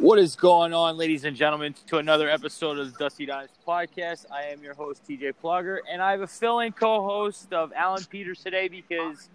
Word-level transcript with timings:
What 0.00 0.18
is 0.18 0.34
going 0.34 0.72
on, 0.72 0.96
ladies 0.96 1.26
and 1.26 1.36
gentlemen, 1.36 1.74
to 1.88 1.98
another 1.98 2.30
episode 2.30 2.78
of 2.78 2.90
the 2.90 2.98
Dusty 2.98 3.26
Dimes 3.26 3.50
podcast? 3.68 4.24
I 4.32 4.44
am 4.44 4.62
your 4.62 4.72
host, 4.72 5.02
TJ 5.06 5.34
Plugger, 5.44 5.80
and 5.92 6.00
I 6.00 6.12
have 6.12 6.22
a 6.22 6.26
fill-in 6.26 6.72
co-host 6.72 7.52
of 7.52 7.70
Alan 7.74 8.02
Peters 8.04 8.42
today 8.42 8.66
because 8.66 9.28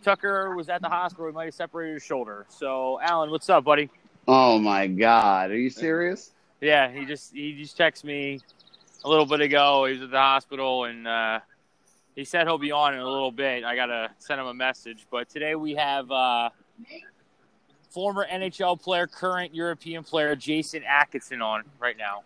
Tucker 0.00 0.54
was 0.54 0.68
at 0.68 0.80
the 0.80 0.88
hospital. 0.88 1.26
He 1.26 1.32
might 1.32 1.46
have 1.46 1.54
separated 1.54 1.94
his 1.94 2.04
shoulder. 2.04 2.46
So, 2.50 3.00
Alan, 3.00 3.32
what's 3.32 3.50
up, 3.50 3.64
buddy? 3.64 3.90
Oh 4.28 4.60
my 4.60 4.86
God, 4.86 5.50
are 5.50 5.58
you 5.58 5.70
serious? 5.70 6.30
Yeah, 6.60 6.88
he 6.88 7.04
just 7.04 7.32
he 7.32 7.60
just 7.60 7.76
texted 7.76 8.04
me 8.04 8.38
a 9.04 9.08
little 9.08 9.26
bit 9.26 9.40
ago. 9.40 9.86
He 9.86 9.94
was 9.94 10.02
at 10.02 10.12
the 10.12 10.18
hospital, 10.18 10.84
and 10.84 11.08
uh, 11.08 11.40
he 12.14 12.24
said 12.24 12.46
he'll 12.46 12.58
be 12.58 12.70
on 12.70 12.94
in 12.94 13.00
a 13.00 13.10
little 13.10 13.32
bit. 13.32 13.64
I 13.64 13.74
gotta 13.74 14.12
send 14.20 14.40
him 14.40 14.46
a 14.46 14.54
message. 14.54 15.04
But 15.10 15.28
today 15.28 15.56
we 15.56 15.74
have 15.74 16.08
uh, 16.12 16.50
former 17.92 18.26
NHL 18.26 18.80
player, 18.80 19.06
current 19.06 19.54
European 19.54 20.02
player 20.02 20.34
Jason 20.34 20.82
Akeson 20.82 21.44
on 21.44 21.64
right 21.78 21.96
now. 21.96 22.22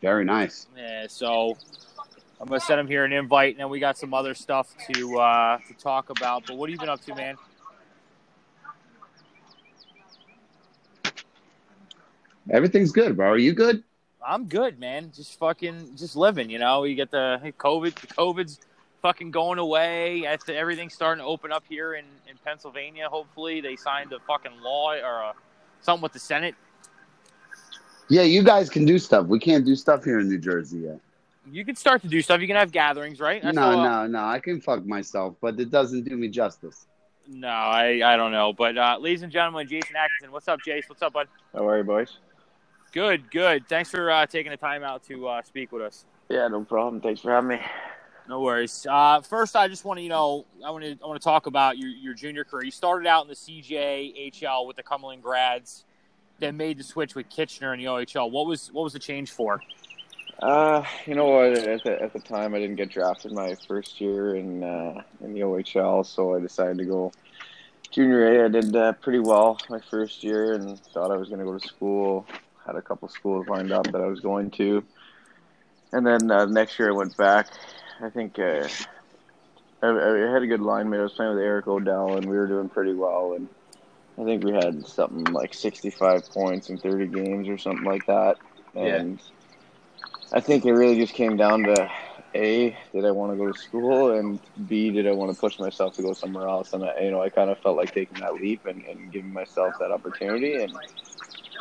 Very 0.00 0.24
nice. 0.24 0.66
Yeah, 0.76 1.06
so 1.08 1.56
I'm 2.40 2.46
gonna 2.46 2.60
send 2.60 2.80
him 2.80 2.86
here 2.86 3.04
an 3.04 3.12
invite, 3.12 3.54
and 3.54 3.60
then 3.60 3.68
we 3.68 3.80
got 3.80 3.98
some 3.98 4.14
other 4.14 4.34
stuff 4.34 4.74
to 4.92 5.18
uh, 5.18 5.58
to 5.58 5.74
talk 5.74 6.10
about. 6.10 6.46
But 6.46 6.56
what 6.56 6.70
have 6.70 6.74
you 6.74 6.78
been 6.78 6.88
up 6.88 7.00
to, 7.02 7.14
man? 7.14 7.36
Everything's 12.50 12.92
good, 12.92 13.16
bro. 13.16 13.28
Are 13.28 13.38
you 13.38 13.52
good? 13.52 13.84
I'm 14.26 14.46
good, 14.46 14.78
man. 14.78 15.12
Just 15.14 15.38
fucking, 15.38 15.96
just 15.96 16.16
living. 16.16 16.48
You 16.48 16.58
know, 16.58 16.84
you 16.84 16.94
get 16.94 17.10
the 17.10 17.38
hey, 17.42 17.52
COVID. 17.52 17.94
The 17.94 18.06
COVID's 18.06 18.60
fucking 19.02 19.30
going 19.30 19.58
away. 19.58 20.26
I 20.28 20.36
th- 20.36 20.56
Everything's 20.56 20.94
starting 20.94 21.22
to 21.22 21.28
open 21.28 21.52
up 21.52 21.64
here 21.68 21.94
in, 21.94 22.04
in 22.28 22.36
Pennsylvania. 22.44 23.08
Hopefully, 23.08 23.60
they 23.60 23.76
signed 23.76 24.12
a 24.12 24.18
fucking 24.20 24.60
law 24.62 24.92
or 24.94 25.24
uh, 25.24 25.32
something 25.80 26.02
with 26.02 26.12
the 26.12 26.18
Senate. 26.18 26.54
Yeah, 28.08 28.22
you 28.22 28.42
guys 28.42 28.70
can 28.70 28.84
do 28.84 28.98
stuff. 28.98 29.26
We 29.26 29.38
can't 29.38 29.64
do 29.66 29.74
stuff 29.74 30.02
here 30.04 30.18
in 30.20 30.28
New 30.28 30.38
Jersey 30.38 30.78
yet. 30.78 31.00
You 31.50 31.64
can 31.64 31.76
start 31.76 32.02
to 32.02 32.08
do 32.08 32.20
stuff. 32.22 32.40
You 32.40 32.46
can 32.46 32.56
have 32.56 32.72
gatherings, 32.72 33.20
right? 33.20 33.42
That's 33.42 33.54
no, 33.54 33.62
all- 33.62 33.82
no, 33.84 34.06
no. 34.06 34.24
I 34.24 34.38
can 34.38 34.60
fuck 34.60 34.84
myself, 34.86 35.34
but 35.40 35.58
it 35.60 35.70
doesn't 35.70 36.04
do 36.04 36.16
me 36.16 36.28
justice. 36.28 36.86
no. 37.26 37.48
I, 37.48 38.00
I 38.04 38.16
don't 38.16 38.32
know, 38.32 38.52
but 38.52 38.76
uh, 38.76 38.98
ladies 39.00 39.22
and 39.22 39.32
gentlemen, 39.32 39.66
Jason 39.68 39.94
Akeson. 39.96 40.30
What's 40.30 40.48
up, 40.48 40.60
Jace? 40.66 40.88
What's 40.88 41.02
up, 41.02 41.12
bud? 41.12 41.28
How 41.54 41.66
are 41.68 41.78
you, 41.78 41.84
boys? 41.84 42.18
Good, 42.92 43.30
good. 43.30 43.68
Thanks 43.68 43.90
for 43.90 44.10
uh, 44.10 44.24
taking 44.26 44.50
the 44.50 44.56
time 44.56 44.82
out 44.82 45.02
to 45.04 45.28
uh, 45.28 45.42
speak 45.42 45.72
with 45.72 45.82
us. 45.82 46.06
Yeah, 46.30 46.48
no 46.48 46.64
problem. 46.64 47.00
Thanks 47.02 47.20
for 47.20 47.30
having 47.30 47.48
me. 47.48 47.60
No 48.28 48.40
worries. 48.42 48.86
Uh, 48.88 49.22
first, 49.22 49.56
I 49.56 49.68
just 49.68 49.86
want 49.86 49.98
to, 49.98 50.02
you 50.02 50.10
know, 50.10 50.44
I 50.64 50.70
want 50.70 50.84
to, 50.84 50.98
I 51.02 51.06
want 51.06 51.18
to 51.18 51.24
talk 51.24 51.46
about 51.46 51.78
your, 51.78 51.88
your 51.88 52.12
junior 52.12 52.44
career. 52.44 52.64
You 52.64 52.70
started 52.70 53.08
out 53.08 53.22
in 53.22 53.28
the 53.28 53.34
CJHL 53.34 54.66
with 54.66 54.76
the 54.76 54.82
Cumberland 54.82 55.22
grads, 55.22 55.84
then 56.38 56.58
made 56.58 56.78
the 56.78 56.84
switch 56.84 57.14
with 57.14 57.30
Kitchener 57.30 57.72
in 57.72 57.80
the 57.80 57.86
OHL. 57.86 58.30
What 58.30 58.46
was, 58.46 58.70
what 58.70 58.82
was 58.82 58.92
the 58.92 58.98
change 58.98 59.30
for? 59.30 59.62
Uh, 60.40 60.84
you 61.06 61.14
know 61.14 61.26
what? 61.26 61.58
At 61.58 61.82
the, 61.82 62.02
at 62.02 62.12
the 62.12 62.20
time, 62.20 62.54
I 62.54 62.58
didn't 62.58 62.76
get 62.76 62.90
drafted 62.90 63.32
my 63.32 63.56
first 63.66 64.00
year 64.00 64.36
in 64.36 64.62
uh, 64.62 65.02
in 65.20 65.34
the 65.34 65.40
OHL, 65.40 66.06
so 66.06 66.36
I 66.36 66.40
decided 66.40 66.78
to 66.78 66.84
go 66.84 67.12
junior 67.90 68.42
A. 68.42 68.44
I 68.44 68.48
did 68.48 68.76
uh, 68.76 68.92
pretty 68.92 69.18
well 69.18 69.58
my 69.68 69.80
first 69.90 70.22
year, 70.22 70.52
and 70.54 70.78
thought 70.78 71.10
I 71.10 71.16
was 71.16 71.28
going 71.28 71.40
to 71.40 71.44
go 71.44 71.58
to 71.58 71.66
school. 71.66 72.24
Had 72.64 72.76
a 72.76 72.82
couple 72.82 73.08
schools 73.08 73.48
lined 73.48 73.72
up 73.72 73.90
that 73.90 74.00
I 74.00 74.06
was 74.06 74.20
going 74.20 74.52
to, 74.52 74.84
and 75.92 76.06
then 76.06 76.30
uh, 76.30 76.44
next 76.44 76.78
year 76.78 76.90
I 76.90 76.92
went 76.92 77.16
back. 77.16 77.48
I 78.00 78.10
think 78.10 78.38
uh, 78.38 78.68
I, 79.82 79.88
I 79.88 80.32
had 80.32 80.42
a 80.42 80.46
good 80.46 80.60
line 80.60 80.88
mate. 80.88 80.98
I 80.98 81.02
was 81.02 81.12
playing 81.12 81.34
with 81.34 81.42
Eric 81.42 81.66
O'Dell, 81.66 82.16
and 82.16 82.26
we 82.26 82.36
were 82.36 82.46
doing 82.46 82.68
pretty 82.68 82.94
well. 82.94 83.34
And 83.34 83.48
I 84.18 84.24
think 84.24 84.44
we 84.44 84.52
had 84.52 84.86
something 84.86 85.24
like 85.32 85.54
65 85.54 86.30
points 86.30 86.70
in 86.70 86.78
30 86.78 87.06
games 87.06 87.48
or 87.48 87.58
something 87.58 87.84
like 87.84 88.06
that. 88.06 88.36
And 88.74 89.20
I 90.32 90.40
think 90.40 90.64
it 90.64 90.72
really 90.72 90.96
just 90.96 91.14
came 91.14 91.36
down 91.36 91.64
to 91.64 91.90
a 92.34 92.76
did 92.92 93.04
I 93.04 93.10
want 93.10 93.32
to 93.32 93.36
go 93.36 93.50
to 93.50 93.58
school, 93.58 94.12
and 94.12 94.38
b 94.68 94.90
did 94.90 95.06
I 95.06 95.12
want 95.12 95.32
to 95.32 95.38
push 95.38 95.58
myself 95.58 95.96
to 95.96 96.02
go 96.02 96.12
somewhere 96.12 96.46
else. 96.46 96.72
And 96.72 96.84
I, 96.84 97.00
you 97.00 97.10
know, 97.10 97.22
I 97.22 97.30
kind 97.30 97.50
of 97.50 97.58
felt 97.58 97.76
like 97.76 97.94
taking 97.94 98.20
that 98.20 98.34
leap 98.34 98.66
and, 98.66 98.84
and 98.84 99.10
giving 99.10 99.32
myself 99.32 99.74
that 99.80 99.90
opportunity, 99.90 100.62
and 100.62 100.72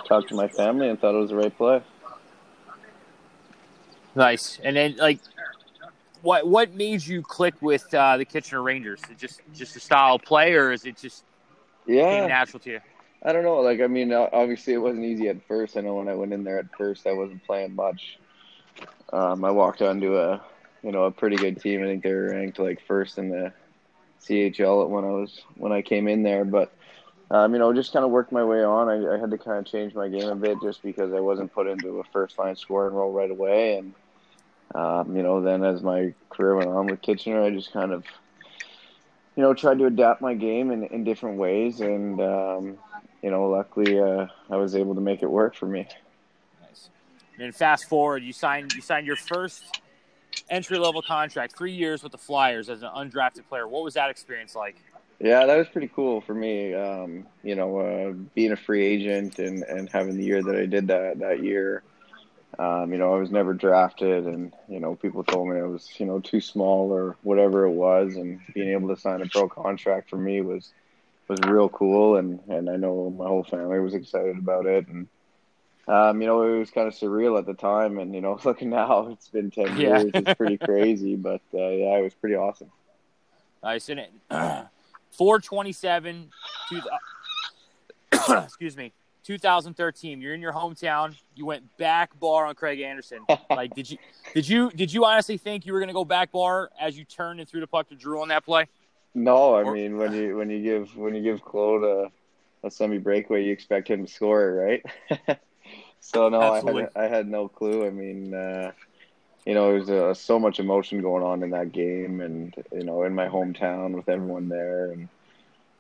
talked 0.08 0.30
to 0.30 0.36
my 0.36 0.48
family 0.48 0.90
and 0.90 1.00
thought 1.00 1.16
it 1.16 1.20
was 1.20 1.30
the 1.30 1.36
right 1.36 1.56
play. 1.56 1.82
Nice. 4.16 4.60
And 4.64 4.76
then, 4.76 4.96
like, 4.98 5.20
what, 6.22 6.48
what 6.48 6.74
made 6.74 7.06
you 7.06 7.22
click 7.22 7.56
with 7.62 7.94
uh, 7.94 8.18
the 8.18 8.26
Kitchener 8.26 8.62
Rangers? 8.62 9.02
Is 9.10 9.18
just, 9.18 9.42
just 9.54 9.76
a 9.76 9.80
style 9.80 10.16
of 10.16 10.24
play, 10.24 10.54
or 10.54 10.72
is 10.72 10.86
it 10.86 10.98
just 10.98 11.24
Yeah, 11.86 12.26
natural 12.28 12.60
to 12.62 12.72
you? 12.72 12.80
I 13.24 13.34
don't 13.34 13.44
know. 13.44 13.60
Like, 13.62 13.82
I 13.82 13.88
mean, 13.88 14.14
obviously 14.14 14.74
it 14.74 14.78
wasn't 14.78 15.06
easy 15.06 15.28
at 15.30 15.46
first. 15.48 15.78
I 15.78 15.82
know 15.82 15.96
when 15.96 16.08
I 16.08 16.16
went 16.16 16.34
in 16.34 16.44
there 16.44 16.60
at 16.60 16.76
first, 16.78 17.08
I 17.08 17.14
wasn't 17.14 17.44
playing 17.46 17.76
much. 17.76 18.20
Um, 19.12 19.44
I 19.44 19.52
walked 19.52 19.82
onto 19.82 20.18
a, 20.18 20.42
you 20.84 20.92
know, 20.92 21.06
a 21.06 21.12
pretty 21.12 21.36
good 21.36 21.60
team. 21.62 21.82
I 21.84 21.86
think 21.86 22.04
they 22.04 22.14
were 22.14 22.30
ranked 22.30 22.60
like 22.60 22.82
first 22.88 23.18
in 23.18 23.30
the 23.30 23.54
CHL 24.22 24.90
when 24.90 25.04
I 25.04 25.10
was 25.10 25.42
when 25.56 25.72
I 25.72 25.82
came 25.82 26.08
in 26.08 26.24
there. 26.24 26.46
But, 26.46 26.74
um, 27.32 27.54
you 27.54 27.60
know, 27.60 27.74
just 27.74 27.94
kind 27.94 28.06
of 28.06 28.12
worked 28.12 28.32
my 28.32 28.44
way 28.44 28.64
on. 28.64 28.90
I, 28.90 29.16
I 29.16 29.20
had 29.20 29.32
to 29.32 29.38
kind 29.38 29.60
of 29.60 29.66
change 29.66 29.94
my 29.96 30.08
game 30.10 30.30
a 30.30 30.36
bit 30.36 30.62
just 30.62 30.84
because 30.84 31.14
I 31.14 31.20
wasn't 31.20 31.54
put 31.54 31.68
into 31.68 32.00
a 32.00 32.04
first 32.06 32.38
line 32.38 32.56
scoring 32.56 32.94
role 32.94 33.12
right 33.12 33.32
away. 33.32 33.78
And, 33.78 33.94
um, 34.76 35.16
you 35.16 35.24
know, 35.24 35.42
then 35.42 35.64
as 35.64 35.82
my 35.82 36.14
career 36.30 36.56
went 36.56 36.70
on 36.70 36.88
with 36.88 37.02
Kitchener, 37.02 37.42
I 37.42 37.50
just 37.52 37.72
kind 37.72 37.92
of, 37.92 38.04
you 39.36 39.44
know, 39.44 39.54
tried 39.54 39.80
to 39.80 39.86
adapt 39.86 40.22
my 40.22 40.34
game 40.34 40.72
in, 40.72 40.84
in 40.86 41.04
different 41.04 41.38
ways. 41.38 41.80
And, 41.82 42.20
um, 42.20 42.78
you 43.22 43.32
know, 43.32 43.50
luckily 43.50 44.00
uh, 44.00 44.28
I 44.50 44.58
was 44.58 44.76
able 44.76 44.96
to 44.96 45.02
make 45.02 45.24
it 45.24 45.30
work 45.30 45.56
for 45.56 45.66
me. 45.66 45.88
Nice. 46.62 46.90
And 47.40 47.56
fast 47.56 47.88
forward, 47.88 48.24
you 48.24 48.34
signed 48.34 48.74
you 48.74 48.82
signed 48.82 49.08
your 49.08 49.16
first 49.16 49.82
entry 50.50 50.78
level 50.78 51.02
contract, 51.02 51.58
three 51.58 51.74
years 51.74 52.04
with 52.04 52.12
the 52.12 52.18
Flyers 52.18 52.70
as 52.70 52.84
an 52.84 52.90
undrafted 52.96 53.48
player. 53.48 53.68
What 53.68 53.84
was 53.84 53.94
that 53.96 54.10
experience 54.10 54.56
like? 54.56 54.76
Yeah, 55.20 55.48
that 55.48 55.58
was 55.58 55.68
pretty 55.68 55.90
cool 55.96 56.22
for 56.22 56.36
me. 56.36 56.76
Um, 56.76 57.26
you 57.44 57.56
know, 57.56 57.80
uh, 57.80 58.12
being 58.36 58.52
a 58.52 58.56
free 58.56 58.86
agent 58.86 59.40
and, 59.40 59.64
and 59.64 59.90
having 59.90 60.16
the 60.16 60.24
year 60.24 60.44
that 60.44 60.56
I 60.56 60.66
did 60.68 60.88
that 60.88 61.20
that 61.20 61.44
year. 61.44 61.84
Um, 62.60 62.92
you 62.92 62.98
know, 62.98 63.14
I 63.14 63.20
was 63.20 63.30
never 63.30 63.54
drafted, 63.54 64.26
and 64.26 64.54
you 64.68 64.80
know, 64.80 64.96
people 64.96 65.24
told 65.24 65.50
me 65.50 65.60
I 65.60 65.64
was 65.64 65.88
you 66.00 66.06
know 66.06 66.20
too 66.20 66.42
small 66.42 66.92
or 66.92 67.16
whatever 67.22 67.66
it 67.66 67.72
was, 67.72 68.16
and 68.16 68.40
being 68.54 68.70
able 68.72 68.88
to 68.90 69.00
sign 69.00 69.22
a 69.22 69.28
pro 69.28 69.48
contract 69.48 70.10
for 70.10 70.18
me 70.18 70.42
was 70.42 70.72
was 71.28 71.40
real 71.42 71.70
cool, 71.70 72.18
and 72.18 72.40
and 72.48 72.70
I 72.70 72.78
know 72.78 73.10
my 73.10 73.28
whole 73.28 73.44
family 73.44 73.80
was 73.80 73.94
excited 73.94 74.38
about 74.38 74.66
it, 74.66 74.88
and 74.88 75.08
um, 75.88 76.22
you 76.22 76.28
know, 76.28 76.42
it 76.42 76.58
was 76.60 76.72
kind 76.72 76.88
of 76.88 76.94
surreal 76.94 77.38
at 77.38 77.46
the 77.46 77.54
time, 77.54 78.00
and 78.00 78.16
you 78.16 78.22
know, 78.22 78.40
looking 78.46 78.70
now, 78.70 79.08
it's 79.08 79.30
been 79.30 79.52
ten 79.52 79.78
Yeah. 79.78 80.00
years, 80.00 80.12
it's 80.16 80.34
pretty 80.34 80.58
crazy, 80.66 81.16
but 81.16 81.42
uh, 81.54 81.58
yeah, 81.58 81.98
it 81.98 82.04
was 82.04 82.14
pretty 82.16 82.36
awesome. 82.36 82.72
Nice. 83.62 83.90
And 83.90 84.00
it, 84.00 84.12
427, 85.12 86.32
excuse 88.46 88.78
me, 88.78 88.94
2013. 89.28 90.22
You're 90.22 90.34
in 90.34 90.40
your 90.42 90.54
hometown. 90.54 91.14
You 91.36 91.46
went 91.46 91.78
back 91.78 92.18
bar 92.18 92.46
on 92.46 92.56
Craig 92.56 92.80
Anderson. 92.80 93.20
Like, 93.50 93.74
did 93.76 93.90
you 93.92 93.98
did 94.34 94.48
you 94.48 94.72
did 94.72 94.94
you 94.94 95.04
honestly 95.06 95.38
think 95.38 95.66
you 95.66 95.74
were 95.74 95.80
going 95.80 95.88
to 95.90 95.94
go 95.94 96.06
back 96.06 96.32
bar 96.32 96.70
as 96.80 96.98
you 96.98 97.04
turned 97.06 97.40
and 97.40 97.48
threw 97.50 97.60
the 97.60 97.68
puck 97.68 97.90
to 97.90 97.96
Drew 97.96 98.22
on 98.22 98.28
that 98.30 98.46
play? 98.46 98.68
No, 99.14 99.56
I 99.56 99.64
Or- 99.64 99.74
mean 99.74 99.98
when 99.98 100.14
you 100.14 100.38
when 100.38 100.50
you 100.50 100.62
give 100.62 100.96
when 100.96 101.14
you 101.16 101.22
give 101.22 101.44
Claude 101.44 101.84
a, 101.84 102.68
a 102.68 102.72
semi 102.72 103.00
breakaway, 103.00 103.44
you 103.44 103.52
expect 103.52 103.90
him 103.90 104.06
to 104.06 104.12
score 104.12 104.54
right? 104.54 104.86
so 106.00 106.30
no, 106.30 106.40
I 106.40 106.62
had 106.62 106.90
I 106.96 107.04
had 107.08 107.28
no 107.28 107.48
clue. 107.48 107.86
I 107.86 107.90
mean, 107.90 108.34
uh, 108.34 108.72
you 109.46 109.54
know, 109.54 109.68
there 109.72 109.80
was 109.80 109.90
uh, 109.90 110.14
so 110.14 110.40
much 110.40 110.60
emotion 110.60 111.02
going 111.02 111.24
on 111.24 111.42
in 111.44 111.50
that 111.52 111.72
game, 111.72 112.22
and 112.22 112.54
you 112.72 112.84
know, 112.84 113.04
in 113.04 113.16
my 113.16 113.28
hometown 113.28 113.94
with 113.94 114.08
everyone 114.10 114.50
there, 114.50 114.92
and 114.92 115.10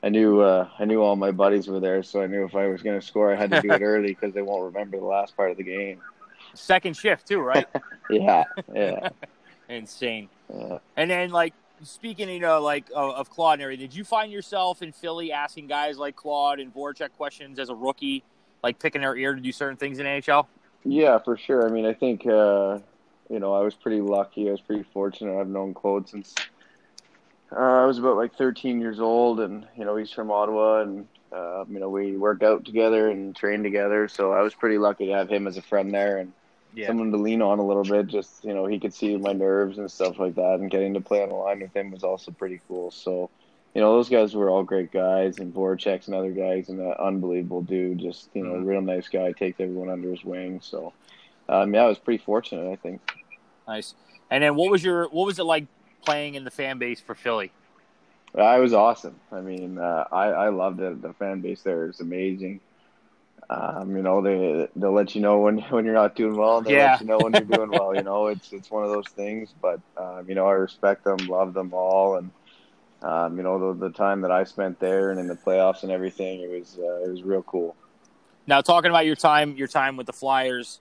I 0.04 0.10
knew 0.10 0.42
uh, 0.42 0.70
I 0.78 0.86
knew 0.86 1.02
all 1.02 1.16
my 1.16 1.32
buddies 1.32 1.68
were 1.68 1.80
there, 1.80 2.04
so 2.04 2.22
I 2.22 2.28
knew 2.28 2.46
if 2.46 2.56
I 2.56 2.68
was 2.68 2.84
going 2.84 3.00
to 3.00 3.06
score, 3.06 3.34
I 3.34 3.36
had 3.36 3.52
to 3.52 3.62
do 3.62 3.72
it 3.72 3.82
early 3.82 4.10
because 4.10 4.34
they 4.34 4.42
won't 4.42 4.74
remember 4.74 4.98
the 4.98 5.06
last 5.06 5.36
part 5.36 5.52
of 5.52 5.58
the 5.58 5.64
game. 5.64 6.00
Second 6.54 6.96
shift 6.96 7.28
too, 7.28 7.40
right? 7.40 7.68
Yeah, 8.10 8.46
yeah. 8.74 9.10
Insane. 9.70 10.30
yeah. 10.50 10.78
And 10.96 11.12
then 11.12 11.30
like 11.32 11.54
speaking, 11.84 12.30
you 12.30 12.40
know, 12.40 12.62
like 12.62 12.86
of, 12.96 13.16
of 13.16 13.30
Claude 13.30 13.56
and 13.56 13.64
everything, 13.64 13.86
did 13.86 13.94
you 13.94 14.06
find 14.06 14.32
yourself 14.32 14.82
in 14.82 14.94
Philly 14.94 15.34
asking 15.34 15.68
guys 15.68 15.98
like 15.98 16.16
Claude 16.16 16.62
and 16.62 16.74
Voracek 16.74 17.10
questions 17.18 17.60
as 17.60 17.68
a 17.68 17.76
rookie, 17.76 18.24
like 18.64 18.80
picking 18.80 19.02
their 19.02 19.18
ear 19.18 19.36
to 19.36 19.42
do 19.42 19.52
certain 19.52 19.76
things 19.76 20.00
in 20.00 20.06
NHL? 20.06 20.46
Yeah, 20.86 21.20
for 21.20 21.36
sure. 21.36 21.68
I 21.68 21.70
mean, 21.70 21.86
I 21.86 21.94
think 21.94 22.26
uh, 22.26 22.80
you 23.30 23.40
know 23.40 23.54
I 23.54 23.60
was 23.60 23.74
pretty 23.74 24.00
lucky. 24.00 24.48
I 24.48 24.52
was 24.52 24.62
pretty 24.62 24.84
fortunate. 24.94 25.38
I've 25.38 25.50
known 25.50 25.74
Claude 25.74 26.08
since 26.08 26.34
uh, 27.56 27.60
I 27.60 27.86
was 27.86 27.98
about 27.98 28.18
like 28.18 28.36
13 28.36 28.80
years 28.82 29.00
old, 29.00 29.40
and 29.40 29.66
you 29.78 29.86
know 29.86 29.96
he's 29.96 30.12
from 30.12 30.32
Ottawa, 30.32 30.82
and 30.82 31.08
uh, 31.32 31.66
you 31.70 31.80
know 31.80 31.90
we 31.90 32.18
work 32.18 32.44
out 32.44 32.66
together 32.66 33.10
and 33.10 33.36
train 33.36 33.64
together. 33.64 34.08
So 34.08 34.32
I 34.34 34.42
was 34.42 34.54
pretty 34.54 34.78
lucky 34.78 35.08
to 35.08 35.14
have 35.14 35.30
him 35.30 35.48
as 35.48 35.58
a 35.58 35.62
friend 35.62 35.92
there 35.94 36.18
and 36.18 36.34
Yeah. 36.74 36.88
someone 36.88 37.12
to 37.12 37.18
lean 37.18 37.42
on 37.42 37.60
a 37.60 37.66
little 37.66 37.84
bit. 37.84 38.08
Just 38.08 38.44
you 38.44 38.54
know 38.54 38.66
he 38.66 38.80
could 38.80 38.94
see 38.94 39.16
my 39.18 39.34
nerves 39.34 39.78
and 39.78 39.90
stuff 39.90 40.20
like 40.20 40.36
that, 40.36 40.60
and 40.60 40.70
getting 40.72 40.94
to 40.96 41.02
play 41.02 41.24
on 41.24 41.30
the 41.30 41.36
line 41.36 41.62
with 41.62 41.76
him 41.76 41.92
was 41.92 42.04
also 42.04 42.32
pretty 42.32 42.60
cool. 42.68 42.92
So 42.92 43.30
you 43.74 43.82
know, 43.82 43.94
those 43.94 44.10
guys 44.10 44.34
were 44.36 44.50
all 44.50 44.64
great 44.64 44.92
guys, 44.92 45.38
and 45.40 45.54
Voracek's 45.54 46.08
another 46.08 46.32
guy. 46.32 46.56
He's 46.56 46.70
an 46.70 46.82
unbelievable 47.00 47.62
dude. 47.62 48.00
Just 48.00 48.30
you 48.34 48.44
know, 48.44 48.54
Mhm. 48.56 48.66
real 48.66 48.82
nice 48.82 49.08
guy. 49.08 49.32
Takes 49.34 49.60
everyone 49.60 49.90
under 49.90 50.10
his 50.10 50.24
wing. 50.26 50.62
So, 50.62 50.94
um, 51.48 51.74
yeah, 51.74 51.84
I 51.84 51.88
was 51.88 52.00
pretty 52.00 52.24
fortunate. 52.24 52.72
I 52.72 52.76
think. 52.76 53.02
Nice. 53.68 53.94
And 54.32 54.44
then 54.44 54.56
what 54.56 54.72
was 54.72 54.84
your 54.84 55.08
what 55.10 55.26
was 55.26 55.38
it 55.40 55.44
like 55.44 55.66
playing 56.04 56.36
in 56.36 56.44
the 56.44 56.52
fan 56.52 56.78
base 56.78 57.00
for 57.00 57.16
Philly? 57.16 57.52
I 58.38 58.60
was 58.60 58.74
awesome. 58.74 59.20
I 59.32 59.42
mean, 59.42 59.78
uh, 59.78 60.06
I 60.12 60.26
I 60.28 60.50
loved 60.50 60.80
it. 60.80 61.02
The 61.02 61.14
fan 61.14 61.42
base 61.42 61.62
there 61.64 61.90
is 61.90 62.00
amazing. 62.00 62.60
Um, 63.50 63.96
you 63.96 64.04
know, 64.04 64.22
they 64.22 64.68
they'll 64.76 64.94
let 64.94 65.16
you 65.16 65.22
know 65.22 65.40
when 65.40 65.60
when 65.70 65.86
you're 65.86 65.94
not 65.94 66.16
doing 66.16 66.36
well, 66.36 66.58
and 66.58 66.68
they 66.68 66.74
Yeah. 66.74 66.92
let 66.92 67.02
you 67.02 67.08
know 67.08 67.22
when 67.22 67.34
you're 67.34 67.46
doing 67.46 67.72
well. 67.72 67.96
You 67.96 68.04
know, 68.04 68.28
it's 68.28 68.52
it's 68.52 68.70
one 68.70 68.84
of 68.84 68.90
those 68.90 69.08
things. 69.10 69.50
But 69.62 69.80
um, 69.98 70.26
you 70.28 70.36
know, 70.36 70.46
I 70.48 70.54
respect 70.54 71.04
them, 71.04 71.28
love 71.28 71.54
them 71.54 71.74
all, 71.74 72.18
and 72.18 72.32
um, 73.02 73.38
you 73.38 73.44
know, 73.44 73.74
the, 73.74 73.88
the 73.90 73.94
time 73.94 74.22
that 74.22 74.32
I 74.32 74.44
spent 74.44 74.80
there 74.80 75.12
and 75.12 75.20
in 75.20 75.28
the 75.28 75.36
playoffs 75.36 75.84
and 75.84 75.92
everything, 75.92 76.42
it 76.42 76.50
was 76.50 76.78
uh, 76.80 77.06
it 77.06 77.10
was 77.10 77.24
real 77.24 77.44
cool. 77.44 77.76
Now 78.48 78.62
talking 78.62 78.90
about 78.90 79.06
your 79.06 79.16
time 79.16 79.56
your 79.56 79.68
time 79.68 79.98
with 79.98 80.08
the 80.08 80.14
Flyers, 80.14 80.80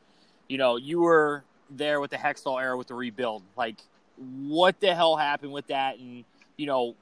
you 0.48 0.58
know, 0.58 0.76
you 0.76 1.00
were 1.00 1.44
there 1.70 2.00
with 2.00 2.10
the 2.10 2.16
Hextall 2.16 2.60
era 2.60 2.76
with 2.76 2.88
the 2.88 2.94
rebuild. 2.94 3.42
Like 3.56 3.76
what 4.18 4.80
the 4.80 4.94
hell 4.94 5.16
happened 5.16 5.52
with 5.52 5.66
that 5.68 5.98
and 5.98 6.24
you 6.56 6.66
know, 6.66 6.94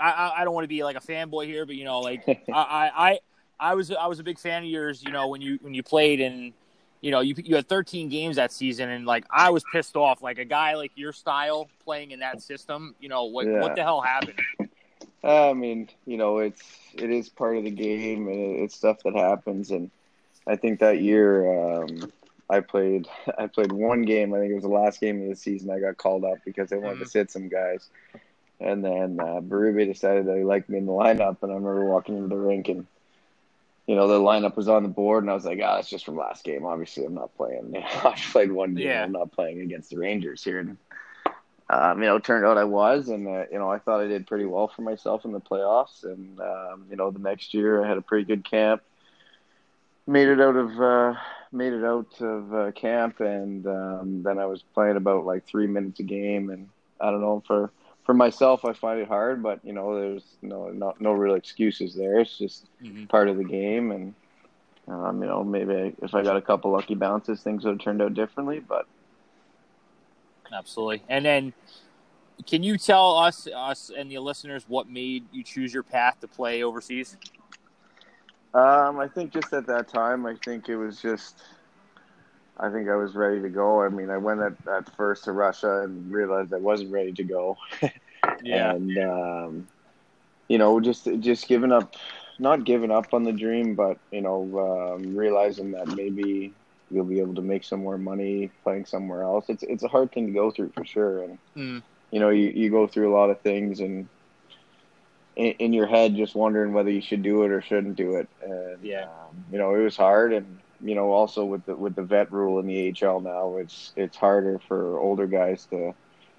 I, 0.00 0.32
I, 0.38 0.44
don't 0.44 0.54
want 0.54 0.64
to 0.64 0.68
be 0.68 0.82
like 0.84 0.96
a 0.96 1.00
fanboy 1.00 1.46
here, 1.46 1.64
but 1.66 1.76
you 1.76 1.84
know, 1.84 2.00
like 2.00 2.22
I, 2.52 2.52
I, 2.52 2.90
I 3.08 3.18
I 3.60 3.74
was 3.74 3.90
I 3.90 4.06
was 4.06 4.18
a 4.18 4.22
big 4.22 4.38
fan 4.38 4.62
of 4.62 4.68
yours, 4.68 5.02
you 5.02 5.12
know, 5.12 5.28
when 5.28 5.40
you 5.40 5.58
when 5.62 5.74
you 5.74 5.82
played 5.82 6.20
and 6.20 6.52
you 7.00 7.10
know, 7.10 7.20
you 7.20 7.34
you 7.36 7.54
had 7.56 7.68
13 7.68 8.08
games 8.08 8.36
that 8.36 8.52
season 8.52 8.88
and 8.88 9.06
like 9.06 9.24
I 9.30 9.50
was 9.50 9.64
pissed 9.72 9.96
off 9.96 10.22
like 10.22 10.38
a 10.38 10.44
guy 10.44 10.74
like 10.74 10.92
your 10.94 11.12
style 11.12 11.68
playing 11.84 12.10
in 12.10 12.20
that 12.20 12.42
system, 12.42 12.94
you 13.00 13.08
know, 13.08 13.24
what 13.24 13.46
Yeah. 13.46 13.60
what 13.60 13.74
the 13.76 13.82
hell 13.82 14.00
happened? 14.00 14.40
I 15.22 15.52
mean, 15.52 15.88
you 16.06 16.16
know, 16.16 16.38
it's 16.38 16.62
it 16.94 17.10
is 17.10 17.28
part 17.28 17.56
of 17.56 17.64
the 17.64 17.70
game, 17.70 18.28
and 18.28 18.60
it's 18.60 18.76
stuff 18.76 18.98
that 19.04 19.16
happens. 19.16 19.70
And 19.70 19.90
I 20.46 20.56
think 20.56 20.80
that 20.80 21.00
year, 21.00 21.82
um, 21.82 22.12
I 22.50 22.60
played 22.60 23.08
I 23.38 23.46
played 23.46 23.72
one 23.72 24.02
game. 24.02 24.34
I 24.34 24.38
think 24.38 24.52
it 24.52 24.54
was 24.54 24.64
the 24.64 24.68
last 24.68 25.00
game 25.00 25.22
of 25.22 25.28
the 25.28 25.36
season. 25.36 25.70
I 25.70 25.80
got 25.80 25.96
called 25.96 26.24
up 26.24 26.38
because 26.44 26.70
they 26.70 26.76
wanted 26.76 27.00
to 27.00 27.06
sit 27.06 27.30
some 27.30 27.48
guys, 27.48 27.88
and 28.60 28.84
then 28.84 29.18
uh, 29.20 29.40
Berube 29.40 29.86
decided 29.86 30.26
that 30.26 30.36
he 30.36 30.44
liked 30.44 30.68
me 30.68 30.78
in 30.78 30.86
the 30.86 30.92
lineup. 30.92 31.42
And 31.42 31.52
I 31.52 31.54
remember 31.54 31.84
walking 31.84 32.16
into 32.16 32.28
the 32.28 32.36
rink, 32.36 32.68
and 32.68 32.86
you 33.86 33.96
know, 33.96 34.06
the 34.06 34.18
lineup 34.18 34.56
was 34.56 34.68
on 34.68 34.82
the 34.82 34.88
board, 34.88 35.24
and 35.24 35.30
I 35.30 35.34
was 35.34 35.44
like, 35.44 35.60
"Ah, 35.62 35.78
it's 35.78 35.88
just 35.88 36.04
from 36.04 36.16
last 36.16 36.44
game. 36.44 36.64
Obviously, 36.64 37.04
I'm 37.04 37.14
not 37.14 37.34
playing. 37.36 37.74
I 38.04 38.14
played 38.32 38.52
one 38.52 38.74
game. 38.74 38.86
Yeah. 38.86 39.04
I'm 39.04 39.12
not 39.12 39.32
playing 39.32 39.60
against 39.60 39.90
the 39.90 39.98
Rangers 39.98 40.44
here." 40.44 40.60
And 40.60 40.76
um, 41.70 42.00
you 42.00 42.06
know, 42.06 42.16
it 42.16 42.24
turned 42.24 42.46
out 42.46 42.56
I 42.56 42.64
was, 42.64 43.08
and 43.08 43.26
uh, 43.26 43.44
you 43.52 43.58
know, 43.58 43.70
I 43.70 43.78
thought 43.78 44.00
I 44.00 44.06
did 44.06 44.26
pretty 44.26 44.46
well 44.46 44.68
for 44.68 44.82
myself 44.82 45.24
in 45.24 45.32
the 45.32 45.40
playoffs. 45.40 46.04
And 46.04 46.40
um, 46.40 46.86
you 46.90 46.96
know, 46.96 47.10
the 47.10 47.18
next 47.18 47.52
year 47.52 47.84
I 47.84 47.88
had 47.88 47.98
a 47.98 48.02
pretty 48.02 48.24
good 48.24 48.44
camp. 48.44 48.82
Made 50.06 50.28
it 50.28 50.40
out 50.40 50.56
of 50.56 50.80
uh, 50.80 51.14
made 51.52 51.72
it 51.72 51.84
out 51.84 52.20
of 52.20 52.54
uh, 52.54 52.72
camp, 52.72 53.20
and 53.20 53.66
um, 53.66 54.22
then 54.22 54.38
I 54.38 54.46
was 54.46 54.62
playing 54.74 54.96
about 54.96 55.24
like 55.24 55.46
three 55.46 55.66
minutes 55.66 56.00
a 56.00 56.04
game. 56.04 56.50
And 56.50 56.68
I 57.00 57.10
don't 57.10 57.20
know 57.20 57.42
for 57.46 57.70
for 58.04 58.14
myself, 58.14 58.64
I 58.64 58.72
find 58.72 59.00
it 59.00 59.08
hard, 59.08 59.42
but 59.42 59.60
you 59.64 59.72
know, 59.72 59.94
there's 59.94 60.24
no 60.42 60.68
not 60.68 61.00
no 61.00 61.12
real 61.12 61.34
excuses 61.34 61.94
there. 61.94 62.20
It's 62.20 62.36
just 62.38 62.66
Mhm. 62.82 63.08
part 63.08 63.28
of 63.28 63.36
the 63.36 63.44
game, 63.44 63.90
and 63.92 64.14
um, 64.88 65.20
you 65.22 65.28
know, 65.28 65.44
maybe 65.44 65.94
if 66.02 66.14
I 66.14 66.22
got 66.22 66.36
a 66.36 66.42
couple 66.42 66.70
lucky 66.70 66.94
bounces, 66.94 67.42
things 67.42 67.64
would 67.64 67.72
have 67.72 67.80
turned 67.80 68.02
out 68.02 68.14
differently. 68.14 68.60
But 68.60 68.86
Absolutely. 70.52 71.02
And 71.08 71.24
then, 71.24 71.52
can 72.46 72.62
you 72.62 72.78
tell 72.78 73.16
us, 73.16 73.46
us 73.54 73.90
and 73.94 74.10
the 74.10 74.18
listeners, 74.18 74.64
what 74.66 74.88
made 74.88 75.24
you 75.32 75.42
choose 75.42 75.74
your 75.74 75.82
path 75.82 76.20
to 76.20 76.28
play 76.28 76.62
overseas? 76.62 77.16
Um, 78.54 78.98
I 78.98 79.08
think 79.08 79.32
just 79.32 79.52
at 79.52 79.66
that 79.66 79.88
time, 79.88 80.26
I 80.26 80.34
think 80.44 80.68
it 80.68 80.76
was 80.76 81.00
just, 81.00 81.42
I 82.58 82.70
think 82.70 82.88
I 82.88 82.96
was 82.96 83.14
ready 83.14 83.42
to 83.42 83.48
go. 83.48 83.82
I 83.82 83.88
mean, 83.88 84.10
I 84.10 84.16
went 84.16 84.40
at, 84.40 84.54
at 84.66 84.96
first 84.96 85.24
to 85.24 85.32
Russia 85.32 85.82
and 85.82 86.10
realized 86.10 86.52
I 86.52 86.58
wasn't 86.58 86.90
ready 86.92 87.12
to 87.12 87.24
go. 87.24 87.56
yeah. 88.42 88.72
And, 88.72 88.98
um, 88.98 89.68
you 90.48 90.58
know, 90.58 90.80
just, 90.80 91.08
just 91.20 91.46
giving 91.46 91.72
up, 91.72 91.94
not 92.38 92.64
giving 92.64 92.90
up 92.90 93.12
on 93.12 93.24
the 93.24 93.32
dream, 93.32 93.74
but, 93.74 93.98
you 94.10 94.22
know, 94.22 94.96
um, 94.96 95.16
realizing 95.16 95.72
that 95.72 95.88
maybe 95.88 96.54
you'll 96.90 97.04
be 97.04 97.20
able 97.20 97.34
to 97.34 97.42
make 97.42 97.64
some 97.64 97.80
more 97.80 97.98
money 97.98 98.50
playing 98.64 98.86
somewhere 98.86 99.22
else. 99.22 99.46
It's, 99.48 99.62
it's 99.62 99.82
a 99.84 99.88
hard 99.88 100.10
thing 100.12 100.26
to 100.28 100.32
go 100.32 100.50
through 100.50 100.70
for 100.74 100.84
sure. 100.84 101.22
And, 101.22 101.38
Mm. 101.56 101.82
you 102.10 102.20
know, 102.20 102.30
you, 102.30 102.48
you 102.48 102.70
go 102.70 102.86
through 102.86 103.12
a 103.12 103.16
lot 103.16 103.30
of 103.30 103.40
things 103.42 103.80
and, 103.80 104.08
in, 105.38 105.52
in 105.54 105.74
your 105.74 105.88
head 105.88 106.16
just 106.16 106.36
wondering 106.36 106.74
whether 106.74 106.90
you 106.90 107.02
should 107.02 107.22
do 107.22 107.44
it 107.44 107.52
or 107.52 107.62
shouldn't 107.62 107.96
do 107.96 108.16
it. 108.16 108.30
And 108.42 108.84
Yeah. 108.84 109.04
um, 109.04 109.44
you 109.50 109.58
know, 109.58 109.74
it 109.76 109.80
was 109.84 109.96
hard, 109.96 110.34
and 110.34 110.60
you 110.80 110.96
know, 110.96 111.12
also 111.12 111.46
with 111.46 111.66
the 111.66 111.76
with 111.76 111.96
the 111.96 112.04
vet 112.04 112.32
rule 112.32 112.60
in 112.60 112.66
the 112.66 112.94
AHL 113.02 113.22
now, 113.22 113.58
it's 113.58 113.92
it's 113.96 114.18
harder 114.18 114.60
for 114.68 115.00
older 115.00 115.28
guys 115.28 115.66
to 115.68 115.94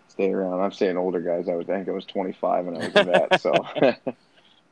stay 0.10 0.32
around. 0.32 0.62
I'm 0.62 0.74
saying 0.74 0.98
older 0.98 1.22
guys. 1.22 1.50
I 1.50 1.56
was 1.56 1.70
I 1.70 1.78
think 1.78 1.90
I 1.90 1.94
was 1.94 2.06
25 2.08 2.68
and 2.68 2.78
I 2.78 2.82
was 2.82 2.96
a 2.98 3.02
vet, 3.02 3.38
so. 3.40 3.66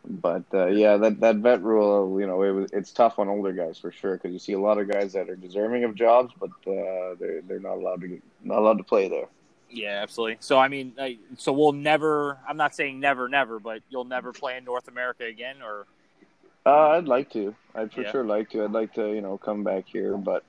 But 0.09 0.45
uh, 0.53 0.67
yeah, 0.67 0.97
that 0.97 1.19
that 1.21 1.37
vet 1.37 1.61
rule, 1.63 2.19
you 2.21 2.27
know, 2.27 2.43
it 2.43 2.51
was 2.51 2.71
it's 2.73 2.93
tough 2.93 3.19
on 3.19 3.29
older 3.29 3.53
guys 3.53 3.79
for 3.79 3.91
sure 3.91 4.15
because 4.17 4.33
you 4.33 4.39
see 4.39 4.53
a 4.53 4.59
lot 4.59 4.79
of 4.79 4.89
guys 4.89 5.13
that 5.13 5.29
are 5.29 5.35
deserving 5.35 5.83
of 5.85 5.95
jobs, 5.95 6.33
but 6.39 6.51
uh, 6.67 7.15
they're 7.19 7.41
they're 7.43 7.59
not 7.59 7.77
allowed 7.77 8.01
to 8.01 8.07
get 8.07 8.23
not 8.41 8.59
allowed 8.59 8.79
to 8.79 8.85
play 8.85 9.09
there. 9.09 9.27
Yeah, 9.69 9.99
absolutely. 10.01 10.37
So, 10.39 10.57
I 10.57 10.67
mean, 10.69 10.93
I, 10.99 11.17
so 11.37 11.51
we'll 11.51 11.73
never, 11.73 12.39
I'm 12.47 12.57
not 12.57 12.73
saying 12.73 12.99
never, 12.99 13.27
never, 13.27 13.59
but 13.59 13.81
you'll 13.89 14.05
never 14.05 14.31
play 14.31 14.57
in 14.57 14.63
North 14.63 14.87
America 14.87 15.25
again, 15.25 15.57
or? 15.61 15.87
Uh, 16.65 16.89
I'd 16.89 17.07
like 17.07 17.29
to. 17.31 17.55
I'd 17.75 17.93
for 17.93 18.01
Yeah. 18.01 18.11
sure 18.11 18.25
like 18.25 18.49
to. 18.51 18.63
I'd 18.63 18.71
like 18.71 18.93
to, 18.93 19.13
you 19.13 19.21
know, 19.21 19.37
come 19.37 19.63
back 19.63 19.85
here. 19.87 20.17
But, 20.17 20.43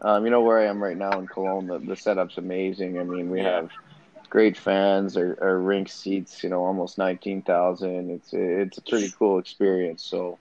um, 0.00 0.24
you 0.24 0.30
know, 0.30 0.42
where 0.42 0.58
I 0.58 0.66
am 0.66 0.82
right 0.82 0.96
now 0.96 1.18
in 1.18 1.26
Cologne, 1.26 1.66
the, 1.66 1.78
the 1.78 1.96
setup's 1.96 2.38
amazing. 2.38 2.98
I 2.98 3.04
mean, 3.04 3.30
we 3.30 3.40
Yeah. 3.40 3.62
have 3.62 3.70
great 4.28 4.56
fans. 4.56 5.16
Our, 5.16 5.38
our 5.40 5.58
rink 5.58 5.88
seats, 5.88 6.42
you 6.42 6.50
know, 6.50 6.64
almost 6.64 6.98
nineteen 6.98 7.42
thousand. 7.42 8.10
It's 8.10 8.32
it's 8.32 8.78
a 8.78 8.82
pretty 8.82 9.12
cool 9.18 9.38
experience. 9.38 10.02
So, 10.02 10.38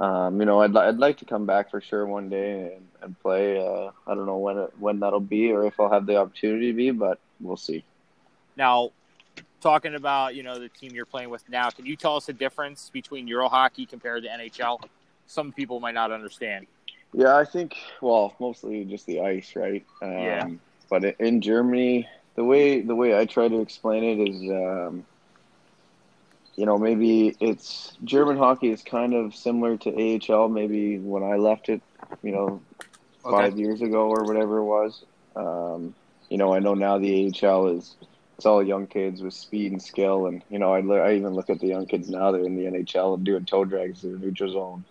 um, 0.00 0.40
you 0.40 0.46
know, 0.46 0.62
I'd 0.62 0.74
I'd 0.74 0.98
like 0.98 1.18
to 1.18 1.26
come 1.26 1.44
back 1.44 1.70
for 1.70 1.80
sure 1.80 2.06
one 2.06 2.30
day 2.30 2.74
and, 2.74 2.88
and 3.02 3.20
play. 3.20 3.58
Uh, 3.58 3.90
I 4.06 4.14
don't 4.14 4.26
know 4.26 4.38
when 4.38 4.56
it, 4.56 4.72
when 4.78 5.00
that'll 5.00 5.20
be 5.20 5.52
or 5.52 5.66
if 5.66 5.78
I'll 5.78 5.92
have 5.92 6.06
the 6.06 6.16
opportunity 6.16 6.68
to 6.68 6.76
be, 6.76 6.90
but 6.90 7.18
we'll 7.38 7.58
see. 7.58 7.84
Now, 8.56 8.92
talking 9.60 9.94
about, 9.94 10.34
you 10.34 10.42
know, 10.42 10.58
the 10.58 10.70
team 10.70 10.92
you're 10.92 11.04
playing 11.04 11.28
with 11.28 11.46
now, 11.50 11.68
can 11.68 11.84
you 11.84 11.96
tell 11.96 12.16
us 12.16 12.26
the 12.26 12.32
difference 12.32 12.90
between 12.90 13.28
Euro 13.28 13.48
hockey 13.48 13.84
compared 13.84 14.22
to 14.22 14.28
NHL? 14.30 14.82
Some 15.26 15.52
people 15.52 15.80
might 15.80 15.94
not 15.94 16.10
understand. 16.10 16.66
Yeah, 17.12 17.36
I 17.36 17.44
think 17.44 17.76
well, 18.00 18.34
mostly 18.40 18.84
just 18.84 19.04
the 19.06 19.20
ice, 19.20 19.54
right? 19.54 19.84
Um, 20.02 20.12
Yeah. 20.12 20.48
But 20.88 21.04
in 21.20 21.40
Germany, 21.40 22.08
the 22.34 22.42
way 22.42 22.80
the 22.80 22.94
way 22.96 23.16
I 23.16 23.26
try 23.26 23.48
to 23.48 23.60
explain 23.60 24.02
it 24.02 24.28
is, 24.28 24.50
um, 24.50 25.06
you 26.56 26.66
know, 26.66 26.78
maybe 26.78 27.36
it's 27.40 27.96
German 28.04 28.36
hockey 28.36 28.70
is 28.70 28.82
kind 28.82 29.14
of 29.14 29.34
similar 29.34 29.76
to 29.78 29.90
AHL. 30.32 30.48
Maybe 30.48 30.98
when 30.98 31.22
I 31.22 31.36
left 31.36 31.68
it, 31.68 31.82
you 32.22 32.32
know, 32.32 32.62
five 33.22 33.58
years 33.58 33.80
ago 33.82 34.08
or 34.08 34.24
whatever 34.24 34.58
it 34.58 34.64
was. 34.64 35.04
Um, 35.36 35.94
you 36.28 36.38
know, 36.38 36.54
I 36.54 36.58
know 36.58 36.74
now 36.74 36.98
the 36.98 37.32
AHL 37.42 37.68
is 37.78 37.96
it's 38.36 38.46
all 38.46 38.62
young 38.62 38.86
kids 38.86 39.20
with 39.20 39.34
speed 39.34 39.72
and 39.72 39.82
skill, 39.82 40.26
and 40.26 40.42
you 40.48 40.58
know, 40.58 40.72
I, 40.72 40.80
lo- 40.80 41.00
I 41.00 41.14
even 41.14 41.34
look 41.34 41.50
at 41.50 41.60
the 41.60 41.66
young 41.66 41.86
kids 41.86 42.08
now. 42.08 42.30
They're 42.30 42.44
in 42.44 42.56
the 42.56 42.64
NHL 42.64 43.14
and 43.14 43.24
doing 43.24 43.44
toe 43.44 43.64
drags 43.64 44.02
in 44.04 44.12
the 44.12 44.18
neutral 44.18 44.52
zone. 44.52 44.84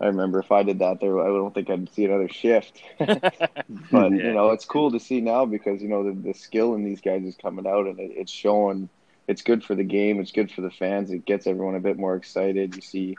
I 0.00 0.06
remember 0.06 0.40
if 0.40 0.52
I 0.52 0.62
did 0.62 0.80
that, 0.80 1.00
there 1.00 1.18
I 1.20 1.26
don't 1.26 1.54
think 1.54 1.70
I'd 1.70 1.92
see 1.92 2.04
another 2.04 2.28
shift. 2.28 2.80
but 2.98 3.08
Yeah. 3.08 4.08
you 4.10 4.32
know, 4.32 4.50
it's 4.50 4.64
cool 4.64 4.92
to 4.92 5.00
see 5.00 5.20
now 5.20 5.44
because 5.44 5.82
you 5.82 5.88
know 5.88 6.04
the, 6.04 6.12
the 6.12 6.34
skill 6.34 6.74
in 6.74 6.84
these 6.84 7.00
guys 7.00 7.24
is 7.24 7.36
coming 7.36 7.66
out, 7.66 7.86
and 7.86 7.98
it, 7.98 8.12
it's 8.14 8.32
showing. 8.32 8.88
It's 9.26 9.42
good 9.42 9.64
for 9.64 9.74
the 9.74 9.84
game. 9.84 10.20
It's 10.20 10.32
good 10.32 10.50
for 10.50 10.60
the 10.60 10.70
fans. 10.70 11.10
It 11.10 11.24
gets 11.24 11.46
everyone 11.46 11.74
a 11.74 11.80
bit 11.80 11.98
more 11.98 12.16
excited. 12.16 12.76
You 12.76 12.82
see, 12.82 13.16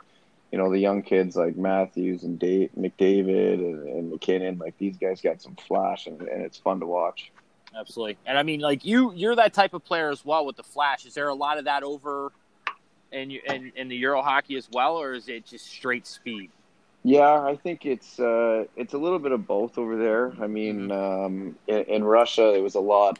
you 0.52 0.58
know, 0.58 0.70
the 0.70 0.78
young 0.78 1.02
kids 1.02 1.36
like 1.36 1.56
Matthews 1.56 2.22
and 2.22 2.38
Dave, 2.38 2.70
McDavid 2.78 3.54
and, 3.54 3.88
and 3.88 4.10
MacKinnon. 4.10 4.58
Like 4.58 4.78
these 4.78 4.96
guys 4.96 5.20
got 5.20 5.42
some 5.42 5.56
flash, 5.56 6.06
and, 6.06 6.20
and 6.22 6.42
it's 6.42 6.58
fun 6.58 6.80
to 6.80 6.86
watch. 6.86 7.32
Absolutely. 7.76 8.16
And 8.24 8.38
I 8.38 8.42
mean, 8.42 8.60
like 8.60 8.84
you, 8.84 9.12
you're 9.14 9.36
that 9.36 9.52
type 9.52 9.74
of 9.74 9.84
player 9.84 10.10
as 10.10 10.24
well 10.24 10.46
with 10.46 10.56
the 10.56 10.62
flash. 10.62 11.04
Is 11.04 11.14
there 11.14 11.28
a 11.28 11.34
lot 11.34 11.58
of 11.58 11.64
that 11.64 11.82
over 11.82 12.32
in 13.12 13.30
in, 13.30 13.72
in 13.76 13.88
the 13.88 13.96
Euro 13.96 14.22
hockey 14.22 14.56
as 14.56 14.68
well, 14.72 14.96
or 14.96 15.14
is 15.14 15.28
it 15.28 15.46
just 15.46 15.66
straight 15.66 16.06
speed? 16.06 16.50
Yeah, 17.02 17.40
I 17.40 17.56
think 17.56 17.86
it's 17.86 18.18
uh, 18.18 18.64
it's 18.76 18.94
a 18.94 18.98
little 18.98 19.18
bit 19.18 19.32
of 19.32 19.46
both 19.46 19.78
over 19.78 19.96
there. 19.96 20.32
I 20.40 20.46
mean, 20.46 20.90
um, 20.90 21.56
in, 21.66 21.82
in 21.84 22.04
Russia, 22.04 22.54
it 22.54 22.62
was 22.62 22.74
a 22.74 22.80
lot. 22.80 23.18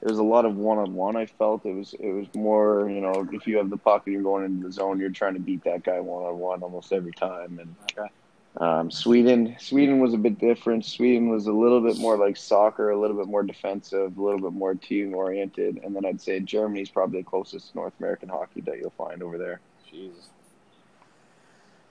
There 0.00 0.10
was 0.10 0.18
a 0.18 0.24
lot 0.24 0.44
of 0.44 0.56
one 0.56 0.78
on 0.78 0.94
one. 0.94 1.16
I 1.16 1.26
felt 1.26 1.64
it 1.64 1.74
was 1.74 1.94
it 1.98 2.10
was 2.10 2.26
more. 2.34 2.88
You 2.90 3.00
know, 3.00 3.28
if 3.32 3.46
you 3.46 3.58
have 3.58 3.70
the 3.70 3.76
puck 3.76 4.02
and 4.06 4.14
you're 4.14 4.22
going 4.22 4.44
into 4.44 4.66
the 4.66 4.72
zone, 4.72 5.00
you're 5.00 5.10
trying 5.10 5.34
to 5.34 5.40
beat 5.40 5.64
that 5.64 5.84
guy 5.84 6.00
one 6.00 6.24
on 6.24 6.38
one 6.38 6.62
almost 6.62 6.92
every 6.92 7.12
time. 7.12 7.58
And 7.58 7.74
Okay. 7.92 8.10
Um, 8.58 8.90
Sweden, 8.90 9.54
Sweden 9.58 10.00
was 10.00 10.14
a 10.14 10.18
bit 10.18 10.38
different. 10.38 10.84
Sweden 10.86 11.28
was 11.28 11.46
a 11.46 11.52
little 11.52 11.82
bit 11.82 11.98
more 11.98 12.16
like 12.16 12.38
soccer, 12.38 12.90
a 12.90 12.98
little 12.98 13.16
bit 13.16 13.26
more 13.26 13.42
defensive, 13.42 14.16
a 14.16 14.22
little 14.22 14.40
bit 14.40 14.52
more 14.52 14.74
team 14.74 15.14
oriented, 15.14 15.80
and 15.84 15.94
then 15.94 16.06
I'd 16.06 16.22
say 16.22 16.40
Germany's 16.40 16.88
probably 16.88 17.20
the 17.20 17.24
closest 17.24 17.74
North 17.74 17.92
American 17.98 18.30
hockey 18.30 18.62
that 18.62 18.78
you'll 18.78 18.94
find 18.96 19.22
over 19.22 19.36
there. 19.36 19.60
Jesus. 19.90 20.30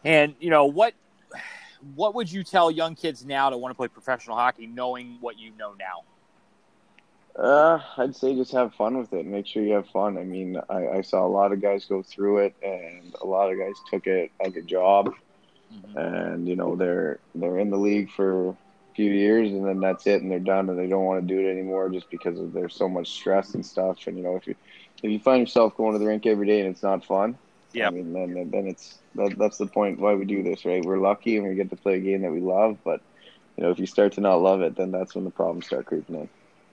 And 0.03 0.33
you 0.39 0.49
know 0.49 0.65
what? 0.65 0.93
What 1.93 2.15
would 2.15 2.31
you 2.31 2.43
tell 2.43 2.71
young 2.71 2.95
kids 2.95 3.23
now 3.23 3.51
to 3.51 3.57
want 3.57 3.71
to 3.71 3.75
play 3.75 3.87
professional 3.87 4.35
hockey, 4.35 4.65
knowing 4.65 5.17
what 5.21 5.37
you 5.37 5.51
know 5.59 5.75
now? 5.77 6.03
Uh, 7.37 7.79
I'd 7.97 8.15
say 8.15 8.35
just 8.35 8.51
have 8.53 8.73
fun 8.75 8.97
with 8.97 9.13
it. 9.13 9.25
Make 9.25 9.47
sure 9.47 9.63
you 9.63 9.73
have 9.73 9.87
fun. 9.89 10.17
I 10.17 10.23
mean, 10.23 10.57
I, 10.69 10.87
I 10.87 11.01
saw 11.01 11.25
a 11.25 11.27
lot 11.27 11.51
of 11.51 11.61
guys 11.61 11.85
go 11.85 12.01
through 12.03 12.45
it, 12.45 12.55
and 12.61 13.13
a 13.21 13.25
lot 13.25 13.51
of 13.51 13.57
guys 13.59 13.81
took 13.89 14.07
it 14.07 14.31
as 14.39 14.55
a 14.55 14.61
job, 14.61 15.13
Mm-hmm. 15.73 15.95
and 15.95 16.47
you 16.47 16.55
know 16.55 16.75
they're 16.75 17.19
they're 17.35 17.59
in 17.59 17.69
the 17.69 17.77
league 17.77 18.09
for 18.11 18.49
a 18.49 18.55
few 18.95 19.11
years, 19.11 19.51
and 19.51 19.65
then 19.65 19.79
that's 19.79 20.05
it, 20.07 20.21
and 20.21 20.31
they're 20.31 20.39
done, 20.39 20.69
and 20.69 20.77
they 20.77 20.87
don't 20.87 21.05
want 21.05 21.27
to 21.27 21.33
do 21.33 21.39
it 21.45 21.51
anymore 21.51 21.89
just 21.89 22.09
because 22.09 22.39
of 22.39 22.53
there's 22.53 22.75
so 22.75 22.87
much 22.89 23.09
stress 23.09 23.53
and 23.53 23.65
stuff. 23.65 23.97
And 24.07 24.17
you 24.17 24.23
know, 24.23 24.35
if 24.35 24.47
you 24.47 24.55
if 25.03 25.11
you 25.11 25.19
find 25.19 25.41
yourself 25.41 25.75
going 25.77 25.93
to 25.93 25.99
the 25.99 26.05
rink 26.07 26.25
every 26.25 26.47
day 26.47 26.61
and 26.61 26.69
it's 26.69 26.83
not 26.83 27.05
fun, 27.05 27.37
Yeah. 27.73 27.89
I 27.89 27.91
mean, 27.91 28.13
then 28.13 28.49
then 28.51 28.67
it's 28.67 28.99
that, 29.15 29.35
that's 29.37 29.57
the 29.57 29.67
point 29.67 29.99
why 29.99 30.15
we 30.15 30.25
do 30.25 30.43
this, 30.43 30.65
right? 30.65 30.83
We're 30.83 30.99
lucky 30.99 31.37
and 31.37 31.47
we 31.47 31.55
get 31.55 31.69
to 31.71 31.77
play 31.77 31.95
a 31.95 31.99
game 32.01 32.21
that 32.23 32.31
we 32.31 32.41
love, 32.41 32.77
but 32.83 33.01
you 33.57 33.63
know, 33.63 33.71
if 33.71 33.79
you 33.79 33.87
start 33.87 34.13
to 34.13 34.21
not 34.21 34.41
love 34.41 34.61
it, 34.61 34.75
then 34.75 34.91
that's 34.91 35.15
when 35.15 35.25
the 35.25 35.31
problems 35.31 35.67
start 35.67 35.85
creeping 35.85 36.15
in. 36.15 36.29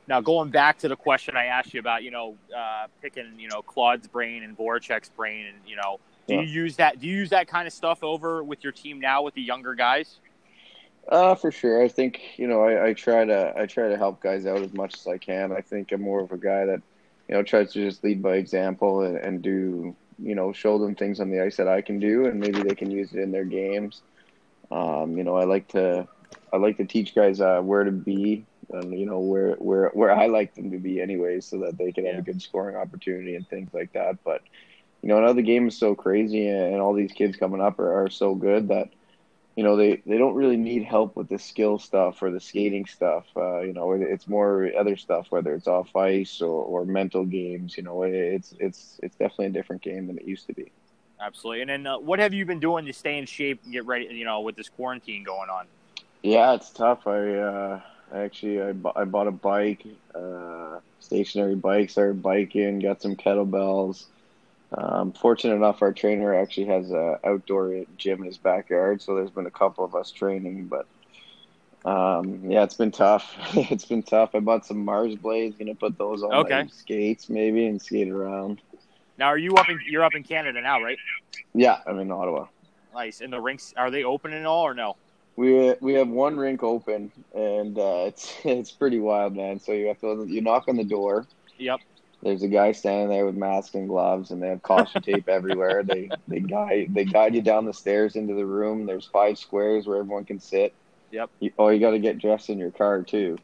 Now, 0.09 0.21
going 0.21 0.51
back 0.51 0.79
to 0.79 0.89
the 0.89 0.97
question 0.97 1.37
I 1.37 1.47
asked 1.47 1.73
you 1.73 1.81
about, 1.81 2.03
you 2.03 2.11
know, 2.11 2.37
uh, 2.57 2.87
picking, 3.01 3.39
you 3.39 3.49
know, 3.49 3.63
Claude's 3.63 4.09
brain 4.09 4.43
and 4.43 4.57
Voracek's 4.57 5.11
brain, 5.11 5.47
and 5.47 5.57
you 5.67 5.77
know, 5.77 6.01
do 6.27 6.35
Yeah. 6.35 6.41
you 6.41 6.47
use 6.47 6.77
that? 6.77 7.01
Do 7.01 7.07
you 7.07 7.17
use 7.17 7.31
that 7.31 7.47
kind 7.49 7.67
of 7.67 7.73
stuff 7.73 8.03
over 8.03 8.43
with 8.43 8.65
your 8.65 8.73
team 8.73 9.01
now 9.01 9.23
with 9.23 9.35
the 9.35 9.43
younger 9.43 9.75
guys? 9.75 10.19
Uh, 11.09 11.35
for 11.35 11.51
sure. 11.51 11.83
I 11.83 11.89
think 11.89 12.21
you 12.37 12.47
know 12.47 12.63
I, 12.63 12.89
I 12.89 12.93
try 12.95 13.25
to 13.25 13.53
I 13.57 13.67
try 13.67 13.89
to 13.89 13.97
help 13.97 14.23
guys 14.23 14.47
out 14.47 14.63
as 14.63 14.73
much 14.73 14.95
as 14.95 15.07
I 15.07 15.19
can. 15.19 15.53
I 15.53 15.61
think 15.61 15.93
I'm 15.93 16.03
more 16.03 16.21
of 16.21 16.33
a 16.33 16.37
guy 16.37 16.65
that 16.67 16.83
you 17.29 17.35
know 17.35 17.43
tries 17.43 17.73
to 17.73 17.85
just 17.85 18.05
lead 18.05 18.23
by 18.23 18.37
example 18.37 19.03
and, 19.03 19.17
and 19.17 19.43
do 19.43 19.97
you 20.19 20.35
know 20.35 20.53
show 20.53 20.79
them 20.79 20.95
things 20.95 21.21
on 21.21 21.31
the 21.31 21.41
ice 21.43 21.57
that 21.57 21.69
I 21.69 21.81
can 21.81 21.99
do, 21.99 22.27
and 22.27 22.39
maybe 22.39 22.63
they 22.63 22.75
can 22.75 22.91
use 22.91 23.13
it 23.13 23.21
in 23.21 23.33
their 23.33 23.45
games. 23.45 24.03
Um, 24.71 25.17
you 25.17 25.25
know, 25.25 25.37
I 25.37 25.45
like 25.45 25.69
to 25.69 26.07
I 26.53 26.57
like 26.57 26.77
to 26.77 26.85
teach 26.85 27.15
guys 27.15 27.41
uh, 27.41 27.61
where 27.61 27.85
to 27.85 27.91
be 27.91 28.47
and 28.73 28.99
you 28.99 29.07
know 29.07 29.21
where 29.21 29.55
where 29.55 29.91
where 29.91 30.13
I 30.13 30.27
like 30.27 30.55
them 30.55 30.71
to 30.71 30.79
be 30.79 31.01
anyway, 31.01 31.41
so 31.41 31.59
that 31.61 31.79
they 31.79 31.93
can 31.93 32.07
have 32.07 32.19
a 32.19 32.23
good 32.23 32.43
scoring 32.43 32.77
opportunity 32.77 33.37
and 33.37 33.49
things 33.49 33.71
like 33.73 33.93
that. 33.93 34.23
But 34.25 34.43
you 35.03 35.09
know, 35.09 35.21
now 35.21 35.33
the 35.33 35.43
game 35.43 35.69
is 35.69 35.77
so 35.77 35.95
crazy, 35.95 36.49
and 36.49 36.81
all 36.81 36.95
these 36.95 37.13
kids 37.13 37.37
coming 37.37 37.61
up 37.61 37.79
are, 37.79 38.05
are 38.05 38.11
so 38.11 38.35
good 38.35 38.69
that 38.69 38.91
you 39.57 39.65
know 39.65 39.77
they, 39.77 40.03
they 40.07 40.17
don't 40.17 40.35
really 40.35 40.57
need 40.57 40.85
help 40.85 41.17
with 41.17 41.29
the 41.29 41.39
skill 41.39 41.79
stuff 41.79 42.23
or 42.23 42.31
the 42.31 42.41
skating 42.41 42.87
stuff. 42.87 43.25
Uh, 43.37 43.61
you 43.61 43.73
know, 43.73 43.93
it, 43.93 44.03
it's 44.03 44.29
more 44.29 44.71
other 44.79 44.97
stuff, 44.97 45.27
whether 45.31 45.55
it's 45.55 45.67
off 45.67 45.95
ice 45.97 46.41
or, 46.41 46.65
or 46.65 46.85
mental 46.85 47.25
games. 47.25 47.77
You 47.77 47.83
know, 47.83 48.03
it, 48.05 48.15
it's 48.15 48.55
it's 48.61 49.01
it's 49.03 49.17
definitely 49.17 49.47
a 49.47 49.51
different 49.51 49.83
game 49.83 50.07
than 50.07 50.19
it 50.19 50.25
used 50.25 50.47
to 50.47 50.55
be. 50.55 50.71
Absolutely. 51.21 51.63
And 51.63 51.71
then, 51.71 51.87
uh, 51.87 51.99
what 51.99 52.19
have 52.19 52.35
you 52.35 52.45
been 52.45 52.59
doing 52.59 52.85
to 52.87 52.93
stay 52.93 53.17
in 53.17 53.27
shape 53.27 53.61
and 53.65 53.73
get 53.73 53.87
ready? 53.87 54.07
You 54.07 54.25
know, 54.25 54.41
with 54.41 54.57
this 54.57 54.69
quarantine 54.69 55.23
going 55.23 55.51
on. 55.51 55.67
Yeah, 56.23 56.55
it's 56.55 56.71
tough. 56.71 57.07
I 57.07 57.35
uh, 57.35 57.81
actually 58.15 58.61
I, 58.61 58.73
bu- 58.73 58.93
I 58.95 59.05
bought 59.05 59.27
a 59.27 59.33
bike, 59.33 59.87
uh, 60.15 60.81
stationary 61.01 61.55
bike, 61.55 61.91
started 61.91 62.23
biking, 62.23 62.79
got 62.81 63.03
some 63.03 63.17
kettlebells. 63.17 64.05
Um, 64.77 65.13
fortunate 65.13 65.55
enough, 65.55 65.83
our 65.83 65.93
trainer 65.93 66.35
actually 66.35 66.67
has 66.67 66.91
a 66.91 67.19
outdoor 67.25 67.85
gym 67.99 68.21
in 68.21 68.27
his 68.27 68.39
backyard, 68.39 69.03
so 69.03 69.15
there's 69.15 69.31
been 69.31 69.47
a 69.47 69.51
couple 69.51 69.85
of 69.85 69.95
us 69.95 70.11
training. 70.11 70.69
But 70.69 70.87
um, 71.85 72.51
yeah, 72.51 72.63
it's 72.63 72.75
been 72.77 72.93
tough. 72.93 73.37
it's 73.55 73.85
been 73.85 74.03
tough. 74.03 74.35
I 74.35 74.41
bought 74.41 74.65
some 74.65 74.87
Marsblades, 74.87 75.59
gonna 75.59 75.75
put 75.75 75.99
those 75.99 76.23
on 76.23 76.33
Okay. 76.33 76.63
my 76.63 76.67
skates 76.69 77.29
maybe 77.29 77.67
and 77.67 77.83
skate 77.83 78.09
around. 78.09 78.63
Now, 79.19 79.27
are 79.27 79.39
you 79.39 79.55
up 79.57 79.69
in? 79.69 79.79
You're 79.87 80.05
up 80.05 80.15
in 80.15 80.23
Canada 80.23 80.61
now, 80.63 80.83
right? 80.83 80.99
Yeah, 81.55 81.81
I'm 81.87 81.99
in 81.99 82.11
Ottawa. 82.11 82.47
Nice. 82.95 83.21
And 83.21 83.33
the 83.33 83.41
rinks 83.41 83.75
are 83.77 83.91
they 83.91 84.05
open 84.05 84.33
and 84.33 84.47
all 84.47 84.63
or 84.63 84.75
no? 84.75 84.97
We 85.37 85.75
we 85.81 85.95
have 85.95 86.09
one 86.09 86.37
rink 86.37 86.63
open, 86.63 87.11
and 87.35 87.79
uh, 87.79 88.05
it's 88.07 88.35
it's 88.45 88.73
pretty 88.73 89.01
wild, 89.01 89.37
man. 89.37 89.61
So 89.61 89.73
you 89.73 89.87
have 89.89 90.01
to 90.01 90.27
you 90.29 90.41
knock 90.41 90.65
on 90.69 90.77
the 90.77 90.85
door. 90.85 91.27
Yep. 91.59 91.81
There's 92.23 92.43
a 92.45 92.49
guy 92.49 92.71
standing 92.71 93.09
there 93.09 93.27
with 93.27 93.35
mask 93.35 93.75
and 93.75 93.89
gloves, 93.89 94.31
and 94.31 94.43
they 94.43 94.49
have 94.49 94.63
caution 94.63 95.03
tape 95.03 95.29
everywhere. 95.29 95.83
They 95.83 96.11
they 96.29 96.41
guide 96.41 96.95
they 96.95 97.05
guide 97.05 97.35
you 97.35 97.43
down 97.43 97.65
the 97.65 97.75
stairs 97.75 98.17
into 98.17 98.35
the 98.35 98.47
room. 98.47 98.87
There's 98.87 99.07
five 99.07 99.39
squares 99.39 99.87
where 99.87 99.99
everyone 99.99 100.25
can 100.25 100.41
sit. 100.41 100.75
Yep. 101.11 101.31
You, 101.41 101.51
oh, 101.59 101.69
you 101.69 101.81
got 101.81 101.91
to 101.91 101.99
get 101.99 102.19
dressed 102.19 102.49
in 102.49 102.59
your 102.59 102.71
car 102.71 103.03
too. 103.03 103.39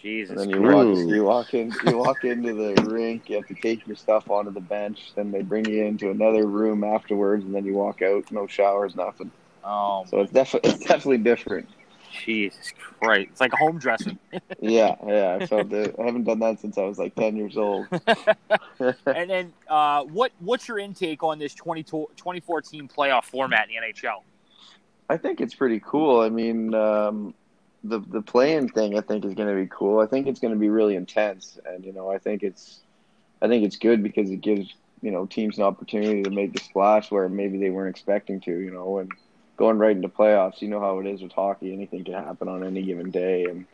Jesus. 0.00 0.30
And 0.30 0.40
then 0.40 0.50
you 0.50 0.68
Christ. 0.68 1.06
walk 1.06 1.14
you 1.14 1.24
walk 1.24 1.54
in 1.54 1.72
you 1.84 1.98
walk 1.98 2.24
into 2.24 2.54
the 2.54 2.82
rink. 2.84 3.28
You 3.28 3.36
have 3.36 3.46
to 3.48 3.54
take 3.54 3.86
your 3.86 3.96
stuff 3.96 4.30
onto 4.30 4.52
the 4.52 4.60
bench. 4.60 5.12
Then 5.14 5.30
they 5.30 5.42
bring 5.42 5.64
you 5.64 5.84
into 5.84 6.10
another 6.10 6.46
room 6.46 6.84
afterwards, 6.84 7.44
and 7.44 7.54
then 7.54 7.64
you 7.64 7.74
walk 7.74 8.02
out. 8.02 8.30
No 8.30 8.46
showers, 8.46 8.94
nothing. 8.94 9.30
Oh, 9.64 10.04
So 10.08 10.20
it's 10.20 10.32
definitely 10.32 10.70
it's 10.70 10.84
definitely 10.84 11.18
different. 11.18 11.68
Jesus 12.24 12.72
Christ! 13.00 13.28
It's 13.32 13.40
like 13.40 13.52
a 13.52 13.56
home 13.56 13.78
dressing. 13.78 14.18
Yeah, 14.60 14.94
yeah. 15.06 15.38
I 15.40 15.46
felt 15.46 15.72
it. 15.72 15.94
I 15.98 16.04
haven't 16.04 16.24
done 16.24 16.38
that 16.38 16.60
since 16.60 16.78
I 16.78 16.82
was 16.82 16.98
like 16.98 17.14
ten 17.14 17.36
years 17.36 17.56
old. 17.56 17.86
and 18.78 19.30
then, 19.30 19.52
uh, 19.68 20.04
what 20.04 20.32
what's 20.38 20.68
your 20.68 20.78
intake 20.78 21.22
on 21.22 21.38
this 21.38 21.54
20, 21.54 21.82
2014 21.82 22.88
playoff 22.88 23.24
format 23.24 23.68
in 23.68 23.74
the 23.74 23.92
NHL? 23.92 24.22
I 25.10 25.16
think 25.18 25.40
it's 25.40 25.54
pretty 25.54 25.80
cool. 25.84 26.20
I 26.20 26.30
mean, 26.30 26.72
um, 26.74 27.34
the 27.82 27.98
the 27.98 28.22
play-in 28.22 28.68
thing 28.68 28.96
I 28.96 29.02
think 29.02 29.24
is 29.24 29.34
going 29.34 29.54
to 29.54 29.60
be 29.60 29.68
cool. 29.70 30.00
I 30.00 30.06
think 30.06 30.26
it's 30.26 30.40
going 30.40 30.54
to 30.54 30.58
be 30.58 30.70
really 30.70 30.96
intense, 30.96 31.58
and 31.66 31.84
you 31.84 31.92
know, 31.92 32.10
I 32.10 32.18
think 32.18 32.42
it's 32.42 32.80
I 33.42 33.48
think 33.48 33.64
it's 33.64 33.76
good 33.76 34.02
because 34.02 34.30
it 34.30 34.40
gives 34.40 34.72
you 35.02 35.10
know 35.10 35.26
teams 35.26 35.58
an 35.58 35.64
opportunity 35.64 36.22
to 36.22 36.30
make 36.30 36.54
the 36.54 36.60
splash 36.60 37.10
where 37.10 37.28
maybe 37.28 37.58
they 37.58 37.70
weren't 37.70 37.90
expecting 37.90 38.40
to. 38.42 38.50
You 38.50 38.70
know, 38.70 38.98
and 38.98 39.12
going 39.56 39.78
right 39.78 39.96
into 39.96 40.08
playoffs, 40.08 40.60
you 40.60 40.68
know 40.68 40.80
how 40.80 40.98
it 40.98 41.06
is 41.06 41.22
with 41.22 41.32
hockey. 41.32 41.72
Anything 41.72 42.04
can 42.04 42.14
happen 42.14 42.48
on 42.48 42.64
any 42.64 42.82
given 42.82 43.10
day, 43.10 43.44
and 43.44 43.66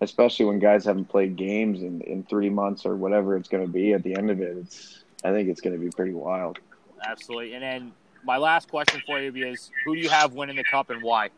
especially 0.00 0.46
when 0.46 0.58
guys 0.58 0.84
haven't 0.84 1.06
played 1.06 1.36
games 1.36 1.82
in 1.82 2.00
in 2.02 2.22
three 2.24 2.50
months 2.50 2.86
or 2.86 2.96
whatever 2.96 3.36
it's 3.36 3.48
going 3.48 3.64
to 3.66 3.72
be. 3.72 3.92
At 3.92 4.02
the 4.02 4.16
end 4.16 4.30
of 4.30 4.40
it, 4.40 4.56
it's 4.56 5.04
I 5.24 5.32
think 5.32 5.48
it's 5.48 5.60
going 5.60 5.78
to 5.78 5.84
be 5.84 5.90
pretty 5.90 6.12
wild. 6.12 6.58
Absolutely. 7.06 7.54
And 7.54 7.62
then 7.62 7.92
my 8.24 8.36
last 8.36 8.68
question 8.68 9.02
for 9.06 9.20
you 9.20 9.46
is, 9.46 9.70
who 9.84 9.94
do 9.94 10.00
you 10.00 10.08
have 10.08 10.32
winning 10.32 10.56
the 10.56 10.64
cup 10.64 10.90
and 10.90 11.02
why? 11.02 11.30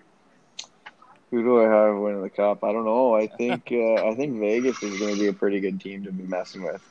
Who 1.31 1.43
do 1.43 1.63
I 1.63 1.69
have 1.69 1.97
winning 1.99 2.23
the 2.23 2.31
cup? 2.31 2.65
I 2.65 2.73
don't 2.73 2.85
know. 2.85 3.15
I 3.15 3.27
think 3.27 3.69
uh, 3.73 4.07
I 4.07 4.15
think 4.15 4.39
Vegas 4.39 4.83
is 4.83 4.99
going 4.99 5.15
to 5.15 5.21
be 5.21 5.27
a 5.27 5.33
pretty 5.33 5.61
good 5.61 5.81
team 5.81 6.05
to 6.05 6.13
be 6.13 6.25
messing 6.25 6.63
with, 6.63 6.83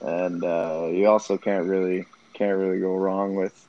and 0.00 0.42
uh, 0.42 0.88
you 0.90 1.06
also 1.06 1.36
can't 1.36 1.66
really 1.66 2.06
can't 2.32 2.58
really 2.58 2.80
go 2.80 2.96
wrong 2.96 3.34
with 3.36 3.68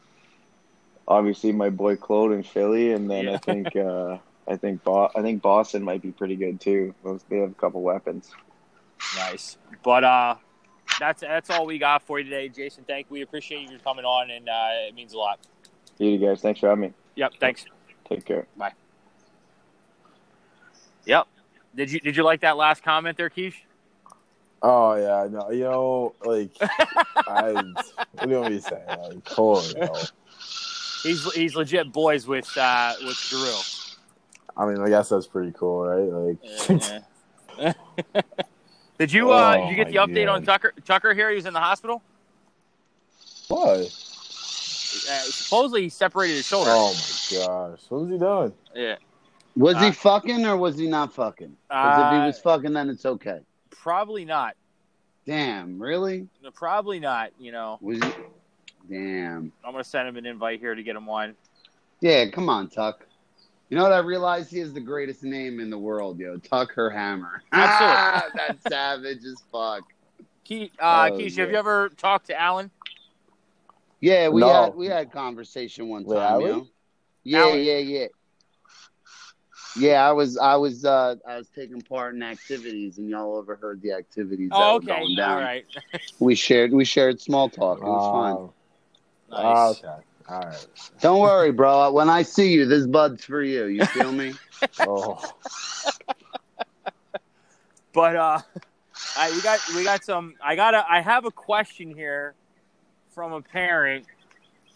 obviously 1.07 1.51
my 1.51 1.69
boy 1.69 1.95
Claude 1.95 2.31
in 2.31 2.43
Philly, 2.43 2.91
and 2.91 3.09
then 3.09 3.25
Yeah. 3.25 3.33
I 3.33 3.37
think 3.37 3.75
uh, 3.75 4.17
I 4.47 4.57
think 4.57 4.83
Bo- 4.83 5.11
I 5.15 5.21
think 5.21 5.41
Boston 5.41 5.83
might 5.83 6.01
be 6.01 6.11
pretty 6.11 6.35
good 6.35 6.59
too. 6.59 6.93
They 7.29 7.37
have 7.39 7.51
a 7.51 7.53
couple 7.55 7.81
weapons. 7.81 8.31
Nice. 9.15 9.57
But 9.83 10.03
uh, 10.03 10.35
that's 10.99 11.21
that's 11.21 11.49
all 11.49 11.65
we 11.65 11.77
got 11.77 12.01
for 12.01 12.19
you 12.19 12.25
today, 12.25 12.49
Jason. 12.49 12.83
Thank 12.85 13.09
we 13.09 13.21
appreciate 13.21 13.69
you 13.69 13.77
coming 13.79 14.05
on, 14.05 14.31
and 14.31 14.47
uh, 14.49 14.87
it 14.87 14.95
means 14.95 15.13
a 15.13 15.17
lot. 15.17 15.39
You 15.97 16.17
guys, 16.17 16.41
thanks 16.41 16.59
for 16.59 16.69
having 16.69 16.81
me. 16.81 16.93
Yep. 17.15 17.33
Thanks. 17.39 17.65
Take 18.09 18.25
care. 18.25 18.47
Bye. 18.57 18.73
Yep. 21.05 21.27
Did 21.75 21.91
you 21.91 21.99
did 21.99 22.15
you 22.15 22.23
like 22.23 22.41
that 22.41 22.57
last 22.57 22.83
comment 22.83 23.17
there, 23.17 23.29
Keish? 23.29 23.55
Oh 24.61 24.95
yeah, 24.95 25.27
no, 25.29 25.51
you 25.51 25.63
know, 25.63 26.15
like 26.23 26.51
I, 27.27 27.51
what 27.51 28.23
do 28.23 28.29
you 28.29 28.39
want 28.39 28.51
me 28.53 28.61
to 28.61 28.63
say? 28.63 28.81
Like, 28.87 29.25
Cole, 29.25 29.61
you 29.61 29.73
know, 29.79 29.95
He's 31.03 31.31
he's 31.33 31.55
legit 31.55 31.91
boys 31.91 32.25
with 32.27 32.49
uh, 32.57 32.93
with 33.03 33.17
Drew. 33.29 33.53
I 34.55 34.65
mean, 34.65 34.79
I 34.79 34.89
guess 34.89 35.09
that's 35.09 35.27
pretty 35.27 35.51
cool, 35.51 35.83
right? 35.85 36.37
Like, 36.79 37.03
Yeah. 37.57 37.73
did 38.97 39.11
you 39.11 39.31
uh, 39.31 39.55
Oh, 39.57 39.61
did 39.63 39.69
you 39.69 39.75
get 39.75 39.87
the 39.91 39.97
my 39.99 40.07
update 40.07 40.31
on 40.31 40.43
Tucker? 40.43 40.73
Tucker 40.85 41.13
here, 41.13 41.29
he's 41.31 41.45
in 41.45 41.53
the 41.53 41.59
hospital. 41.59 42.01
why? 43.47 43.87
Uh, 45.09 45.19
supposedly 45.23 45.81
he 45.83 45.89
separated 45.89 46.35
his 46.35 46.45
shoulder. 46.45 46.69
Oh 46.73 46.93
my 46.93 47.37
gosh, 47.45 47.79
what 47.89 48.01
was 48.01 48.09
he 48.11 48.17
doing? 48.17 48.53
Yeah. 48.75 48.95
Was 49.55 49.75
Uh, 49.75 49.79
he 49.85 49.91
fucking 49.91 50.45
or 50.45 50.55
was 50.57 50.77
he 50.77 50.87
not 50.87 51.13
fucking? 51.13 51.55
Because 51.67 51.99
if 51.99 52.11
he 52.11 52.17
Uh, 52.19 52.25
was 52.27 52.39
fucking, 52.39 52.73
then 52.73 52.89
it's 52.89 53.05
okay. 53.05 53.39
Probably 53.71 54.23
not. 54.25 54.55
Damn, 55.25 55.79
really? 55.81 56.27
Probably 56.53 56.99
not. 56.99 57.31
You 57.39 57.51
know, 57.51 57.77
Was 57.81 57.97
he? 57.97 58.11
Damn. 58.89 59.51
I'm 59.63 59.71
gonna 59.71 59.83
send 59.83 60.07
him 60.07 60.17
an 60.17 60.25
invite 60.25 60.59
here 60.59 60.75
to 60.75 60.83
get 60.83 60.95
him 60.95 61.09
on. 61.09 61.35
Yeah, 62.01 62.29
come 62.29 62.49
on, 62.49 62.69
Tuck. 62.69 63.05
You 63.69 63.77
know 63.77 63.83
what? 63.83 63.93
I 63.93 63.99
realized 63.99 64.51
he 64.51 64.59
is 64.59 64.73
the 64.73 64.81
greatest 64.81 65.23
name 65.23 65.59
in 65.59 65.69
the 65.69 65.77
world, 65.77 66.19
yo. 66.19 66.37
Tuck 66.37 66.73
her 66.73 66.89
hammer. 66.89 67.43
Absolutely. 67.53 67.97
Ah, 67.97 68.23
that's 68.35 68.63
savage 68.67 69.23
as 69.23 69.41
fuck. 69.51 69.83
Ke- 70.45 70.71
uh, 70.79 71.09
Oh, 71.11 71.17
Keisha, 71.17 71.37
have 71.37 71.51
you 71.51 71.57
ever 71.57 71.89
talked 71.97 72.27
to 72.27 72.39
Alan? 72.39 72.69
Yeah, 74.01 74.27
we 74.29 74.41
No. 74.41 74.47
had 74.49 74.75
we 74.75 74.87
had 74.87 75.11
conversation 75.11 75.87
one 75.87 76.03
Wait, 76.03 76.17
time, 76.17 76.23
Allie? 76.33 76.45
yo. 76.49 76.67
Yeah, 77.23 77.39
Allie? 77.39 77.63
yeah, 77.63 77.77
yeah. 77.77 78.07
Yeah, 79.75 80.07
I 80.07 80.11
was 80.11 80.37
I 80.37 80.55
was 80.55 80.85
uh 80.85 81.15
I 81.27 81.37
was 81.37 81.47
taking 81.49 81.81
part 81.81 82.13
in 82.13 82.21
activities 82.21 82.97
and 82.99 83.09
y'all 83.09 83.35
overheard 83.37 83.81
the 83.81 83.93
activities 83.93 84.49
that 84.51 84.57
Oh, 84.57 84.73
were 84.75 84.79
okay. 84.81 84.87
going 84.87 85.15
down. 85.15 85.41
right. 85.41 85.65
We 86.19 86.35
shared 86.35 86.71
we 86.73 86.85
shared 86.85 87.19
small 87.21 87.49
talk. 87.49 87.79
It 87.79 87.85
was 87.85 88.07
fun. 88.11 88.49
Oh, 89.35 89.41
Nice. 89.43 89.79
okay. 89.79 89.93
All 90.29 90.39
right. 90.39 90.67
Don't 91.01 91.19
worry, 91.19 91.51
bro. 91.51 91.91
When 91.91 92.09
I 92.09 92.21
see 92.21 92.53
you, 92.53 92.65
this 92.65 92.87
bud's 92.87 93.25
for 93.25 93.43
you. 93.43 93.65
You 93.65 93.85
feel 93.87 94.11
me? 94.11 94.33
Oh, 94.79 95.19
But 97.93 98.15
uh, 98.15 98.39
I, 99.17 99.31
we 99.31 99.41
got 99.41 99.59
we 99.75 99.83
got 99.83 100.03
some. 100.05 100.35
I 100.41 100.55
got 100.55 100.71
to 100.71 100.85
I 100.89 101.01
have 101.01 101.25
a 101.25 101.31
question 101.31 101.93
here 101.93 102.33
from 103.11 103.33
a 103.33 103.41
parent, 103.41 104.05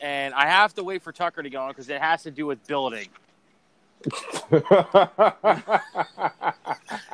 and 0.02 0.34
I 0.34 0.46
have 0.48 0.74
to 0.76 0.84
wait 0.84 1.04
for 1.04 1.14
Tucker 1.14 1.42
to 1.42 1.50
go 1.50 1.62
on 1.62 1.70
because 1.70 1.90
it 1.90 2.02
has 2.02 2.24
to 2.24 2.32
do 2.32 2.46
with 2.46 2.66
billeting. 2.68 3.08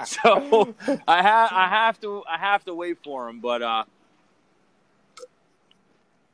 So 0.05 0.75
I 1.07 1.21
have 1.21 1.49
I 1.51 1.67
have 1.69 1.99
to 2.01 2.23
I 2.29 2.37
have 2.37 2.65
to 2.65 2.73
wait 2.75 2.97
for 3.03 3.29
him, 3.29 3.39
but 3.39 3.61
uh, 3.61 3.83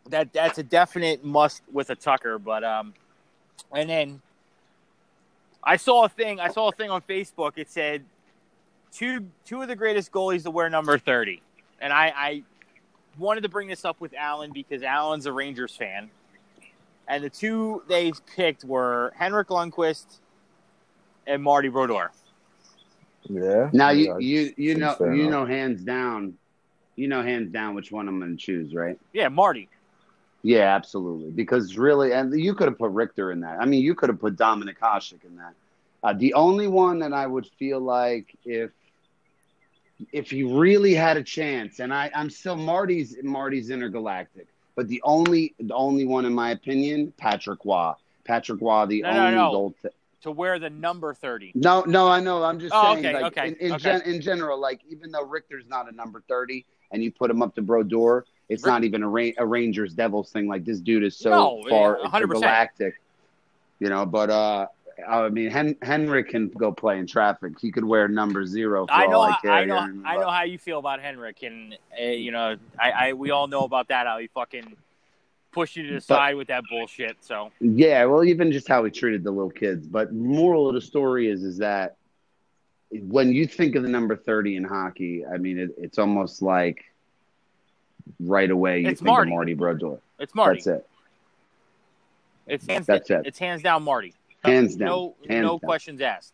that 0.09 0.33
that's 0.33 0.57
a 0.57 0.63
definite 0.63 1.23
must 1.23 1.61
with 1.71 1.89
a 1.89 1.95
Tucker. 1.95 2.39
But 2.39 2.63
um, 2.63 2.93
and 3.71 3.89
then 3.89 4.21
I 5.63 5.77
saw 5.77 6.05
a 6.05 6.09
thing. 6.09 6.39
I 6.39 6.49
saw 6.49 6.69
a 6.69 6.71
thing 6.71 6.89
on 6.89 7.01
Facebook. 7.01 7.53
It 7.57 7.69
said 7.69 8.03
two 8.91 9.25
two 9.45 9.61
of 9.61 9.67
the 9.67 9.75
greatest 9.75 10.11
goalies 10.11 10.43
to 10.43 10.51
wear 10.51 10.69
number 10.69 10.97
thirty, 10.97 11.41
and 11.81 11.93
I, 11.93 12.13
I 12.15 12.43
wanted 13.17 13.41
to 13.41 13.49
bring 13.49 13.67
this 13.67 13.85
up 13.85 13.99
with 13.99 14.13
Alan 14.13 14.51
because 14.51 14.83
Alan's 14.83 15.25
a 15.25 15.33
Rangers 15.33 15.75
fan, 15.75 16.09
and 17.07 17.23
the 17.23 17.29
two 17.29 17.83
they 17.87 18.11
picked 18.35 18.63
were 18.63 19.13
Henrik 19.15 19.49
Lundqvist 19.49 20.05
and 21.27 21.43
Marty 21.43 21.69
Brodeur. 21.69 22.11
yeah. 23.29 23.69
Now 23.73 23.89
you 23.89 24.17
you 24.19 24.53
you 24.57 24.75
know 24.75 24.95
you 24.99 25.29
know 25.29 25.45
hands 25.45 25.81
down, 25.83 26.35
you 26.95 27.07
know 27.07 27.21
hands 27.21 27.51
down 27.51 27.75
which 27.75 27.91
one 27.91 28.07
I'm 28.07 28.19
going 28.19 28.35
to 28.35 28.37
choose, 28.37 28.73
right? 28.73 28.97
Yeah, 29.13 29.27
Marty. 29.27 29.69
Yeah, 30.43 30.75
absolutely. 30.75 31.31
Because 31.31 31.77
really, 31.77 32.13
and 32.13 32.33
you 32.39 32.53
could 32.55 32.67
have 32.67 32.77
put 32.77 32.91
Richter 32.91 33.31
in 33.31 33.41
that. 33.41 33.57
I 33.59 33.65
mean, 33.65 33.83
you 33.83 33.95
could 33.95 34.09
have 34.09 34.19
put 34.19 34.35
Dominik 34.35 34.77
Hasek 34.79 35.23
in 35.25 35.35
that. 35.37 35.53
Uh, 36.03 36.13
the 36.13 36.33
only 36.33 36.67
one 36.67 36.99
that 36.99 37.13
I 37.13 37.25
would 37.27 37.45
feel 37.57 37.79
like 37.79 38.27
if 38.45 38.71
if 40.11 40.29
he 40.29 40.43
really 40.43 40.93
had 40.93 41.17
a 41.17 41.23
chance, 41.23 41.79
and 41.79 41.93
I 41.93 42.09
I'm 42.15 42.29
still 42.29 42.55
Marty's 42.55 43.17
Marty's 43.21 43.69
intergalactic, 43.69 44.47
but 44.75 44.87
the 44.87 45.01
only 45.03 45.55
the 45.59 45.73
only 45.75 46.05
one 46.05 46.25
in 46.25 46.33
my 46.33 46.51
opinion, 46.51 47.13
Patrick 47.17 47.59
Roy. 47.65 47.93
Patrick 48.25 48.61
Roy, 48.61 48.85
the 48.85 49.01
No, 49.01 49.11
no, 49.11 49.21
only 49.21 49.31
no. 49.31 49.73
T- 49.81 49.89
to 50.21 50.31
wear 50.31 50.59
the 50.59 50.69
number 50.69 51.13
30. 51.13 51.51
no, 51.55 51.81
no, 51.81 52.07
I 52.07 52.19
know. 52.19 52.43
I'm 52.43 52.59
just 52.59 52.75
Oh, 52.75 52.93
saying, 52.93 52.99
okay, 52.99 53.13
like, 53.13 53.37
okay, 53.37 53.47
in, 53.47 53.55
in, 53.55 53.71
okay. 53.73 53.77
Gen, 53.77 54.01
in 54.01 54.21
general, 54.21 54.59
like, 54.59 54.81
even 54.89 55.11
though 55.11 55.25
Richter's 55.25 55.65
not 55.67 55.89
a 55.91 55.95
number 55.95 56.21
30 56.27 56.65
and 56.91 57.03
you 57.03 57.11
put 57.11 57.31
him 57.31 57.41
up 57.41 57.55
to 57.55 57.61
Brodeur, 57.61 58.25
it's 58.49 58.65
not 58.65 58.83
even 58.83 59.03
a, 59.03 59.07
Ra- 59.09 59.31
a 59.37 59.45
Rangers 59.45 59.93
Devils 59.93 60.31
thing. 60.31 60.47
Like, 60.47 60.65
this 60.65 60.79
dude 60.79 61.03
is 61.03 61.15
so 61.15 61.29
No, 61.29 61.63
far 61.69 61.99
yeah, 62.03 62.19
galactic, 62.25 62.99
you 63.79 63.89
know. 63.89 64.05
But, 64.05 64.29
uh, 64.31 64.67
I 65.07 65.29
mean, 65.29 65.49
Hen- 65.49 65.77
Henrik 65.81 66.29
can 66.29 66.49
go 66.49 66.71
play 66.71 66.97
in 66.99 67.07
traffic. 67.07 67.53
He 67.61 67.71
could 67.71 67.85
wear 67.85 68.07
number 68.07 68.45
zero 68.45 68.85
for 68.87 68.91
I 68.91 69.05
know, 69.05 69.17
all 69.17 69.21
I 69.21 69.29
I, 69.29 69.37
care. 69.41 69.51
I 69.51 69.61
you 69.61 69.67
know? 69.67 70.01
I 70.03 70.17
know 70.17 70.29
how 70.29 70.43
you 70.43 70.57
feel 70.57 70.79
about 70.79 70.99
Henrik, 70.99 71.43
and 71.43 71.77
uh, 71.97 72.03
you 72.03 72.31
know, 72.31 72.57
I, 72.77 72.91
I, 72.91 73.13
we 73.13 73.31
all 73.31 73.47
know 73.47 73.63
about 73.63 73.87
that. 73.89 74.07
How 74.07 74.17
he 74.17 74.27
fucking 74.27 74.75
pushed 75.51 75.77
you 75.77 75.83
to 75.83 75.89
the 75.89 75.95
But- 75.95 76.03
side 76.03 76.35
with 76.35 76.47
that 76.49 76.63
bullshit. 76.69 77.17
So 77.21 77.51
Yeah, 77.61 78.05
well, 78.05 78.23
even 78.25 78.51
just 78.51 78.67
how 78.67 78.83
he 78.83 78.91
treated 78.91 79.23
the 79.23 79.31
little 79.31 79.51
kids. 79.51 79.87
But 79.87 80.11
moral 80.11 80.67
of 80.67 80.73
the 80.75 80.81
story 80.81 81.29
is, 81.29 81.43
is 81.43 81.59
that 81.59 81.95
when 82.91 83.31
you 83.31 83.47
think 83.47 83.75
of 83.75 83.83
the 83.83 83.89
number 83.89 84.15
thirty 84.17 84.55
in 84.57 84.63
hockey, 84.63 85.23
I 85.25 85.37
mean, 85.37 85.59
it, 85.59 85.69
it's 85.77 85.97
almost 85.99 86.41
like 86.41 86.83
right 88.19 88.49
away 88.49 88.79
you 88.81 88.89
It's 88.89 88.99
think 89.01 89.07
Marty. 89.07 89.29
of 89.31 89.35
Marty 89.35 89.53
Brodeur. 89.53 89.99
it's 90.19 90.33
Marty. 90.35 90.57
That's 90.61 90.67
it. 90.67 90.87
It's 92.47 92.65
hands, 92.65 92.87
That's 92.87 93.09
it. 93.09 93.21
It's 93.25 93.37
hands 93.39 93.61
down 93.61 93.83
Marty. 93.83 94.13
Hands 94.43 94.75
down. 94.75 94.87
No, 94.87 95.15
Hands 95.27 95.43
no 95.43 95.49
down. 95.51 95.59
questions 95.59 96.01
asked. 96.01 96.33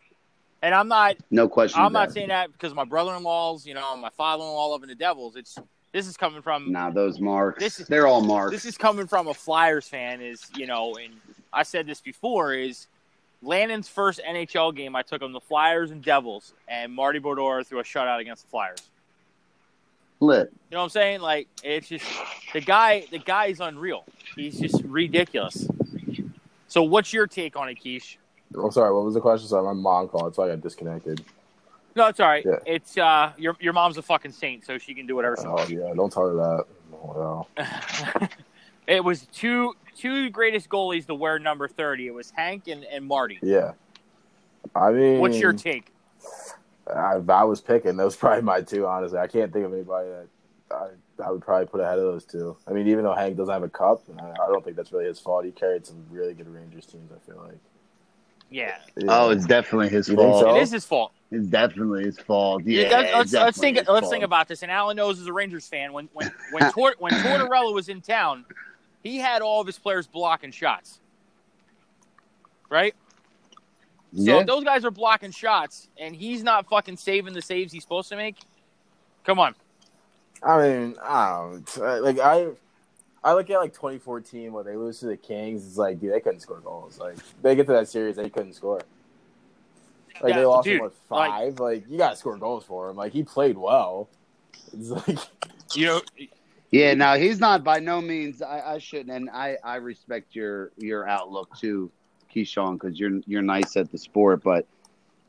And 0.62 0.74
I'm 0.74 0.88
not, 0.88 1.16
No 1.30 1.48
question. 1.48 1.80
I'm 1.80 1.92
not 1.92 2.12
saying 2.12 2.28
that 2.28 2.50
because 2.52 2.72
my 2.74 2.84
brother-in-laws, 2.84 3.66
you 3.66 3.74
know, 3.74 3.96
my 3.96 4.08
father-in-law 4.10 4.66
loving 4.68 4.88
the 4.88 4.94
Devils. 4.94 5.36
It's 5.36 5.58
this 5.92 6.06
is 6.06 6.16
coming 6.16 6.42
from 6.42 6.72
Nah, 6.72 6.90
those 6.90 7.20
marks. 7.20 7.62
This 7.62 7.80
is- 7.80 7.86
they're 7.88 8.06
all 8.06 8.20
marks. 8.22 8.52
this 8.52 8.64
is 8.64 8.76
coming 8.78 9.06
from 9.06 9.28
a 9.28 9.34
Flyers 9.34 9.86
fan. 9.88 10.20
Is 10.20 10.42
you 10.56 10.66
know, 10.66 10.96
and 10.96 11.14
I 11.52 11.62
said 11.62 11.86
this 11.86 12.00
before 12.00 12.54
is. 12.54 12.86
Lannon's 13.42 13.86
first 13.86 14.18
NHL 14.26 14.74
game, 14.74 14.96
I 14.96 15.02
took 15.02 15.20
him 15.20 15.30
the 15.32 15.40
Flyers 15.40 15.90
and 15.90 16.02
Devils, 16.02 16.54
and 16.68 16.90
Marty 16.92 17.18
Brodeur 17.18 17.62
threw 17.62 17.78
a 17.78 17.82
shutout 17.84 18.18
against 18.18 18.44
the 18.44 18.48
Flyers. 18.48 18.78
Lit. 20.20 20.48
You 20.70 20.74
know 20.74 20.78
what 20.78 20.84
I'm 20.84 20.90
saying? 20.90 21.20
Like 21.20 21.48
it's 21.62 21.88
just 21.88 22.04
the 22.52 22.60
guy. 22.60 23.06
The 23.10 23.18
guy 23.18 23.46
is 23.46 23.60
unreal. 23.60 24.04
He's 24.34 24.58
just 24.58 24.82
ridiculous. 24.84 25.66
So, 26.68 26.82
what's 26.82 27.12
your 27.12 27.26
take 27.26 27.56
on 27.56 27.68
it, 27.68 27.78
Keish? 27.82 28.16
I'm 28.54 28.70
sorry. 28.70 28.92
What 28.94 29.04
was 29.04 29.14
the 29.14 29.20
question? 29.20 29.48
Sorry, 29.48 29.64
my 29.64 29.72
mom 29.72 30.08
called, 30.08 30.34
so 30.34 30.42
I 30.42 30.48
got 30.48 30.60
disconnected. 30.60 31.24
No, 31.94 32.08
it's 32.08 32.20
all 32.20 32.28
right. 32.28 32.44
Yeah. 32.44 32.56
It's 32.66 32.98
uh, 32.98 33.32
your 33.38 33.56
your 33.60 33.72
mom's 33.72 33.96
a 33.98 34.02
fucking 34.02 34.32
saint, 34.32 34.66
so 34.66 34.76
she 34.78 34.92
can 34.94 35.06
do 35.06 35.14
whatever 35.16 35.36
she 35.40 35.46
Oh 35.46 35.54
wants. 35.54 35.70
yeah, 35.70 35.92
don't 35.94 36.12
tell 36.12 36.28
her 36.28 36.34
that. 36.34 36.64
Oh, 36.92 37.46
it 38.86 39.02
was 39.02 39.26
two 39.32 39.74
two 39.96 40.28
greatest 40.30 40.68
goalies 40.68 41.06
to 41.06 41.14
wear 41.14 41.38
number 41.38 41.68
thirty. 41.68 42.06
It 42.06 42.14
was 42.14 42.30
Hank 42.30 42.68
and, 42.68 42.84
and 42.84 43.04
Marty. 43.06 43.38
yeah. 43.42 43.72
I 44.74 44.90
mean, 44.90 45.20
What's 45.20 45.38
your 45.38 45.52
take? 45.52 45.92
I, 46.94 47.18
if 47.18 47.28
I 47.28 47.44
was 47.44 47.60
picking, 47.60 47.96
those 47.96 48.16
probably 48.16 48.42
my 48.42 48.60
two. 48.60 48.86
Honestly, 48.86 49.18
I 49.18 49.26
can't 49.26 49.52
think 49.52 49.64
of 49.64 49.72
anybody 49.72 50.08
that 50.08 50.28
I, 50.70 51.24
I 51.24 51.30
would 51.30 51.42
probably 51.42 51.66
put 51.66 51.80
ahead 51.80 51.98
of 51.98 52.04
those 52.04 52.24
two. 52.24 52.56
I 52.66 52.72
mean, 52.72 52.88
even 52.88 53.04
though 53.04 53.14
Hank 53.14 53.36
doesn't 53.36 53.52
have 53.52 53.62
a 53.62 53.68
cup, 53.68 54.02
I, 54.18 54.30
I 54.30 54.46
don't 54.48 54.64
think 54.64 54.76
that's 54.76 54.92
really 54.92 55.06
his 55.06 55.20
fault. 55.20 55.44
He 55.44 55.50
carried 55.50 55.86
some 55.86 56.04
really 56.10 56.34
good 56.34 56.48
Rangers 56.48 56.86
teams. 56.86 57.10
I 57.12 57.30
feel 57.30 57.42
like. 57.42 57.58
Yeah, 58.50 58.76
Yeah. 58.96 59.06
Oh, 59.08 59.30
it's 59.30 59.44
definitely 59.44 59.88
his 59.88 60.08
You 60.08 60.16
fault. 60.16 60.40
so? 60.40 60.56
it 60.56 60.62
is 60.62 60.70
his 60.70 60.84
fault. 60.84 61.12
It's 61.32 61.48
definitely 61.48 62.04
his 62.04 62.18
fault. 62.18 62.62
Yeah, 62.64 62.82
Yeah, 62.82 62.96
let's, 62.96 63.12
let's, 63.12 63.32
let's 63.32 63.58
think. 63.58 63.76
Let's 63.76 63.88
fault. 63.88 64.10
think 64.10 64.22
about 64.22 64.46
this. 64.46 64.62
And 64.62 64.70
Alan 64.70 64.96
knows 64.96 65.18
is 65.18 65.26
a 65.26 65.32
Rangers 65.32 65.66
fan, 65.66 65.92
when 65.92 66.08
when 66.12 66.30
when 66.52 66.70
Tor, 66.72 66.94
when 66.98 67.12
Tortorella 67.12 67.74
was 67.74 67.88
in 67.88 68.00
town, 68.00 68.44
he 69.02 69.18
had 69.18 69.42
all 69.42 69.60
of 69.60 69.66
his 69.66 69.78
players 69.78 70.06
blocking 70.06 70.52
shots, 70.52 71.00
right? 72.70 72.94
So 74.14 74.22
Yeah. 74.22 74.40
if 74.40 74.46
those 74.46 74.64
guys 74.64 74.84
are 74.84 74.90
blocking 74.90 75.30
shots, 75.30 75.88
and 75.98 76.14
he's 76.14 76.42
not 76.42 76.68
fucking 76.68 76.96
saving 76.96 77.34
the 77.34 77.42
saves 77.42 77.72
he's 77.72 77.82
supposed 77.82 78.08
to 78.10 78.16
make. 78.16 78.36
Come 79.24 79.38
on, 79.38 79.54
I 80.42 80.62
mean, 80.62 80.96
I 81.02 81.58
don't 81.76 82.02
like 82.02 82.18
I. 82.18 82.48
I 83.24 83.32
look 83.32 83.50
at 83.50 83.58
like 83.58 83.72
2014 83.72 84.52
when 84.52 84.64
they 84.64 84.76
lose 84.76 85.00
to 85.00 85.06
the 85.06 85.16
Kings. 85.16 85.66
It's 85.66 85.76
like, 85.76 85.98
dude, 85.98 86.12
they 86.12 86.20
couldn't 86.20 86.38
score 86.38 86.60
goals. 86.60 87.00
Like 87.00 87.16
they 87.42 87.56
get 87.56 87.66
to 87.66 87.72
that 87.72 87.88
series, 87.88 88.14
they 88.14 88.30
couldn't 88.30 88.52
score. 88.52 88.80
Like 90.22 90.30
Yeah, 90.34 90.40
they 90.40 90.44
lost 90.46 90.66
dude, 90.66 90.76
him 90.76 90.84
with 90.84 90.94
five. 91.08 91.58
Like, 91.58 91.84
you 91.88 91.98
gotta 91.98 92.14
score 92.14 92.36
goals 92.36 92.64
for 92.64 92.88
him. 92.88 92.96
Like 92.96 93.12
he 93.12 93.24
played 93.24 93.58
well. 93.58 94.08
It's 94.72 94.90
like 94.90 95.18
you 95.74 95.86
know, 95.86 96.00
Yeah, 96.70 96.94
no, 96.94 97.14
he's 97.14 97.40
not 97.40 97.64
by 97.64 97.80
no 97.80 98.00
means. 98.00 98.42
I, 98.42 98.74
I 98.74 98.78
shouldn't, 98.78 99.10
and 99.10 99.28
I, 99.30 99.56
I 99.64 99.76
respect 99.76 100.36
your 100.36 100.70
your 100.76 101.08
outlook 101.08 101.56
too, 101.58 101.90
Keyshawn, 102.36 102.74
because 102.74 102.98
you're 102.98 103.20
you're 103.26 103.42
nice 103.42 103.76
at 103.76 103.90
the 103.90 103.98
sport. 103.98 104.42
But 104.42 104.66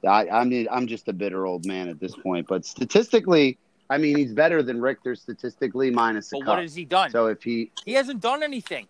I, 0.08 0.28
I 0.30 0.44
mean, 0.44 0.68
I'm 0.72 0.88
just 0.88 1.08
a 1.08 1.14
bitter 1.14 1.46
old 1.46 1.66
man 1.66 1.88
at 1.88 2.00
this 2.00 2.16
point. 2.16 2.48
But 2.48 2.66
statistically, 2.66 3.58
I 3.90 3.98
mean, 3.98 4.18
he's 4.18 4.34
better 4.34 4.62
than 4.62 4.82
Richter 4.82 5.16
statistically, 5.16 5.90
minus 5.92 6.32
a 6.34 6.38
but 6.40 6.48
what 6.48 6.60
has 6.60 6.76
he 6.76 6.86
done? 6.86 7.10
so 7.12 7.28
if 7.28 7.42
he, 7.44 7.72
he 7.86 7.94
hasn't 7.94 8.22
done 8.22 8.44
anything. 8.44 8.88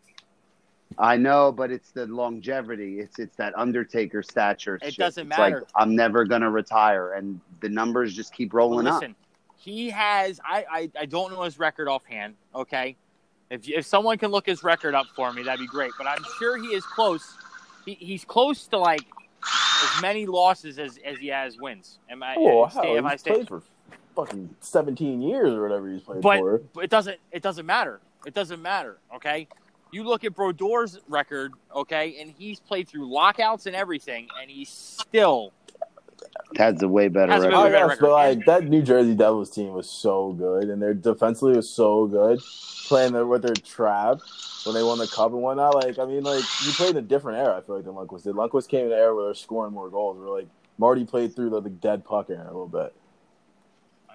I 0.97 1.17
know, 1.17 1.51
but 1.51 1.69
it's 1.69 1.91
the 1.91 2.07
longevity. 2.07 2.99
It's 2.99 3.19
it's 3.19 3.35
that 3.35 3.53
Undertaker 3.57 4.23
stature. 4.23 4.75
It 4.81 4.85
shit. 4.93 4.97
doesn't 4.97 5.27
It's 5.27 5.37
matter. 5.37 5.59
Like, 5.59 5.69
I'm 5.75 5.95
never 5.95 6.25
gonna 6.25 6.49
retire, 6.49 7.13
and 7.13 7.39
the 7.59 7.69
numbers 7.69 8.15
just 8.15 8.33
keep 8.33 8.51
But 8.51 8.57
rolling 8.57 8.87
up. 8.87 9.01
listen, 9.01 9.15
he 9.57 9.89
has. 9.89 10.39
I, 10.45 10.65
I 10.71 10.91
I 11.01 11.05
don't 11.05 11.31
know 11.33 11.43
his 11.43 11.59
record 11.59 11.87
offhand. 11.89 12.35
Okay, 12.55 12.95
if 13.49 13.67
if 13.69 13.85
someone 13.85 14.17
can 14.17 14.31
look 14.31 14.45
his 14.45 14.63
record 14.63 14.95
up 14.95 15.07
for 15.15 15.31
me, 15.33 15.43
that'd 15.43 15.59
be 15.59 15.67
great. 15.67 15.91
But 15.97 16.07
I'm 16.07 16.23
sure 16.39 16.57
he 16.57 16.69
is 16.69 16.85
close. 16.85 17.37
He, 17.87 17.93
he's 17.93 18.25
close 18.25 18.67
to 18.67 18.77
like 18.77 19.01
as 19.41 20.01
many 20.01 20.25
losses 20.25 20.77
as, 20.77 20.99
as 21.05 21.17
he 21.17 21.27
has 21.27 21.57
wins. 21.57 21.99
Am 22.09 22.21
I? 22.21 22.35
Oh, 22.37 22.67
stay, 22.67 22.87
hell, 22.87 22.97
am 22.97 23.05
I 23.05 23.15
stay, 23.15 23.31
played 23.31 23.47
for 23.47 23.63
fucking 24.13 24.55
17 24.59 25.21
years 25.21 25.53
or 25.53 25.61
whatever 25.61 25.89
he's 25.89 26.01
played 26.01 26.21
but 26.21 26.39
for. 26.39 26.57
but 26.73 26.83
it 26.83 26.89
doesn't 26.89 27.17
it 27.31 27.41
doesn't 27.41 27.65
matter. 27.65 28.01
It 28.25 28.33
doesn't 28.33 28.61
matter. 28.61 28.97
Okay. 29.15 29.47
You 29.93 30.03
look 30.03 30.25
at 30.25 30.35
Brodeur's 30.35 30.99
record, 31.07 31.53
okay, 31.73 32.17
and 32.19 32.33
he's 32.37 32.59
played 32.59 32.89
through 32.89 33.09
lockouts 33.09 33.67
and 33.67 33.75
everything, 33.75 34.27
and 34.41 34.51
he's 34.51 34.67
still 34.67 35.53
That's 36.53 36.81
a 36.81 36.87
way 36.87 37.07
better 37.09 37.31
Has 37.31 37.43
a 37.43 37.47
record. 37.47 37.57
really 37.59 37.71
better 37.71 37.87
record. 37.87 38.01
but 38.01 38.11
like 38.11 38.45
that 38.45 38.63
New 38.65 38.81
Jersey 38.81 39.15
Devils 39.15 39.49
team 39.49 39.73
was 39.73 39.89
so 39.89 40.31
good, 40.33 40.65
and 40.69 40.81
their 40.81 40.93
defensively 40.93 41.55
was 41.55 41.69
so 41.69 42.07
good, 42.07 42.39
playing 42.87 43.13
their, 43.13 43.25
with 43.25 43.41
their 43.43 43.53
trap 43.53 44.19
when 44.65 44.73
they 44.75 44.83
won 44.83 44.97
the 44.97 45.07
cup 45.07 45.31
and 45.33 45.41
whatnot. 45.41 45.75
Like, 45.75 45.99
I 45.99 46.05
mean, 46.05 46.23
like 46.23 46.43
you 46.65 46.71
played 46.71 46.91
in 46.91 46.97
a 46.97 47.01
different 47.01 47.39
era. 47.39 47.57
I 47.57 47.61
feel 47.61 47.75
like 47.75 47.85
than 47.85 47.93
Lundqvist 47.93 48.23
did. 48.23 48.35
Lundqvist 48.35 48.69
came 48.69 48.85
in 48.87 48.91
an 48.93 48.97
era 48.97 49.13
where 49.15 49.25
they're 49.25 49.33
scoring 49.33 49.73
more 49.73 49.89
goals. 49.89 50.17
Where 50.17 50.29
like 50.29 50.47
Marty 50.77 51.05
played 51.05 51.35
through 51.35 51.49
the, 51.51 51.61
the 51.61 51.69
dead 51.69 52.03
puck 52.05 52.29
era 52.29 52.43
a 52.43 52.45
little 52.45 52.67
bit. 52.67 52.93
Uh, 54.09 54.13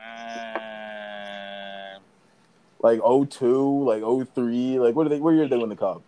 Like 2.81 3.01
02, 3.01 3.85
like 3.85 4.03
03, 4.35 4.79
like 4.81 4.97
what 4.97 5.07
are 5.07 5.11
they? 5.11 5.21
What 5.21 5.33
year 5.35 5.45
did 5.45 5.53
they 5.53 5.59
win 5.59 5.69
the 5.69 5.77
cup? 5.77 6.03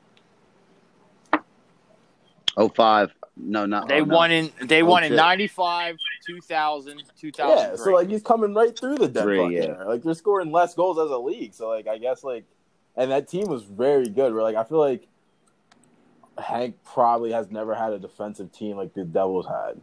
Oh 2.56 2.68
five. 2.68 3.12
No, 3.36 3.66
not 3.66 3.88
they 3.88 4.00
oh, 4.00 4.04
no. 4.04 4.14
won 4.14 4.30
in 4.30 4.52
they 4.62 4.82
won 4.82 5.02
in 5.02 5.16
95, 5.16 5.96
2000, 6.24 7.02
2003. 7.20 7.54
Yeah, 7.54 7.76
so 7.76 7.92
like 7.92 8.08
he's 8.08 8.22
coming 8.22 8.54
right 8.54 8.78
through 8.78 8.96
the 8.96 9.08
dead 9.08 9.24
Three, 9.24 9.56
yeah. 9.56 9.82
Like 9.82 10.02
they're 10.02 10.14
scoring 10.14 10.52
less 10.52 10.74
goals 10.74 10.98
as 10.98 11.10
a 11.10 11.18
league. 11.18 11.52
So 11.52 11.68
like 11.68 11.88
I 11.88 11.98
guess 11.98 12.22
like, 12.22 12.44
and 12.96 13.10
that 13.10 13.28
team 13.28 13.48
was 13.48 13.64
very 13.64 14.08
good. 14.08 14.32
Where 14.32 14.42
like 14.42 14.54
I 14.54 14.62
feel 14.62 14.78
like 14.78 15.08
Hank 16.38 16.76
probably 16.84 17.32
has 17.32 17.50
never 17.50 17.74
had 17.74 17.92
a 17.92 17.98
defensive 17.98 18.52
team 18.52 18.76
like 18.76 18.94
the 18.94 19.04
Devils 19.04 19.46
had. 19.46 19.80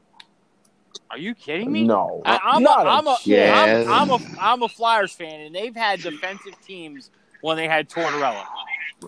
Are 1.10 1.18
you 1.18 1.36
kidding 1.36 1.70
me? 1.70 1.84
No, 1.84 2.22
I, 2.26 2.40
I'm, 2.42 2.64
not 2.64 2.86
a, 2.86 2.90
I'm, 2.90 3.08
a, 3.08 3.18
Yeah. 3.26 3.84
I'm, 3.86 4.12
I'm 4.12 4.22
a 4.22 4.40
I'm 4.40 4.64
a 4.64 4.70
Flyers 4.70 5.12
fan, 5.12 5.42
and 5.42 5.54
they've 5.54 5.76
had 5.76 6.02
defensive 6.02 6.56
teams 6.66 7.12
when 7.42 7.58
they 7.58 7.68
had 7.68 7.90
Tortorella. 7.90 8.46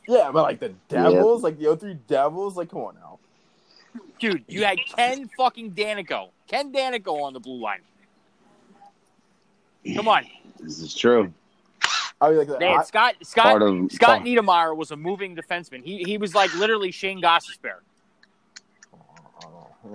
Yeah, 0.08 0.32
but 0.34 0.44
like 0.44 0.60
the 0.60 0.74
Devils, 0.90 1.44
like 1.44 1.58
the 1.58 1.76
03 1.78 1.94
Devils, 2.08 2.58
like 2.58 2.70
come 2.70 2.82
on 2.82 2.96
now. 2.96 3.20
Dude, 4.20 4.44
you 4.48 4.64
had 4.64 4.78
Ken 4.96 5.30
fucking 5.38 5.72
Daneyko. 5.72 6.30
Ken 6.48 6.72
Daneyko 6.72 7.24
on 7.24 7.34
the 7.34 7.40
blue 7.40 7.62
line. 7.62 7.82
Come 9.96 10.08
on. 10.08 10.26
This 10.60 10.80
is 10.80 10.96
true. 10.96 11.34
I 12.22 12.30
mean, 12.30 12.38
like 12.38 12.60
They 12.60 12.70
had 12.70 12.80
I, 12.80 12.84
Scott 12.84 13.16
Scott 13.22 13.62
of 13.62 13.92
Scott 13.92 14.08
part- 14.08 14.24
Niedermayer 14.24 14.76
was 14.78 14.92
a 14.92 14.96
moving 14.96 15.36
defenseman. 15.36 15.84
He 15.84 16.04
he 16.04 16.18
was 16.18 16.34
like 16.34 16.54
literally 16.56 16.92
Shayne 16.92 17.22
Gostisbehere. 17.22 17.80
I 18.94 18.98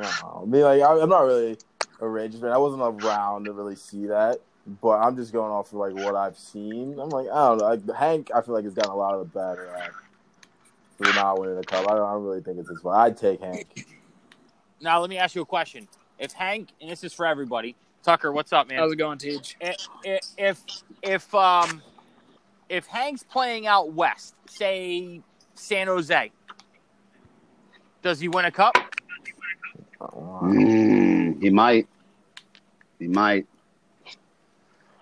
don't. 0.03 0.43
I 0.43 0.45
mean, 0.45 0.63
like 0.63 0.83
I, 0.83 1.01
I'm 1.01 1.09
not 1.09 1.21
really 1.21 1.57
a 2.01 2.07
Rangers 2.09 2.41
fan. 2.41 2.51
I 2.51 2.59
wasn't 2.59 2.83
around 2.83 3.47
to 3.47 3.53
really 3.53 3.77
see 3.77 4.07
that, 4.07 4.41
but 4.83 4.99
I'm 4.99 5.17
just 5.17 5.33
going 5.33 5.51
off 5.51 5.69
of 5.69 5.79
like 5.79 5.95
what 5.95 6.15
I've 6.15 6.37
seen. 6.37 6.99
I'm 7.01 7.09
like, 7.09 7.29
I 7.29 7.49
don't 7.49 7.59
know. 7.59 7.65
Like 7.65 7.97
Hank, 7.97 8.31
I 8.35 8.43
feel 8.43 8.55
like 8.55 8.65
has 8.65 8.75
gotten 8.75 8.93
a 8.93 8.97
lot 8.97 9.15
of 9.15 9.21
the 9.21 9.39
better 9.39 9.69
at 9.69 9.91
for 10.99 11.13
not 11.15 11.39
winning 11.41 11.57
the 11.57 11.65
cup. 11.65 11.89
I 11.89 11.95
don't, 11.95 12.07
I 12.07 12.13
don't 12.13 12.25
really 12.25 12.41
think 12.43 12.59
it's 12.59 12.69
his 12.69 12.81
fault. 12.81 12.97
I'd 12.97 13.17
take 13.17 13.41
Hank. 13.41 13.87
Now 14.81 15.01
let 15.01 15.09
me 15.11 15.19
ask 15.19 15.35
you 15.35 15.43
a 15.43 15.47
question. 15.47 15.89
If 16.19 16.33
Hank 16.33 16.71
and 16.81 16.91
this 16.91 17.05
is 17.05 17.13
for 17.13 17.25
everybody, 17.27 17.77
Tucker, 18.03 18.33
what's 18.33 18.53
up, 18.53 18.69
man? 18.69 18.79
How's 18.79 18.93
it 18.93 18.97
going, 18.97 19.19
Teach? 19.19 19.57
I- 19.63 19.77
I- 20.05 20.21
if 20.37 20.61
if 21.03 21.35
um 21.35 21.83
if 22.69 22.87
Hank's 22.87 23.23
playing 23.23 23.67
out 23.67 23.93
west, 23.93 24.35
say 24.49 25.21
San 25.55 25.87
Jose, 25.87 26.31
does 28.03 28.21
he 28.21 28.29
win 28.29 28.45
a 28.45 28.51
cup? 28.51 28.75
Mm, 30.01 31.43
he 31.43 31.51
might. 31.51 31.89
He 32.99 33.09
might. 33.09 33.47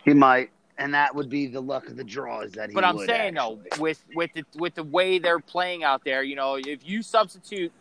He 0.04 0.14
might. 0.14 0.50
And 0.78 0.92
that 0.92 1.14
would 1.14 1.30
be 1.30 1.46
the 1.46 1.60
luck 1.60 1.88
of 1.88 1.96
the 1.96 2.04
draw 2.04 2.40
is 2.42 2.52
that 2.52 2.68
he 2.68 2.74
But 2.74 2.84
I'm 2.84 2.96
would, 2.96 3.06
saying 3.06 3.36
actually. 3.38 3.62
though, 3.70 3.80
with 3.82 4.04
with 4.14 4.32
the 4.34 4.44
with 4.56 4.74
the 4.74 4.84
way 4.84 5.18
they're 5.18 5.40
playing 5.40 5.84
out 5.84 6.04
there, 6.04 6.22
you 6.22 6.36
know, 6.36 6.56
if 6.56 6.86
you 6.86 7.02
substitute 7.02 7.72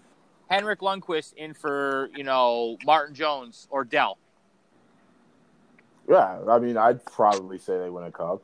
Henrik 0.49 0.79
Lundqvist 0.79 1.33
in 1.33 1.53
for 1.53 2.09
you 2.15 2.23
know 2.23 2.77
Martin 2.85 3.13
Jones 3.13 3.67
or 3.69 3.83
Dell, 3.83 4.17
yeah, 6.09 6.39
I 6.47 6.59
mean, 6.59 6.77
I'd 6.77 7.03
probably 7.05 7.57
say 7.57 7.77
they 7.79 7.89
win 7.89 8.05
a 8.05 8.11
cup. 8.11 8.43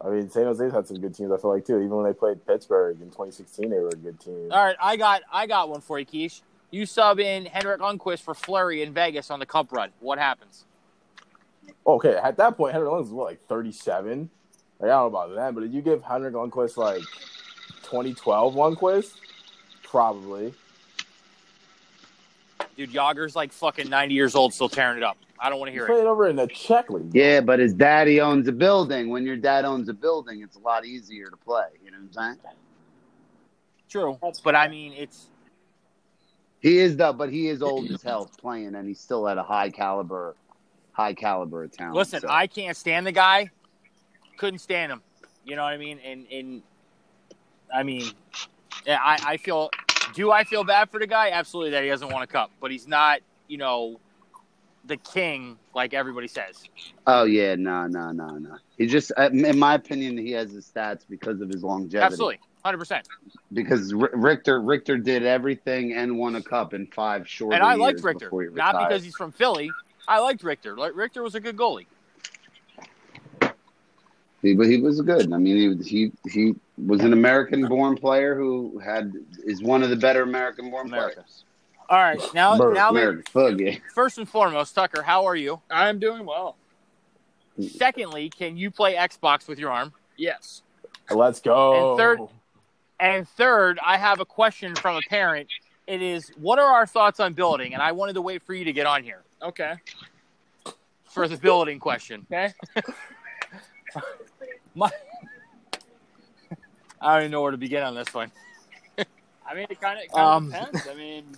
I 0.00 0.10
mean, 0.10 0.28
San 0.28 0.44
Jose's 0.44 0.72
had 0.72 0.86
some 0.86 1.00
good 1.00 1.14
teams. 1.14 1.32
I 1.32 1.38
feel 1.38 1.50
like 1.50 1.64
too. 1.64 1.78
Even 1.78 1.90
when 1.96 2.04
they 2.04 2.12
played 2.12 2.46
Pittsburgh 2.46 3.00
in 3.00 3.06
2016, 3.06 3.70
they 3.70 3.78
were 3.78 3.88
a 3.88 3.96
good 3.96 4.20
team. 4.20 4.48
all 4.52 4.64
right, 4.64 4.76
I 4.80 4.96
got 4.96 5.22
I 5.32 5.46
got 5.46 5.68
one 5.68 5.80
for 5.80 5.98
you, 5.98 6.06
Keish. 6.06 6.42
You 6.70 6.86
sub 6.86 7.18
in 7.20 7.46
Henrik 7.46 7.80
Lundqvist 7.80 8.20
for 8.22 8.34
Fleury 8.34 8.82
in 8.82 8.92
Vegas 8.92 9.30
on 9.30 9.38
the 9.40 9.46
Cup 9.46 9.72
run. 9.72 9.90
What 10.00 10.18
happens? 10.18 10.66
Okay, 11.86 12.16
at 12.16 12.36
that 12.38 12.56
point, 12.56 12.72
Henrik 12.72 12.90
Lundqvist 12.90 13.00
was 13.00 13.10
what, 13.10 13.26
like 13.26 13.46
37? 13.46 14.30
Like, 14.80 14.90
I 14.90 14.92
don't 14.94 15.12
know 15.12 15.18
about 15.18 15.34
that, 15.34 15.54
but 15.54 15.60
did 15.60 15.72
you 15.74 15.82
give 15.82 16.02
Henrik 16.02 16.34
Lundqvist 16.34 16.76
like 16.76 17.02
2012 17.82 18.54
Lundqvist? 18.54 19.12
Probably. 19.82 20.54
Dude, 22.76 22.90
Jagr's 22.90 23.36
like 23.36 23.52
fucking 23.52 23.88
90 23.88 24.14
years 24.14 24.34
old, 24.34 24.52
still 24.52 24.68
tearing 24.68 24.96
it 24.98 25.04
up. 25.04 25.16
I 25.38 25.50
don't 25.50 25.58
want 25.58 25.68
to 25.68 25.72
He 25.72 25.76
hear 25.76 25.84
it. 25.84 25.88
played 25.88 26.06
over 26.06 26.26
in 26.28 26.36
the 26.36 26.46
Czech 26.46 26.90
league. 26.90 27.10
Yeah, 27.14 27.40
but 27.40 27.58
his 27.58 27.72
daddy 27.74 28.20
owns 28.20 28.48
a 28.48 28.52
building. 28.52 29.10
When 29.10 29.24
your 29.24 29.36
dad 29.36 29.64
owns 29.64 29.88
a 29.88 29.94
building, 29.94 30.42
it's 30.42 30.56
a 30.56 30.60
lot 30.60 30.84
easier 30.86 31.28
to 31.28 31.36
play. 31.36 31.66
You 31.84 31.90
know 31.90 31.98
what 31.98 32.24
I'm 32.24 32.38
saying? 32.42 32.54
True, 33.88 34.18
That's 34.22 34.40
but 34.40 34.56
I 34.56 34.66
mean, 34.68 34.92
it's 34.94 35.26
He 36.60 36.78
is 36.78 36.96
though, 36.96 37.12
but 37.12 37.30
he 37.30 37.48
is 37.48 37.62
old 37.62 37.88
as 37.90 38.02
hell 38.02 38.28
playing, 38.40 38.74
and 38.74 38.88
he's 38.88 38.98
still 38.98 39.28
at 39.28 39.38
a 39.38 39.42
high 39.42 39.70
caliber, 39.70 40.34
high 40.94 41.12
caliber 41.12 41.64
of 41.64 41.72
talent. 41.72 41.96
listen. 41.96 42.20
so. 42.20 42.28
I 42.30 42.46
can't 42.46 42.76
stand 42.76 43.06
the 43.06 43.12
guy. 43.12 43.50
Couldn't 44.38 44.60
stand 44.60 44.90
him. 44.90 45.02
You 45.44 45.56
know 45.56 45.62
what 45.62 45.74
I 45.74 45.76
mean? 45.76 45.98
And 46.04 46.26
and 46.32 46.62
I 47.72 47.82
mean, 47.82 48.10
yeah, 48.86 48.98
I 49.02 49.18
I 49.24 49.36
feel. 49.36 49.70
Do 50.14 50.30
I 50.30 50.44
feel 50.44 50.64
bad 50.64 50.90
for 50.90 51.00
the 51.00 51.06
guy? 51.06 51.30
Absolutely, 51.30 51.72
that 51.72 51.82
he 51.82 51.88
doesn't 51.88 52.08
want 52.08 52.24
a 52.24 52.26
cup, 52.26 52.50
but 52.60 52.70
he's 52.70 52.88
not. 52.88 53.20
You 53.48 53.58
know, 53.58 54.00
the 54.86 54.96
king 54.96 55.58
like 55.74 55.94
everybody 55.94 56.28
says. 56.28 56.64
Oh 57.06 57.24
yeah, 57.24 57.54
no, 57.56 57.86
no, 57.86 58.10
no, 58.12 58.38
no. 58.38 58.56
He 58.78 58.86
just, 58.86 59.12
uh, 59.16 59.30
in 59.32 59.58
my 59.58 59.74
opinion, 59.74 60.16
he 60.16 60.32
has 60.32 60.52
his 60.52 60.70
stats 60.70 61.04
because 61.08 61.40
of 61.40 61.48
his 61.48 61.62
longevity. 61.62 62.04
Absolutely, 62.04 62.40
hundred 62.64 62.78
percent. 62.78 63.08
Because 63.52 63.92
Richter, 63.94 64.60
Richter 64.60 64.98
did 64.98 65.24
everything 65.24 65.94
and 65.94 66.18
won 66.18 66.36
a 66.36 66.42
cup 66.42 66.74
in 66.74 66.86
five 66.88 67.28
short. 67.28 67.54
And 67.54 67.62
I 67.62 67.74
liked 67.74 68.02
Richter, 68.02 68.30
not 68.52 68.88
because 68.88 69.04
he's 69.04 69.16
from 69.16 69.32
Philly. 69.32 69.70
I 70.06 70.18
liked 70.20 70.42
Richter. 70.42 70.76
Like, 70.76 70.94
Richter 70.94 71.22
was 71.22 71.34
a 71.34 71.40
good 71.40 71.56
goalie. 71.56 71.86
He, 74.42 74.54
but 74.54 74.66
he 74.66 74.78
was 74.80 75.00
good. 75.00 75.32
I 75.32 75.38
mean, 75.38 75.82
he 75.82 75.88
he 75.88 76.12
he 76.30 76.54
was 76.76 77.00
an 77.00 77.14
American-born 77.14 77.96
player 77.96 78.34
who 78.34 78.78
had 78.78 79.14
is 79.44 79.62
one 79.62 79.82
of 79.82 79.88
the 79.88 79.96
better 79.96 80.22
American-born 80.22 80.88
America. 80.88 81.14
players. 81.14 81.44
All 81.88 81.98
right, 81.98 82.20
now 82.34 82.52
America, 82.54 82.74
now 82.74 82.92
that, 82.92 83.00
American, 83.00 83.58
yeah. 83.58 83.76
first 83.94 84.18
and 84.18 84.28
foremost, 84.28 84.74
Tucker, 84.74 85.02
how 85.02 85.24
are 85.24 85.36
you? 85.36 85.60
I'm 85.70 85.98
doing 85.98 86.26
well. 86.26 86.56
Secondly, 87.58 88.28
can 88.28 88.56
you 88.56 88.70
play 88.70 88.96
Xbox 88.96 89.48
with 89.48 89.58
your 89.58 89.70
arm? 89.70 89.92
Yes. 90.16 90.62
Let's 91.10 91.40
go. 91.40 91.90
And 91.90 91.98
third- 91.98 92.20
And 93.00 93.28
third, 93.28 93.78
I 93.84 93.96
have 93.96 94.20
a 94.20 94.24
question 94.24 94.74
from 94.74 94.96
a 94.96 95.00
parent. 95.08 95.48
It 95.86 96.00
is, 96.00 96.30
what 96.36 96.58
are 96.58 96.72
our 96.72 96.86
thoughts 96.86 97.20
on 97.20 97.34
billeting? 97.34 97.74
And 97.74 97.82
I 97.82 97.92
wanted 97.92 98.14
to 98.14 98.22
wait 98.22 98.42
for 98.42 98.54
you 98.54 98.64
to 98.64 98.72
get 98.72 98.86
on 98.86 99.02
here 99.04 99.22
Okay. 99.44 99.74
for 101.04 101.28
the 101.28 101.36
billeting 101.36 101.78
question. 101.78 102.26
Okay. 102.32 102.52
My, 104.74 104.90
I 107.00 107.14
don't 107.14 107.22
even 107.24 107.30
know 107.30 107.42
where 107.42 107.52
to 107.52 107.56
begin 107.56 107.82
on 107.84 107.94
this 107.94 108.12
one. 108.12 108.32
I 109.46 109.54
mean, 109.54 109.66
it 109.70 109.80
kind 109.80 110.00
of 110.00 110.18
Um, 110.18 110.46
depends. 110.46 110.88
I 110.88 110.94
mean, 110.94 111.36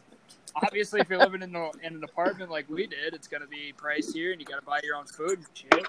obviously, 0.54 1.00
if 1.00 1.10
you're 1.10 1.18
living 1.18 1.42
in, 1.42 1.52
the, 1.52 1.70
in 1.82 1.96
an 1.96 2.04
apartment 2.04 2.50
like 2.50 2.66
we 2.70 2.86
did, 2.86 3.12
it's 3.12 3.28
going 3.28 3.42
to 3.42 3.46
be 3.48 3.74
pricier, 3.76 4.32
and 4.32 4.40
you 4.40 4.46
got 4.46 4.60
to 4.60 4.64
buy 4.64 4.80
your 4.82 4.96
own 4.96 5.04
food 5.04 5.38
and 5.38 5.46
shit. 5.52 5.86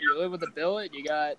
You 0.00 0.18
live 0.18 0.30
with 0.30 0.42
a 0.44 0.50
billet, 0.54 0.94
you 0.94 1.04
got 1.04 1.36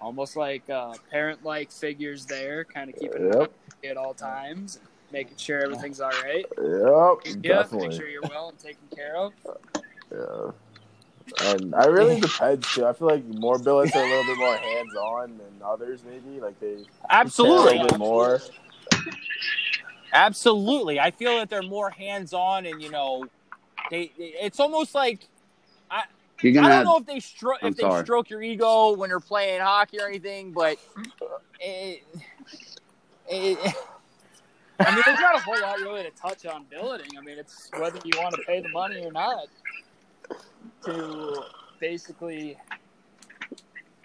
almost 0.00 0.36
like 0.36 0.68
uh, 0.70 0.94
parent-like 1.10 1.72
figures 1.72 2.26
there, 2.26 2.64
kind 2.64 2.88
of 2.88 2.96
keeping 2.96 3.22
an 3.24 3.32
Yep. 3.40 3.52
eye 3.84 3.86
at 3.88 3.96
all 3.96 4.14
times, 4.14 4.78
making 5.12 5.36
sure 5.36 5.62
everything's 5.62 6.00
all 6.00 6.10
right. 6.10 6.44
Yep. 6.58 7.44
Yeah, 7.44 7.54
definitely. 7.56 7.88
make 7.88 7.96
sure 7.96 8.08
you're 8.08 8.22
well 8.22 8.50
and 8.50 8.58
taken 8.58 8.82
care 8.94 9.16
of. 9.16 9.32
Yeah. 10.10 10.50
And 11.44 11.74
I 11.74 11.86
really 11.86 12.20
depends 12.20 12.72
too. 12.74 12.86
I 12.86 12.92
feel 12.92 13.08
like 13.08 13.24
more 13.24 13.58
billets 13.58 13.94
are 13.94 14.02
a 14.02 14.08
little 14.08 14.24
bit 14.24 14.38
more 14.38 14.56
hands 14.56 14.94
on 14.96 15.38
than 15.38 15.62
others, 15.64 16.02
maybe. 16.04 16.40
Like 16.40 16.58
they 16.60 16.74
care 16.74 16.84
a 17.08 17.12
Absolutely. 17.12 17.72
little 17.78 17.88
bit 17.88 17.98
more. 17.98 18.40
Absolutely. 20.12 20.98
I 20.98 21.12
feel 21.12 21.36
that 21.38 21.50
they're 21.50 21.62
more 21.62 21.90
hands 21.90 22.32
on 22.32 22.66
and, 22.66 22.82
you 22.82 22.90
know, 22.90 23.26
they 23.90 24.12
it's 24.16 24.60
almost 24.60 24.94
like 24.94 25.20
I. 25.90 26.04
You're 26.42 26.52
gonna 26.52 26.68
don't 26.68 26.76
have 26.78 26.86
know 26.86 26.96
if 26.96 27.06
they 27.06 27.20
stroke 27.20 27.58
I'm 27.62 27.68
if 27.68 27.76
they 27.76 27.82
sorry. 27.82 28.04
stroke 28.04 28.30
your 28.30 28.42
ego 28.42 28.92
when 28.96 29.10
they're 29.10 29.20
playing 29.20 29.60
hockey 29.60 30.00
or 30.00 30.08
anything, 30.08 30.52
but 30.52 30.78
it, 31.60 32.02
it, 33.28 33.74
I 34.80 34.94
mean, 34.94 35.02
there's 35.04 35.20
not 35.20 35.36
a 35.36 35.40
whole 35.42 35.60
lot 35.60 35.78
really 35.80 36.02
to 36.04 36.10
touch 36.10 36.46
on 36.46 36.64
billeting. 36.70 37.18
I 37.18 37.20
mean, 37.20 37.38
it's 37.38 37.70
whether 37.78 38.00
you 38.04 38.12
want 38.18 38.34
to 38.34 38.42
pay 38.46 38.60
the 38.60 38.70
money 38.70 39.04
or 39.04 39.12
not 39.12 39.46
to 40.84 41.44
basically 41.80 42.56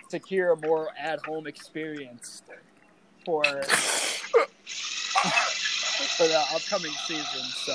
secure 0.09 0.51
a 0.51 0.57
more 0.57 0.89
at-home 0.99 1.47
experience 1.47 2.41
for 3.25 3.43
for 6.17 6.27
the 6.27 6.43
upcoming 6.53 6.91
season. 7.05 7.45
So 7.65 7.73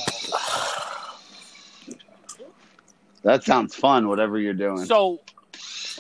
that 3.22 3.44
sounds 3.44 3.74
fun. 3.74 4.08
Whatever 4.08 4.38
you're 4.38 4.52
doing. 4.52 4.84
so 4.84 5.20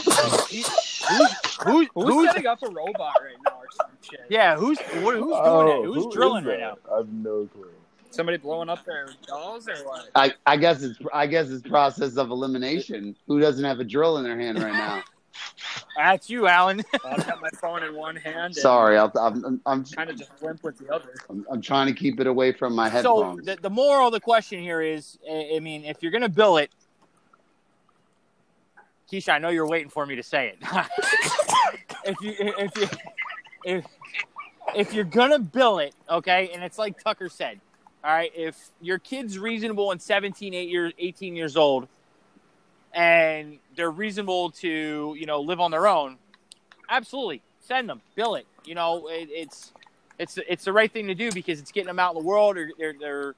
who's, 0.04 0.68
who's, 1.64 1.88
who's 1.94 2.04
who's 2.06 2.28
setting 2.28 2.46
up 2.46 2.62
a 2.62 2.68
robot 2.68 3.14
right 3.22 3.36
now 3.46 3.52
or 3.52 3.66
some 3.76 3.86
shit? 4.02 4.20
yeah 4.28 4.56
who's 4.56 4.78
what, 4.78 5.14
who's 5.14 5.24
doing 5.24 5.30
Oh, 5.34 5.82
it? 5.82 5.86
Who's 5.86 6.04
who 6.04 6.12
drilling 6.12 6.44
right 6.44 6.60
now? 6.60 6.76
I 6.92 6.98
have 6.98 7.08
no 7.12 7.46
clue. 7.52 7.68
Somebody 8.12 8.38
blowing 8.38 8.68
up 8.68 8.84
their 8.84 9.08
dolls 9.26 9.68
or 9.68 9.76
what? 9.86 10.08
I, 10.16 10.32
I 10.44 10.56
guess 10.56 10.82
it's 10.82 10.98
I 11.14 11.26
guess 11.28 11.48
it's 11.48 11.66
process 11.68 12.16
of 12.16 12.30
elimination. 12.30 13.14
Who 13.28 13.38
doesn't 13.40 13.64
have 13.64 13.78
a 13.80 13.84
drill 13.84 14.18
in 14.18 14.24
their 14.24 14.38
hand 14.38 14.58
right 14.60 14.72
now? 14.72 15.02
That's 15.96 16.28
you, 16.28 16.48
Alan. 16.48 16.82
I've 17.04 17.24
got 17.26 17.40
my 17.40 17.48
phone 17.60 17.84
in 17.84 17.94
one 17.94 18.16
hand. 18.16 18.54
Sorry, 18.56 18.98
I'll, 18.98 19.12
I'm 19.16 19.60
I'm, 19.64 19.84
Kind 19.84 20.10
of 20.10 20.16
just 20.18 20.30
limp 20.42 20.64
with 20.64 20.76
the 20.78 20.92
other. 20.92 21.14
I'm 21.28 21.46
I'm 21.50 21.60
trying 21.60 21.86
to 21.86 21.92
keep 21.92 22.18
it 22.18 22.26
away 22.26 22.52
from 22.52 22.74
my 22.74 22.88
so 22.88 22.92
headphones. 22.92 23.46
the, 23.46 23.56
the 23.62 23.70
moral 23.70 24.08
of 24.08 24.12
the 24.12 24.20
question 24.20 24.60
here 24.60 24.80
is, 24.80 25.16
I 25.30 25.52
I 25.56 25.60
mean, 25.60 25.84
if 25.84 26.02
you're 26.02 26.12
gonna 26.12 26.28
billet, 26.28 26.70
Keisha, 29.10 29.32
I 29.32 29.38
know 29.38 29.48
you're 29.48 29.68
waiting 29.68 29.90
for 29.90 30.06
me 30.06 30.16
to 30.16 30.22
say 30.22 30.48
it. 30.48 30.58
if 32.04 32.20
you 32.20 32.34
if 32.38 32.76
you 32.76 32.88
if 33.64 33.86
if 34.74 34.94
you're 34.94 35.04
gonna 35.04 35.38
billet, 35.38 35.94
okay, 36.08 36.50
and 36.54 36.62
it's 36.62 36.78
like 36.78 37.02
Tucker 37.02 37.28
said, 37.28 37.60
all 38.04 38.12
right, 38.12 38.30
if 38.34 38.56
your 38.80 38.98
kid's 38.98 39.38
reasonable 39.38 39.90
and 39.90 40.00
17, 40.00 40.54
8 40.54 40.68
years, 40.68 40.92
18 40.98 41.36
years 41.36 41.56
old, 41.56 41.88
and 42.92 43.58
they're 43.76 43.90
reasonable 43.90 44.50
to 44.50 45.14
you 45.18 45.26
know 45.26 45.40
live 45.40 45.60
on 45.60 45.70
their 45.70 45.86
own, 45.86 46.16
absolutely 46.88 47.42
send 47.60 47.88
them, 47.88 48.00
billet. 48.14 48.46
You 48.64 48.74
know, 48.74 49.08
it, 49.08 49.28
it's 49.30 49.72
it's 50.18 50.38
it's 50.48 50.64
the 50.64 50.72
right 50.72 50.90
thing 50.90 51.06
to 51.08 51.14
do 51.14 51.32
because 51.32 51.60
it's 51.60 51.72
getting 51.72 51.88
them 51.88 51.98
out 51.98 52.14
in 52.14 52.22
the 52.22 52.26
world. 52.26 52.56
Or 52.56 52.70
they're 52.78 52.94
they're 52.98 53.34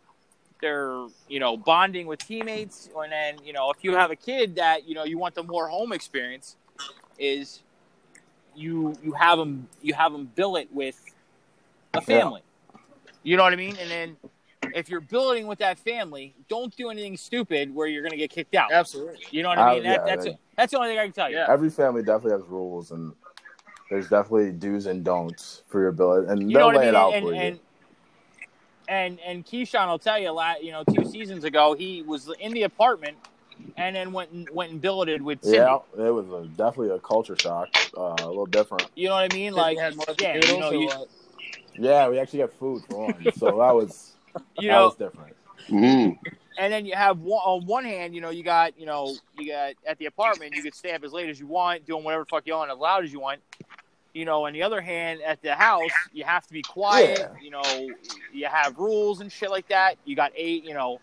they're 0.62 1.07
you 1.29 1.38
know 1.40 1.57
bonding 1.59 2.07
with 2.07 2.20
teammates, 2.27 2.88
and 2.96 3.12
then 3.12 3.37
you 3.44 3.53
know 3.53 3.70
if 3.70 3.85
you 3.85 3.94
have 3.94 4.11
a 4.11 4.16
kid 4.16 4.57
that 4.57 4.88
you 4.88 4.94
know 4.94 5.05
you 5.05 5.18
want 5.18 5.35
the 5.35 5.42
more 5.42 5.68
home 5.68 5.92
experience, 5.92 6.57
is 7.18 7.61
you 8.57 8.94
you 9.03 9.12
have 9.12 9.38
them 9.38 9.68
you 9.83 9.92
have 9.92 10.12
them 10.12 10.31
billet 10.35 10.72
with 10.72 10.98
a 11.92 12.01
family. 12.01 12.40
You 13.22 13.37
know 13.37 13.42
what 13.42 13.53
I 13.53 13.57
mean? 13.57 13.77
And 13.79 13.90
then 13.90 14.16
if 14.75 14.88
you're 14.88 15.01
billeting 15.01 15.46
with 15.46 15.59
that 15.59 15.79
family, 15.79 16.35
don't 16.48 16.75
do 16.77 16.88
anything 16.88 17.16
stupid 17.16 17.75
where 17.75 17.87
you're 17.87 18.03
going 18.03 18.12
to 18.12 18.16
get 18.16 18.31
kicked 18.31 18.55
out. 18.55 18.72
Absolutely. 18.72 19.18
You 19.31 19.42
know 19.42 19.51
what 19.51 19.59
I 19.59 19.70
Uh, 19.70 19.75
mean? 19.75 19.83
that, 19.85 20.01
yeah, 20.01 20.05
that's 20.16 20.27
right. 20.27 20.37
that's 20.57 20.70
the 20.72 20.79
only 20.79 20.90
thing 20.90 20.98
I 20.98 21.05
can 21.05 21.12
tell 21.12 21.31
you. 21.31 21.37
Yeah. 21.37 21.46
Every 21.48 21.70
family 21.70 22.03
definitely 22.03 22.40
has 22.40 22.48
rules, 22.48 22.90
and 22.90 23.12
there's 23.90 24.09
definitely 24.09 24.53
do's 24.53 24.87
and 24.87 25.05
don'ts 25.05 25.62
for 25.68 25.81
your 25.81 25.92
billet, 25.92 26.29
and 26.29 26.51
You 26.51 26.57
they'll 26.59 26.66
what 26.66 26.77
I 26.77 26.79
lay 26.79 26.85
mean? 26.87 26.94
it 26.94 26.96
out 26.96 27.14
and, 27.14 27.25
for 27.27 27.33
and, 27.33 27.40
you. 27.42 27.48
and 27.48 27.61
and 28.88 29.18
and 29.21 29.45
Keyshawn 29.45 29.88
will 29.88 29.99
tell 29.99 30.18
you, 30.18 30.31
la- 30.31 30.57
you 30.61 30.73
know, 30.73 30.85
two 30.85 31.05
seasons 31.05 31.45
ago, 31.45 31.75
he 31.75 32.03
was 32.03 32.31
in 32.40 32.53
the 32.53 32.62
apartment 32.62 33.16
and 33.77 33.95
then 33.95 34.12
went 34.12 34.31
and 34.31 34.49
went 34.51 34.73
and 34.73 34.81
billeted 34.81 35.23
with 35.23 35.42
Cindy. 35.42 35.59
Yeah, 35.59 35.79
it 35.99 36.11
was 36.11 36.29
a, 36.31 36.49
definitely 36.49 36.90
a 36.90 36.99
culture 36.99 37.37
shock, 37.37 37.68
uh, 37.97 38.14
a 38.18 38.27
little 38.27 38.47
different. 38.47 38.88
You 38.95 39.09
know 39.09 39.14
what 39.14 39.33
I 39.33 39.35
mean? 39.35 39.53
Like, 39.55 39.77
Like, 39.77 39.85
had 39.85 39.97
more 39.97 40.07
yeah, 40.18 40.37
you 40.37 40.59
know, 40.59 40.71
you. 40.71 40.90
Yeah, 41.79 42.09
we 42.09 42.18
actually 42.18 42.40
got 42.40 42.53
food 42.53 42.83
for 42.88 43.07
one, 43.12 43.33
so 43.37 43.47
that 43.47 43.75
was 43.75 44.16
you 44.59 44.68
that 44.68 44.75
know, 44.75 44.85
was 44.87 44.97
different. 44.97 45.37
Mm. 45.68 46.18
and 46.59 46.73
then 46.73 46.85
you 46.87 46.95
have 46.95 47.18
one, 47.18 47.40
on 47.45 47.66
one 47.66 47.85
hand, 47.85 48.14
you 48.14 48.21
know, 48.21 48.31
you 48.31 48.42
got, 48.42 48.79
you 48.79 48.85
know, 48.85 49.14
you 49.38 49.51
got 49.51 49.75
at 49.87 49.99
the 49.99 50.07
apartment, 50.07 50.55
you 50.55 50.62
could 50.62 50.75
stay 50.75 50.92
up 50.92 51.05
as 51.05 51.12
late 51.12 51.31
as 51.31 51.38
you 51.38 51.47
want, 51.47 51.87
doing 51.87 52.05
whatever 52.05 52.25
the 52.25 52.29
fuck 52.29 52.47
you 52.47 52.55
want, 52.55 52.71
as 52.71 52.79
loud 52.79 53.05
as 53.05 53.12
you 53.12 53.21
want. 53.21 53.40
You 54.14 54.27
know, 54.27 54.46
on 54.46 54.53
the 54.53 54.62
other 54.62 54.81
hand, 54.81 55.20
at 55.22 55.40
the 55.40 55.55
house, 55.55 55.90
you 56.12 56.25
have 56.25 56.46
to 56.46 56.53
be 56.53 56.62
quiet. 56.62 57.18
Yeah. 57.18 57.29
You 57.42 57.51
know, 57.51 57.88
you 58.33 58.46
have 58.46 58.79
rules 58.79 59.20
and 59.20 59.33
shit 59.33 59.51
like 59.51 59.68
that. 59.68 59.96
You 60.05 60.14
got 60.14 60.33
eight, 60.37 60.64
you 60.64 60.75
know, 60.75 61.01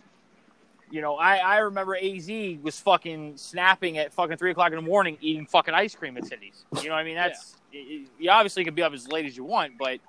you 0.92 1.02
know, 1.02 1.16
I, 1.16 1.38
I 1.38 1.58
remember 1.58 1.96
AZ 1.96 2.30
was 2.62 2.80
fucking 2.80 3.38
snapping 3.38 3.98
at 3.98 4.14
fucking 4.14 4.38
three 4.38 4.52
o'clock 4.52 4.72
in 4.72 4.76
the 4.76 4.82
morning 4.88 5.18
eating 5.22 5.46
fucking 5.46 5.74
ice 5.74 5.96
cream 5.96 6.18
at 6.18 6.26
Cindy's. 6.26 6.66
You 6.82 6.90
know 6.90 6.96
what 6.96 7.02
I 7.02 7.04
mean? 7.04 7.16
That's 7.16 7.56
yeah. 7.72 7.82
you 7.82 8.06
you 8.20 8.30
obviously 8.32 8.64
can 8.64 8.74
be 8.76 8.82
up 8.82 8.94
as 8.94 9.08
late 9.08 9.26
as 9.26 9.38
you 9.38 9.44
want, 9.44 9.74
but 9.78 10.00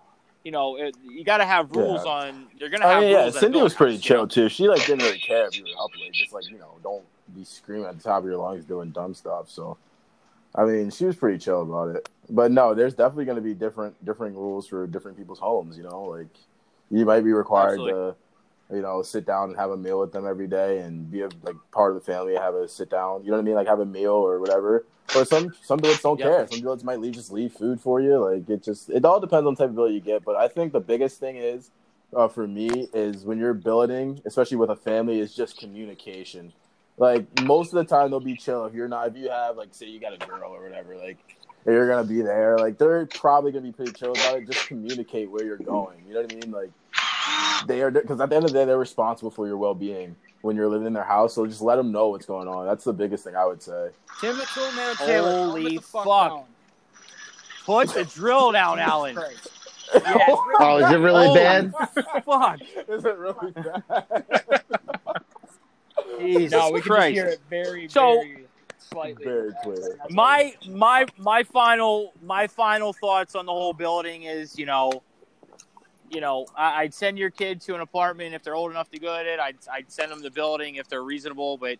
you 0.44 0.52
know, 0.52 0.76
it, 0.76 0.96
you 1.02 1.22
got 1.22 1.38
to 1.38 1.44
have 1.44 1.70
rules 1.76 2.02
Yeah. 2.04 2.10
on. 2.10 2.46
You're 2.58 2.70
gonna 2.70 2.86
have 2.86 2.98
I 2.98 3.00
mean, 3.00 3.10
yeah, 3.10 3.22
rules. 3.24 3.36
at 3.36 3.40
Cindy 3.40 3.60
was 3.62 3.74
pretty 3.74 3.96
house, 3.96 4.08
you 4.08 4.16
know? 4.16 4.26
chill 4.26 4.28
too. 4.28 4.48
She 4.48 4.68
like 4.68 4.80
didn't 4.86 5.02
really 5.04 5.18
care 5.18 5.46
if 5.46 5.56
you 5.56 5.64
were 5.64 5.84
up 5.84 5.90
late, 6.00 6.12
just 6.12 6.32
like 6.32 6.48
you 6.50 6.58
know, 6.58 6.72
don't 6.82 7.04
be 7.34 7.44
screaming 7.44 7.86
at 7.86 7.96
the 7.98 8.02
top 8.02 8.20
of 8.20 8.24
your 8.24 8.38
lungs 8.38 8.64
doing 8.64 8.90
dumb 8.90 9.14
stuff. 9.14 9.50
So, 9.50 9.76
I 10.54 10.64
mean, 10.64 10.90
she 10.90 11.04
was 11.04 11.16
pretty 11.16 11.38
chill 11.38 11.62
about 11.62 11.96
it. 11.96 12.08
But 12.28 12.52
no, 12.52 12.74
there's 12.74 12.94
definitely 12.94 13.24
going 13.24 13.36
to 13.36 13.42
be 13.42 13.54
different 13.54 14.04
different 14.04 14.36
rules 14.36 14.66
for 14.68 14.86
different 14.86 15.16
people's 15.16 15.38
homes. 15.38 15.76
You 15.76 15.84
know, 15.84 16.02
like 16.04 16.28
you 16.90 17.04
might 17.04 17.22
be 17.22 17.32
required 17.32 17.80
Absolutely. 17.80 17.92
to, 18.70 18.76
you 18.76 18.82
know, 18.82 19.02
sit 19.02 19.26
down 19.26 19.50
and 19.50 19.58
have 19.58 19.70
a 19.70 19.76
meal 19.76 20.00
with 20.00 20.12
them 20.12 20.26
every 20.26 20.46
day 20.46 20.78
and 20.78 21.10
be 21.10 21.22
a 21.22 21.28
like 21.42 21.56
part 21.72 21.94
of 21.94 22.04
the 22.04 22.12
family. 22.12 22.34
Have 22.36 22.54
a 22.54 22.68
sit 22.68 22.90
down. 22.90 23.24
You 23.24 23.30
know 23.30 23.36
what 23.36 23.42
I 23.42 23.44
mean? 23.44 23.54
Like 23.54 23.66
have 23.66 23.80
a 23.80 23.86
meal 23.86 24.12
or 24.12 24.38
whatever. 24.40 24.86
Or 25.14 25.24
some 25.24 25.52
some 25.62 25.80
billets 25.80 26.02
don't 26.02 26.18
Yep. 26.18 26.28
care. 26.28 26.46
Some 26.46 26.60
billets 26.60 26.84
might 26.84 27.00
leave 27.00 27.14
just 27.14 27.32
leave 27.32 27.52
food 27.52 27.80
for 27.80 28.00
you. 28.00 28.18
Like 28.18 28.48
it 28.48 28.62
just 28.62 28.90
it 28.90 29.04
all 29.04 29.18
depends 29.18 29.46
on 29.46 29.54
the 29.54 29.58
type 29.58 29.70
of 29.70 29.76
billet 29.76 29.92
you 29.92 30.00
get. 30.00 30.24
But 30.24 30.36
I 30.36 30.46
think 30.46 30.72
the 30.72 30.80
biggest 30.80 31.18
thing 31.18 31.36
is 31.36 31.70
uh, 32.14 32.28
for 32.28 32.46
me 32.46 32.88
is 32.94 33.24
when 33.24 33.38
you're 33.38 33.54
billeting, 33.54 34.20
especially 34.24 34.56
with 34.56 34.70
a 34.70 34.76
family, 34.76 35.18
is 35.18 35.34
just 35.34 35.58
communication. 35.58 36.52
Like 37.00 37.26
most 37.44 37.72
of 37.72 37.78
the 37.78 37.84
time 37.84 38.10
they'll 38.10 38.20
be 38.20 38.36
chill 38.36 38.66
if 38.66 38.74
you're 38.74 38.86
not 38.86 39.08
if 39.08 39.16
you 39.16 39.30
have 39.30 39.56
like 39.56 39.70
say 39.72 39.86
you 39.86 39.98
got 39.98 40.12
a 40.12 40.18
girl 40.18 40.52
or 40.52 40.62
whatever 40.62 40.98
like 40.98 41.16
you're 41.64 41.88
gonna 41.88 42.06
be 42.06 42.20
there 42.20 42.58
like 42.58 42.76
they're 42.76 43.06
probably 43.06 43.52
gonna 43.52 43.64
be 43.64 43.72
pretty 43.72 43.92
chill 43.92 44.12
about 44.12 44.36
it. 44.36 44.46
Just 44.50 44.66
communicate 44.66 45.30
where 45.30 45.42
you're 45.42 45.56
going. 45.56 46.04
You 46.06 46.12
know 46.12 46.20
what 46.20 46.32
I 46.32 46.36
mean? 46.36 46.50
Like 46.50 46.70
they 47.66 47.80
are 47.80 47.90
because 47.90 48.20
at 48.20 48.28
the 48.28 48.36
end 48.36 48.44
of 48.44 48.52
the 48.52 48.58
day 48.58 48.66
they're 48.66 48.78
responsible 48.78 49.30
for 49.30 49.46
your 49.46 49.56
well 49.56 49.74
being 49.74 50.14
when 50.42 50.56
you're 50.56 50.68
living 50.68 50.86
in 50.86 50.92
their 50.92 51.02
house. 51.02 51.34
So 51.34 51.46
just 51.46 51.62
let 51.62 51.76
them 51.76 51.90
know 51.90 52.08
what's 52.08 52.26
going 52.26 52.48
on. 52.48 52.66
That's 52.66 52.84
the 52.84 52.92
biggest 52.92 53.24
thing 53.24 53.34
I 53.34 53.46
would 53.46 53.62
say. 53.62 53.88
Tim 54.20 54.36
Mitchell, 54.36 54.70
man, 54.72 54.94
Taylor, 54.96 55.30
Holy 55.30 55.76
the 55.76 55.82
fuck. 55.82 56.04
fuck. 56.04 56.46
Put 57.64 57.94
the 57.94 58.04
drill 58.04 58.52
down, 58.52 58.78
Alan. 58.78 59.14
Christ. 59.14 59.48
Oh, 59.94 60.82
is 60.84 60.90
it 60.92 60.98
really 60.98 61.26
Holy 61.26 61.40
bad? 61.40 61.72
Fuck. 62.24 62.60
Is 62.88 63.04
it 63.04 63.16
really 63.16 63.52
bad? 63.52 64.24
Jesus 66.20 66.50
No, 66.52 66.70
we 66.70 66.72
can 66.72 66.76
just 66.80 66.86
Christ. 66.86 67.14
hear 67.14 67.26
it 67.26 67.40
very, 67.48 67.88
So- 67.88 68.20
very 68.22 68.46
slightly. 68.78 69.24
Very 69.24 69.52
clear. 69.62 69.98
My 70.10 70.54
my 70.68 71.06
my 71.18 71.42
final 71.44 72.12
my 72.22 72.46
final 72.46 72.92
thoughts 72.92 73.34
on 73.34 73.46
the 73.46 73.52
whole 73.52 73.72
building 73.72 74.24
is 74.24 74.58
you 74.58 74.66
know 74.66 74.90
you 76.10 76.20
know 76.20 76.46
I, 76.56 76.82
I'd 76.82 76.94
send 76.94 77.18
your 77.18 77.30
kid 77.30 77.60
to 77.62 77.74
an 77.74 77.80
apartment 77.82 78.34
if 78.34 78.42
they're 78.42 78.56
old 78.56 78.70
enough 78.70 78.90
to 78.90 78.98
go 78.98 79.14
at 79.14 79.26
it. 79.26 79.38
I'd 79.38 79.56
I'd 79.72 79.90
send 79.92 80.10
them 80.10 80.22
the 80.22 80.30
building 80.30 80.76
if 80.76 80.88
they're 80.88 81.04
reasonable, 81.04 81.56
but 81.56 81.78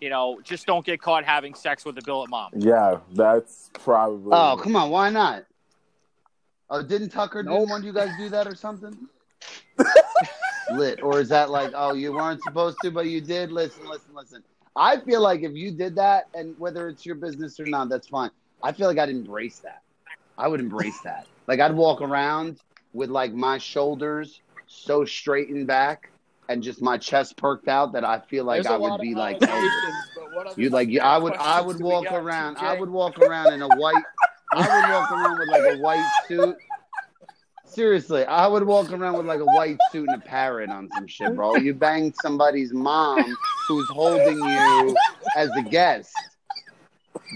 you 0.00 0.08
know 0.08 0.40
just 0.44 0.66
don't 0.66 0.84
get 0.86 1.00
caught 1.02 1.24
having 1.24 1.54
sex 1.54 1.84
with 1.84 1.94
the 1.96 2.02
billet 2.02 2.30
mom. 2.30 2.52
Yeah, 2.56 3.00
that's 3.12 3.70
probably. 3.74 4.30
Oh, 4.32 4.56
come 4.62 4.76
on, 4.76 4.90
why 4.90 5.10
not? 5.10 5.44
Oh, 6.70 6.82
didn't 6.82 7.10
Tucker 7.10 7.42
Nope. 7.42 7.54
didn't 7.58 7.70
one 7.70 7.80
of 7.80 7.86
you 7.86 7.92
guys 7.92 8.10
do 8.18 8.28
that 8.30 8.46
or 8.46 8.54
something? 8.54 8.96
Lit, 10.72 11.02
or 11.02 11.20
is 11.20 11.28
that 11.28 11.50
like, 11.50 11.72
oh, 11.74 11.94
you 11.94 12.12
weren't 12.12 12.42
supposed 12.42 12.78
to, 12.82 12.90
but 12.90 13.06
you 13.06 13.20
did? 13.20 13.52
Listen, 13.52 13.86
listen, 13.88 14.14
listen. 14.14 14.42
I 14.74 14.98
feel 15.00 15.22
like 15.22 15.42
if 15.42 15.54
you 15.54 15.70
did 15.70 15.96
that, 15.96 16.28
and 16.34 16.58
whether 16.58 16.88
it's 16.88 17.06
your 17.06 17.14
business 17.14 17.58
or 17.58 17.66
not, 17.66 17.88
that's 17.88 18.08
fine. 18.08 18.30
I 18.62 18.72
feel 18.72 18.88
like 18.88 18.98
I'd 18.98 19.10
embrace 19.10 19.60
that. 19.60 19.82
I 20.38 20.48
would 20.48 20.60
embrace 20.60 21.00
that. 21.02 21.26
Like 21.46 21.60
I'd 21.60 21.74
walk 21.74 22.02
around 22.02 22.58
with 22.92 23.10
like 23.10 23.32
my 23.32 23.58
shoulders 23.58 24.40
so 24.66 25.04
straightened 25.04 25.66
back 25.66 26.10
and 26.48 26.62
just 26.62 26.82
my 26.82 26.98
chest 26.98 27.36
perked 27.36 27.68
out 27.68 27.92
that 27.92 28.04
I 28.04 28.20
feel 28.20 28.44
like 28.44 28.62
There's 28.62 28.74
I 28.74 28.76
would 28.76 29.00
be 29.00 29.14
like, 29.14 29.42
allegations, 29.42 29.72
oh, 29.74 30.10
but 30.16 30.34
what 30.34 30.46
other 30.46 30.60
You 30.60 30.70
like 30.70 30.88
you, 30.88 31.00
I 31.00 31.18
would 31.18 31.34
I 31.34 31.60
would 31.60 31.80
walk 31.80 32.10
around? 32.10 32.58
I 32.58 32.78
would 32.78 32.90
walk 32.90 33.18
around 33.18 33.52
in 33.52 33.62
a 33.62 33.68
white 33.76 34.04
I 34.52 34.60
would 34.60 34.92
walk 34.92 35.10
around 35.10 35.38
with 35.38 35.48
like 35.48 35.76
a 35.76 35.80
white 35.80 36.10
suit. 36.28 36.56
Seriously, 37.76 38.24
I 38.24 38.46
would 38.46 38.62
walk 38.62 38.90
around 38.90 39.18
with 39.18 39.26
like 39.26 39.40
a 39.40 39.44
white 39.44 39.76
suit 39.92 40.08
and 40.08 40.22
a 40.22 40.24
parrot 40.24 40.70
on 40.70 40.88
some 40.94 41.06
shit, 41.06 41.36
bro. 41.36 41.56
You 41.56 41.74
banged 41.74 42.14
somebody's 42.22 42.72
mom 42.72 43.22
who's 43.68 43.86
holding 43.90 44.38
you 44.38 44.96
as 45.36 45.50
a 45.54 45.60
guest. 45.60 46.10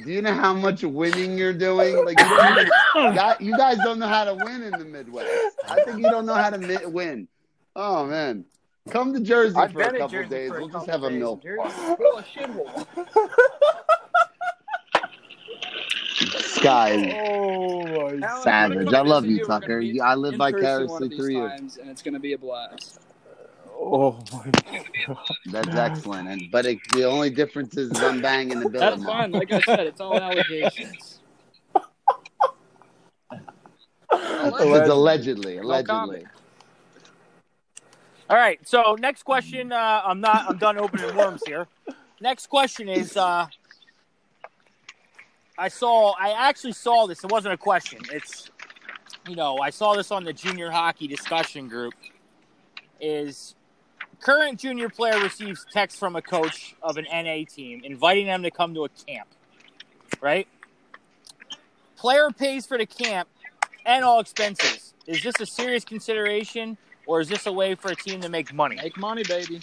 Do 0.03 0.11
you 0.11 0.23
know 0.23 0.33
how 0.33 0.55
much 0.55 0.83
winning 0.83 1.37
you're 1.37 1.53
doing? 1.53 2.07
Like 2.07 2.19
you, 2.19 2.25
don't 2.25 2.59
even, 2.59 3.47
you 3.47 3.55
guys 3.55 3.77
don't 3.85 3.99
know 3.99 4.09
how 4.09 4.25
to 4.25 4.35
win 4.35 4.63
in 4.63 4.71
the 4.71 4.87
Midwest. 4.87 5.31
I 5.69 5.83
think 5.85 5.99
you 5.99 6.05
don't 6.05 6.25
know 6.25 6.33
how 6.33 6.49
to 6.49 6.57
mi- 6.57 6.87
win. 6.87 7.29
Oh 7.77 8.07
man, 8.07 8.47
come 8.89 9.13
to 9.13 9.21
Jersey 9.21 9.57
I've 9.57 9.73
for 9.73 9.83
a 9.83 9.99
couple 9.99 10.25
days. 10.27 10.53
a 10.53 10.55
We'll 10.55 10.69
just 10.71 10.87
have 10.87 11.03
a 11.03 11.11
milk. 11.11 11.43
Jersey's 11.43 11.97
full 16.61 16.93
of 16.95 17.01
shithole. 17.01 17.17
Sky 17.17 18.19
is 18.19 18.25
Oh 18.25 18.43
savage. 18.43 18.93
I 18.93 19.01
love 19.01 19.27
you, 19.27 19.45
Tucker. 19.45 19.81
meet 19.81 20.01
I 20.01 20.15
live 20.15 20.35
in 20.35 20.39
person 20.41 20.61
vicariously 20.61 21.09
through 21.17 21.31
you. 21.31 21.45
and 21.45 21.91
it's 21.91 22.03
going 22.03 22.15
to 22.15 22.21
be 22.21 22.33
a 22.33 22.39
blast. 22.39 23.01
Oh 23.83 24.23
my 24.33 24.51
god. 24.51 25.19
That's 25.47 25.75
excellent. 25.75 26.29
And 26.29 26.51
but 26.51 26.67
it, 26.67 26.79
the 26.93 27.05
only 27.05 27.31
difference 27.31 27.77
is 27.77 27.91
I'm 28.03 28.21
banging 28.21 28.61
the 28.61 28.69
bill. 28.69 28.81
That's 28.81 29.05
fine. 29.05 29.33
Like 29.33 29.53
I 29.53 29.61
said, 29.61 29.87
it's 29.87 30.01
all 30.01 30.17
allegations. 30.21 31.21
It's 34.13 34.89
allegedly, 34.89 35.59
allegedly. 35.59 35.85
comment. 35.85 36.25
All 38.29 38.37
right, 38.37 38.61
so 38.67 38.97
next 39.01 39.23
question. 39.25 39.73
Uh, 39.73 40.03
I'm 40.05 40.21
not. 40.21 40.49
I'm 40.49 40.59
done 40.59 40.79
opening 40.79 41.17
worms 41.17 41.43
here. 41.47 41.67
Next 42.21 42.49
question 42.49 42.89
is. 42.89 43.17
Uh, 43.17 43.47
I 45.61 45.69
saw. 45.69 46.15
I 46.19 46.49
actually 46.49 46.73
saw 46.73 47.07
this. 47.07 47.23
It 47.23 47.31
wasn't 47.31 47.53
a 47.55 47.59
question. 47.59 48.01
It's. 48.11 48.51
You 49.29 49.37
know, 49.37 49.59
I 49.59 49.69
saw 49.69 49.95
this 49.95 50.11
on 50.11 50.25
the 50.25 50.33
junior 50.33 50.71
hockey 50.71 51.07
discussion 51.07 51.69
group. 51.69 51.93
Is 52.99 53.55
current 54.21 54.59
junior 54.59 54.89
player 54.89 55.21
receives 55.21 55.67
text 55.71 55.99
from 55.99 56.17
a 56.17 56.23
coach 56.23 56.75
of 56.83 56.97
an 56.97 57.05
NA 57.13 57.45
team 57.49 57.83
inviting 57.85 58.27
them 58.27 58.43
to 58.43 58.51
come 58.51 58.73
to 58.75 58.85
a 58.85 58.89
camp. 58.89 59.29
Right? 60.23 60.49
Player 61.97 62.31
pays 62.31 62.65
for 62.65 62.79
the 62.79 62.87
camp 62.87 63.29
and 63.85 64.03
all 64.03 64.21
expenses. 64.21 64.95
Is 65.07 65.23
this 65.23 65.35
a 65.41 65.47
serious 65.47 65.85
consideration, 65.85 66.79
or 67.07 67.21
is 67.21 67.29
this 67.29 67.45
a 67.47 67.53
way 67.53 67.75
for 67.75 67.91
a 67.91 67.97
team 67.97 68.23
to 68.23 68.31
make 68.31 68.55
money? 68.55 68.77
Make 68.77 68.97
money, 68.97 69.25
baby. 69.25 69.61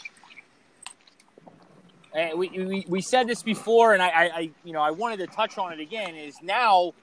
And 2.17 2.39
we, 2.39 2.49
we, 2.49 2.85
we 2.87 3.01
said 3.01 3.27
this 3.27 3.43
before, 3.43 3.93
and 3.93 4.01
I, 4.01 4.07
I, 4.07 4.23
I 4.23 4.49
you 4.63 4.73
know 4.73 4.81
I 4.81 4.89
wanted 4.89 5.17
to 5.17 5.27
touch 5.27 5.59
on 5.59 5.71
it 5.71 5.79
again. 5.79 6.15
Is 6.15 6.41
now, 6.41 6.93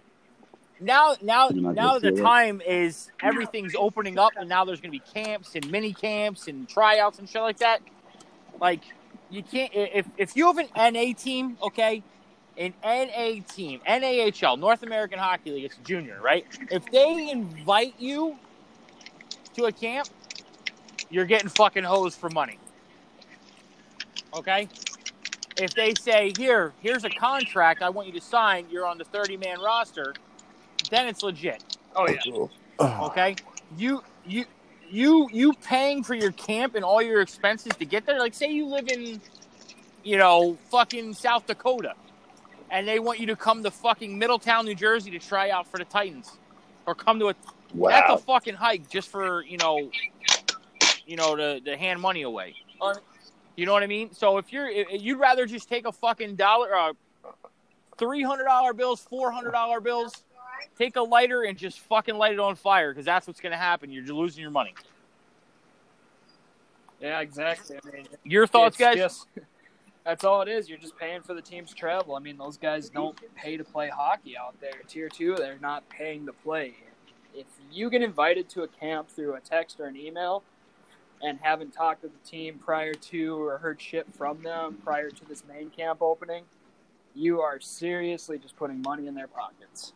now 0.81 1.14
now 1.22 1.50
now 1.50 2.00
the 2.00 2.11
time 2.11 2.61
is 2.61 3.12
everything's 3.22 3.77
opening 3.77 4.18
up, 4.18 4.33
and 4.37 4.48
now 4.48 4.64
there's 4.64 4.81
going 4.81 4.92
to 4.92 4.98
be 4.98 5.12
camps 5.14 5.55
and 5.55 5.70
mini 5.70 5.92
camps 5.92 6.48
and 6.48 6.68
tryouts 6.68 7.20
and 7.20 7.29
shit 7.29 7.42
like 7.42 7.59
that. 7.59 7.81
Like 8.61 8.81
you 9.31 9.44
can't 9.44 9.70
if 9.72 10.05
if 10.18 10.37
you 10.37 10.53
have 10.53 10.59
an 10.59 10.92
NA 10.92 11.14
team, 11.16 11.59
okay, 11.62 12.03
an 12.57 12.74
NA 12.83 13.40
team, 13.55 13.81
NAHL, 13.88 14.59
North 14.59 14.83
American 14.83 15.20
Hockey 15.20 15.53
League, 15.53 15.64
it's 15.64 15.77
junior, 15.85 16.20
right? 16.20 16.44
If 16.72 16.90
they 16.90 17.31
invite 17.31 17.94
you 18.00 18.37
to 19.55 19.66
a 19.66 19.72
camp, 19.72 20.09
you're 21.09 21.24
getting 21.24 21.48
fucking 21.50 21.85
hosed 21.85 22.18
for 22.18 22.31
money. 22.31 22.59
Okay? 24.35 24.68
If 25.57 25.75
they 25.75 25.95
say, 25.95 26.33
here, 26.37 26.73
here's 26.81 27.05
a 27.05 27.11
contract 27.11 27.83
I 27.83 27.90
want 27.90 28.09
you 28.09 28.14
to 28.14 28.21
sign, 28.21 28.67
you're 28.71 28.87
on 28.87 28.99
the 28.99 29.05
30 29.05 29.37
man 29.37 29.61
roster, 29.61 30.14
then 30.90 31.07
it's 31.07 31.23
legit. 31.23 31.62
Oh 31.95 32.09
yeah. 32.09 32.88
Okay? 33.07 33.37
You 33.77 34.03
you 34.27 34.45
you 34.90 35.29
you 35.33 35.53
paying 35.53 36.03
for 36.03 36.14
your 36.14 36.33
camp 36.33 36.75
and 36.75 36.85
all 36.85 37.01
your 37.01 37.21
expenses 37.21 37.73
to 37.77 37.85
get 37.85 38.05
there, 38.05 38.19
like 38.19 38.35
say 38.35 38.51
you 38.51 38.67
live 38.67 38.88
in 38.88 39.21
you 40.03 40.19
know, 40.19 40.59
fucking 40.71 41.14
South 41.14 41.47
Dakota 41.47 41.95
and 42.71 42.88
they 42.88 42.99
want 42.99 43.21
you 43.21 43.27
to 43.27 43.37
come 43.37 43.62
to 43.62 43.71
fucking 43.71 44.19
Middletown, 44.19 44.64
New 44.64 44.75
Jersey 44.75 45.11
to 45.12 45.19
try 45.19 45.51
out 45.51 45.67
for 45.67 45.79
the 45.79 45.85
Titans. 45.85 46.38
Or 46.87 46.95
come 46.95 47.19
to 47.21 47.29
a 47.29 47.35
wow. 47.73 47.90
that's 47.90 48.11
a 48.11 48.25
fucking 48.25 48.55
hike 48.55 48.90
just 48.90 49.09
for, 49.09 49.43
you 49.45 49.57
know, 49.59 49.90
you 51.07 51.17
know, 51.17 51.37
to, 51.37 51.61
to 51.61 51.77
hand 51.77 52.01
money 52.01 52.23
away. 52.23 52.57
You 53.57 53.67
know 53.67 53.73
what 53.73 53.83
I 53.83 53.87
mean? 53.87 54.12
So 54.12 54.38
if 54.38 54.53
you're, 54.53 54.69
if, 54.69 55.03
you'd 55.03 55.19
rather 55.19 55.47
just 55.47 55.69
take 55.69 55.87
a 55.87 55.93
fucking 55.93 56.37
dollar, 56.37 56.75
uh, 56.75 56.93
three 57.99 58.23
hundred 58.23 58.45
dollar 58.45 58.73
bills, 58.73 59.01
four 59.01 59.31
hundred 59.31 59.53
dollar 59.53 59.81
bills, 59.81 60.12
take 60.79 60.97
a 60.97 61.03
lighter 61.03 61.43
and 61.45 61.57
just 61.57 61.81
fucking 61.81 62.17
light 62.17 62.33
it 62.33 62.40
on 62.40 62.57
fire 62.57 62.93
because 62.93 63.05
that's 63.05 63.27
what's 63.27 63.40
gonna 63.40 63.57
happen. 63.57 63.90
You're 63.90 64.03
just 64.03 64.14
losing 64.14 64.43
your 64.43 64.51
money. 64.51 64.75
Yeah, 67.01 67.21
exactly. 67.21 67.77
I 67.77 67.97
mean, 67.97 68.07
Your 68.25 68.47
thoughts, 68.47 68.77
guys? 68.77 68.97
just- 68.97 69.27
that's 70.05 70.25
all 70.25 70.43
it 70.43 70.49
is. 70.49 70.69
You're 70.69 70.79
just 70.79 70.97
paying 70.97 71.23
for 71.23 71.35
the 71.35 71.43
team's 71.43 71.75
travel. 71.75 72.14
I 72.14 72.19
mean, 72.19 72.38
those 72.38 72.57
guys 72.57 72.88
don't 72.88 73.19
pay 73.35 73.57
to 73.57 73.64
play 73.64 73.88
hockey 73.88 74.37
out 74.37 74.59
there. 74.61 74.81
Tier 74.88 75.09
two, 75.09 75.35
they're 75.37 75.59
not 75.61 75.88
paying 75.88 76.27
to 76.27 76.33
play. 76.33 76.75
If 77.35 77.47
you 77.71 77.90
get 77.90 78.03
invited 78.03 78.49
to 78.51 78.62
a 78.62 78.69
camp 78.69 79.09
through 79.09 79.35
a 79.35 79.40
text 79.40 79.81
or 79.81 79.87
an 79.87 79.97
email 79.97 80.43
and 81.25 81.39
haven't 81.41 81.73
talked 81.73 82.03
to 82.03 82.09
the 82.09 82.29
team 82.29 82.61
prior 82.63 82.93
to 82.93 83.43
or 83.43 83.59
heard 83.59 83.81
shit 83.81 84.07
from 84.13 84.43
them 84.43 84.77
prior 84.85 85.09
to 85.09 85.25
this 85.25 85.43
main 85.49 85.71
camp 85.71 86.03
opening, 86.03 86.45
you 87.15 87.41
are 87.41 87.59
seriously 87.61 88.39
just 88.39 88.57
putting 88.57 88.83
money 88.83 89.07
in 89.07 89.15
their 89.15 89.27
pockets. 89.27 89.95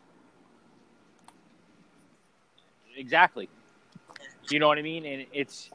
Exactly. 2.97 3.47
You 4.49 4.59
know 4.59 4.67
what 4.67 4.79
I 4.79 4.81
mean? 4.81 5.05
And 5.05 5.25
it's 5.31 5.69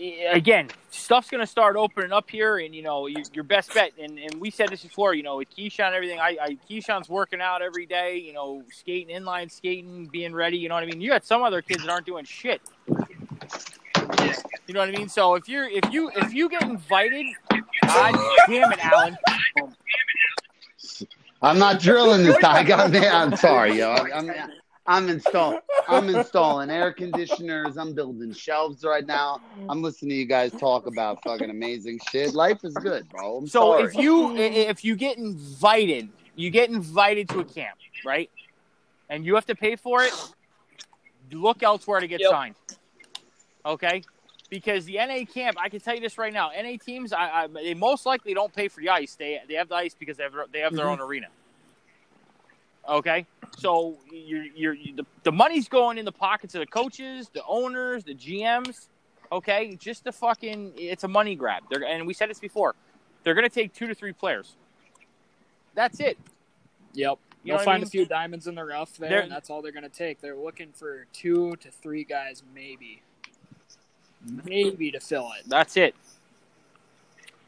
eh, 0.00 0.30
again, 0.30 0.68
stuff's 0.90 1.28
gonna 1.28 1.46
start 1.46 1.74
opening 1.74 2.12
up 2.12 2.30
here, 2.30 2.58
and 2.58 2.72
you 2.72 2.82
know, 2.82 3.08
you, 3.08 3.24
your 3.32 3.42
best 3.42 3.74
bet. 3.74 3.90
And, 4.00 4.18
and 4.18 4.40
we 4.40 4.50
said 4.50 4.68
this 4.68 4.84
before. 4.84 5.14
You 5.14 5.24
know, 5.24 5.38
with 5.38 5.48
Keyshawn, 5.54 5.92
everything. 5.92 6.20
I, 6.20 6.36
I 6.40 6.58
Keyshawn's 6.70 7.08
working 7.08 7.40
out 7.40 7.62
every 7.62 7.84
day. 7.84 8.18
You 8.18 8.32
know, 8.32 8.62
skating, 8.70 9.14
inline 9.14 9.50
skating, 9.50 10.06
being 10.06 10.32
ready. 10.32 10.56
You 10.56 10.68
know 10.68 10.76
what 10.76 10.84
I 10.84 10.86
mean? 10.86 11.00
You 11.00 11.10
got 11.10 11.24
some 11.24 11.42
other 11.42 11.62
kids 11.62 11.82
that 11.82 11.90
aren't 11.90 12.06
doing 12.06 12.24
shit. 12.24 12.62
You 14.66 14.74
know 14.74 14.80
what 14.80 14.88
I 14.88 14.92
mean? 14.92 15.08
So 15.08 15.34
if 15.34 15.48
you're 15.48 15.68
if 15.68 15.90
you 15.92 16.10
if 16.14 16.32
you 16.32 16.48
get 16.48 16.62
invited, 16.64 17.26
God 17.86 18.14
damn 18.46 18.72
it, 18.72 18.78
Alan. 18.80 19.16
I'm 21.42 21.58
not 21.58 21.80
drilling 21.80 22.24
this 22.24 22.38
time. 22.38 22.56
I 22.56 22.62
got 22.64 22.90
man. 22.90 23.14
I'm 23.14 23.36
sorry, 23.36 23.78
yo. 23.78 23.90
I'm, 23.92 24.12
I'm, 24.12 24.50
I'm 24.86 25.08
installing. 25.08 25.58
I'm 25.88 26.08
installing 26.08 26.70
air 26.70 26.92
conditioners. 26.92 27.76
I'm 27.76 27.94
building 27.94 28.32
shelves 28.32 28.82
right 28.84 29.06
now. 29.06 29.40
I'm 29.68 29.82
listening 29.82 30.10
to 30.10 30.16
you 30.16 30.26
guys 30.26 30.52
talk 30.52 30.86
about 30.86 31.22
fucking 31.22 31.50
amazing 31.50 32.00
shit. 32.00 32.34
Life 32.34 32.64
is 32.64 32.76
good, 32.76 33.08
bro. 33.08 33.36
I'm 33.36 33.46
So 33.46 33.74
sorry. 33.74 33.84
if 33.84 33.96
you 33.96 34.36
if 34.36 34.84
you 34.84 34.96
get 34.96 35.18
invited, 35.18 36.08
you 36.34 36.50
get 36.50 36.70
invited 36.70 37.28
to 37.30 37.40
a 37.40 37.44
camp, 37.44 37.78
right? 38.04 38.30
And 39.08 39.24
you 39.24 39.36
have 39.36 39.46
to 39.46 39.54
pay 39.54 39.76
for 39.76 40.02
it. 40.02 40.12
Look 41.30 41.62
elsewhere 41.62 42.00
to 42.00 42.08
get 42.08 42.20
Yep. 42.20 42.30
signed. 42.30 42.54
Okay, 43.66 44.02
because 44.48 44.84
the 44.84 44.94
NA 44.94 45.24
camp, 45.24 45.56
I 45.60 45.68
can 45.68 45.80
tell 45.80 45.94
you 45.94 46.00
this 46.00 46.18
right 46.18 46.32
now. 46.32 46.50
NA 46.56 46.76
teams, 46.82 47.12
I, 47.12 47.42
I 47.42 47.46
they 47.48 47.74
most 47.74 48.06
likely 48.06 48.32
don't 48.32 48.52
pay 48.54 48.68
for 48.68 48.80
the 48.80 48.88
ice. 48.90 49.16
They 49.16 49.40
they 49.48 49.54
have 49.54 49.68
the 49.68 49.74
ice 49.74 49.94
because 49.94 50.16
they 50.16 50.22
have 50.22 50.32
their- 50.32 50.46
they 50.52 50.60
have 50.60 50.74
their 50.74 50.86
mm-hmm. 50.86 51.02
own 51.02 51.08
arena. 51.08 51.26
Okay, 52.88 53.26
so 53.58 53.96
you're, 54.12 54.44
you're, 54.54 54.74
you 54.74 54.94
the, 54.94 55.04
the 55.24 55.32
money's 55.32 55.68
going 55.68 55.98
in 55.98 56.04
the 56.04 56.12
pockets 56.12 56.54
of 56.54 56.60
the 56.60 56.66
coaches, 56.66 57.28
the 57.34 57.42
owners, 57.46 58.04
the 58.04 58.14
GMs. 58.14 58.86
Okay, 59.32 59.74
just 59.74 60.04
the 60.04 60.12
fucking 60.12 60.72
it's 60.76 61.02
a 61.02 61.08
money 61.08 61.34
grab. 61.34 61.64
They're, 61.68 61.84
and 61.84 62.06
we 62.06 62.14
said 62.14 62.30
this 62.30 62.38
before. 62.38 62.76
They're 63.24 63.34
going 63.34 63.48
to 63.48 63.52
take 63.52 63.74
two 63.74 63.88
to 63.88 63.94
three 63.94 64.12
players. 64.12 64.54
That's 65.74 65.98
it. 65.98 66.16
Yep. 66.94 67.18
You 67.42 67.50
They'll 67.50 67.56
what 67.56 67.62
I 67.62 67.64
find 67.64 67.80
mean? 67.80 67.88
a 67.88 67.90
few 67.90 68.06
diamonds 68.06 68.46
in 68.46 68.54
the 68.54 68.64
rough 68.64 68.96
there, 68.96 69.08
They're- 69.08 69.20
and 69.20 69.32
that's 69.32 69.50
all 69.50 69.62
they're 69.62 69.72
going 69.72 69.82
to 69.82 69.88
take. 69.88 70.20
They're 70.20 70.36
looking 70.36 70.70
for 70.72 71.06
two 71.12 71.56
to 71.56 71.72
three 71.72 72.04
guys, 72.04 72.44
maybe. 72.54 73.02
Maybe 74.44 74.90
to 74.90 75.00
fill 75.00 75.30
it. 75.38 75.48
That's 75.48 75.76
it. 75.76 75.94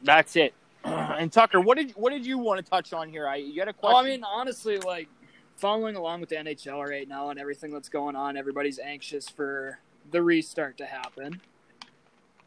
That's 0.02 0.36
it. 0.36 0.54
And 0.84 1.32
Tucker, 1.32 1.60
what 1.60 1.76
did 1.76 1.90
what 1.92 2.12
did 2.12 2.24
you 2.24 2.38
want 2.38 2.64
to 2.64 2.70
touch 2.70 2.92
on 2.92 3.08
here? 3.08 3.26
I 3.26 3.36
you 3.36 3.58
had 3.60 3.66
a 3.68 3.72
question. 3.72 3.94
Well, 3.94 4.04
I 4.04 4.08
mean, 4.08 4.22
honestly, 4.22 4.78
like 4.78 5.08
following 5.56 5.96
along 5.96 6.20
with 6.20 6.28
the 6.30 6.36
NHL 6.36 6.88
right 6.88 7.08
now 7.08 7.30
and 7.30 7.40
everything 7.40 7.72
that's 7.72 7.88
going 7.88 8.14
on, 8.14 8.36
everybody's 8.36 8.78
anxious 8.78 9.28
for 9.28 9.80
the 10.12 10.22
restart 10.22 10.78
to 10.78 10.86
happen. 10.86 11.40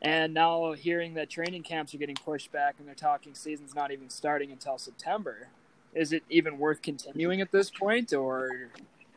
And 0.01 0.34
now 0.34 0.71
hearing 0.71 1.13
that 1.15 1.29
training 1.29 1.63
camps 1.63 1.93
are 1.93 1.97
getting 1.97 2.15
pushed 2.15 2.51
back 2.53 2.75
and 2.79 2.88
they're 2.88 2.95
talking 2.95 3.36
season's 3.36 3.75
not 3.75 3.91
even 3.91 4.10
starting 4.10 4.51
until 4.51 4.77
September, 4.77 5.49
is 5.93 6.13
it 6.13 6.23
even 6.29 6.57
worth 6.57 6.81
continuing 6.81 7.41
at 7.41 7.51
this 7.51 7.69
point, 7.69 8.13
or 8.13 8.69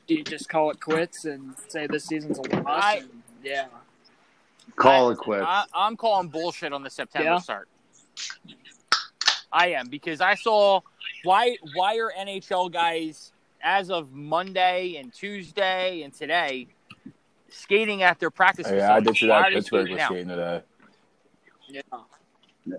do 0.09 0.15
you 0.15 0.25
just 0.25 0.49
call 0.49 0.71
it 0.73 0.81
quits 0.81 1.25
and 1.25 1.55
say 1.69 1.87
this 1.87 2.05
season's 2.05 2.39
a 2.39 2.43
loss? 2.43 2.83
I- 2.85 2.97
and- 2.97 3.23
yeah. 3.45 3.67
Call 4.77 5.09
I- 5.09 5.13
it 5.13 5.19
quits. 5.19 5.45
I, 5.47 5.65
I'm 5.75 5.97
calling 5.97 6.29
bullshit 6.29 6.73
on 6.73 6.83
the 6.83 6.91
September 6.91 7.31
Yeah. 7.33 7.39
start. 7.39 7.69
I 9.53 9.69
am 9.69 9.87
because 9.89 10.21
I 10.21 10.35
saw 10.35 10.81
why 11.23 11.57
why 11.75 11.99
are 11.99 12.13
NHL 12.19 12.73
guys 12.73 13.33
as 13.63 13.91
of 13.91 14.13
Monday 14.13 14.97
and 14.97 15.13
Tuesday 15.13 16.03
and 16.03 16.13
today 16.13 16.67
skating 17.51 18.03
at 18.03 18.19
their 18.19 18.31
practice 18.31 18.67
Oh, 18.69 18.75
yeah, 18.75 18.95
I 18.95 19.01
facilities? 19.01 19.07
did 19.07 19.17
see 19.21 19.27
that 19.29 19.33
are 19.35 19.51
they 19.51 19.55
Pittsburgh 19.57 19.87
skating 19.87 19.97
was 19.97 20.05
skating 20.07 20.29
today. 20.29 20.63
Yeah. 21.69 21.83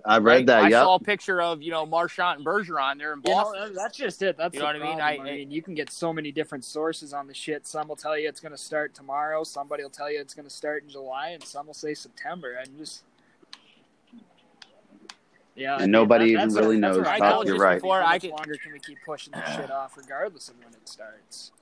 I 0.04 0.18
read 0.18 0.24
Right? 0.24 0.46
that. 0.46 0.64
I 0.64 0.68
Yep. 0.68 0.82
saw 0.82 0.94
a 0.96 1.00
picture 1.00 1.40
of 1.40 1.62
you 1.62 1.70
know 1.70 1.86
Marchand 1.86 2.38
and 2.38 2.46
Bergeron. 2.46 2.98
They're 2.98 3.12
in 3.12 3.20
You 3.24 3.30
know, 3.34 3.68
that's 3.72 3.96
just 3.96 4.20
it. 4.22 4.36
That's 4.36 4.52
You 4.54 4.60
know 4.60 4.66
what 4.66 4.76
I 4.76 4.78
mean? 4.80 5.00
I- 5.00 5.16
I, 5.16 5.18
mean, 5.22 5.50
you 5.52 5.62
can 5.62 5.74
get 5.74 5.90
so 5.92 6.12
many 6.12 6.32
different 6.32 6.64
sources 6.64 7.12
on 7.12 7.28
the 7.28 7.34
shit. 7.34 7.66
Some 7.68 7.86
will 7.88 7.94
tell 7.96 8.18
you 8.18 8.28
it's 8.28 8.40
going 8.40 8.52
to 8.52 8.58
start 8.58 8.94
tomorrow. 8.94 9.44
Somebody 9.44 9.84
will 9.84 9.90
tell 9.90 10.10
you 10.10 10.20
it's 10.20 10.34
going 10.34 10.44
to 10.48 10.50
start 10.54 10.82
in 10.82 10.88
July, 10.90 11.28
and 11.28 11.42
some 11.44 11.66
will 11.68 11.74
say 11.74 11.94
September. 11.94 12.54
And 12.54 12.76
just 12.78 13.04
yeah, 15.54 15.78
And 15.80 15.90
nobody 15.92 16.32
even 16.32 16.52
really 16.52 16.80
that's 16.80 16.96
knows 16.96 17.04
where 17.04 17.08
I 17.14 17.18
how- 17.18 17.32
go 17.34 17.38
with 17.40 17.48
you're 17.48 17.58
right. 17.58 17.76
before. 17.76 18.00
I 18.02 18.04
How 18.04 18.12
much 18.14 18.20
can- 18.22 18.30
longer 18.30 18.56
can 18.56 18.72
we 18.72 18.78
keep 18.80 18.98
pushing 19.06 19.32
this 19.34 19.54
shit 19.54 19.70
off, 19.70 19.96
regardless 19.96 20.48
of 20.48 20.58
when 20.58 20.74
it 20.74 20.88
starts? 20.88 21.52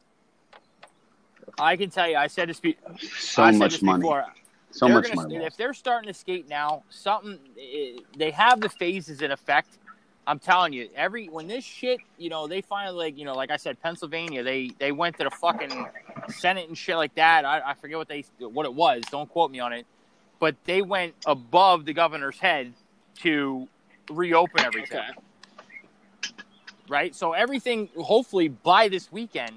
I 1.59 1.77
can 1.77 1.91
tell 1.91 2.09
you, 2.09 2.17
I 2.17 2.27
said 2.27 2.49
this. 2.49 2.59
Be- 2.59 2.79
So 2.99 3.43
I 3.43 3.51
said 3.53 3.59
much 3.59 3.73
this 3.73 3.83
money. 3.83 4.01
Before. 4.01 4.25
So 4.75 4.87
They're 4.87 4.97
much 4.97 5.09
gonna- 5.13 5.29
money. 5.29 5.37
If 5.37 5.57
they're 5.57 5.73
starting 5.73 6.09
to 6.09 6.15
skate 6.15 6.49
now, 6.49 6.83
something 6.91 7.39
eh, 7.59 7.99
they 8.17 8.33
have 8.33 8.61
the 8.61 8.69
phases 8.69 9.23
in 9.23 9.31
effect. 9.31 9.79
I'm 10.27 10.39
telling 10.41 10.73
you, 10.73 10.89
every 10.97 11.29
when 11.29 11.47
this 11.47 11.63
shit, 11.65 12.01
you 12.19 12.29
know, 12.29 12.49
they 12.49 12.61
finally 12.61 12.97
like, 12.97 13.19
you 13.19 13.25
know, 13.25 13.35
like 13.35 13.51
I 13.53 13.57
said, 13.57 13.81
Pennsylvania, 13.81 14.43
they 14.43 14.71
they 14.81 14.91
went 14.91 15.17
to 15.19 15.25
the 15.25 15.31
fucking 15.31 15.87
Senate 16.29 16.67
and 16.67 16.77
shit 16.77 16.97
like 16.97 17.15
that. 17.15 17.45
I, 17.45 17.61
I 17.61 17.75
forget 17.75 17.99
what 17.99 18.09
they 18.09 18.25
what 18.41 18.67
it 18.67 18.75
was. 18.75 19.03
Don't 19.13 19.29
quote 19.31 19.51
me 19.53 19.61
on 19.61 19.73
it, 19.73 19.87
but 20.41 20.57
they 20.65 20.83
went 20.83 21.15
above 21.25 21.85
the 21.85 21.93
governor's 21.93 22.39
head 22.41 22.73
to 23.21 23.69
reopen 24.11 24.65
everything. 24.65 24.99
Okay. 24.99 25.11
Right, 26.89 27.15
so 27.15 27.33
everything 27.33 27.89
hopefully 27.97 28.49
by 28.49 28.89
this 28.89 29.11
weekend 29.11 29.53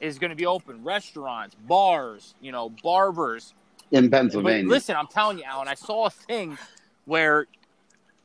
is 0.00 0.18
going 0.18 0.30
to 0.30 0.36
be 0.36 0.44
open. 0.46 0.84
Restaurants, 0.84 1.54
bars, 1.66 2.34
you 2.42 2.52
know, 2.52 2.68
barbers, 2.82 3.54
in 3.90 4.04
But 4.10 4.16
Pennsylvania. 4.16 4.68
listen, 4.68 4.96
I'm 4.96 5.06
telling 5.06 5.38
you, 5.38 5.44
Alan, 5.44 5.68
I 5.68 5.74
saw 5.74 6.06
a 6.06 6.10
thing 6.10 6.58
where 7.04 7.46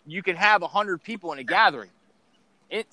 you 0.05 0.21
can 0.21 0.35
have 0.35 0.61
a 0.61 0.67
hundred 0.67 1.03
people 1.03 1.31
in 1.33 1.39
a 1.39 1.43
gathering. 1.43 1.89
It 2.69 2.87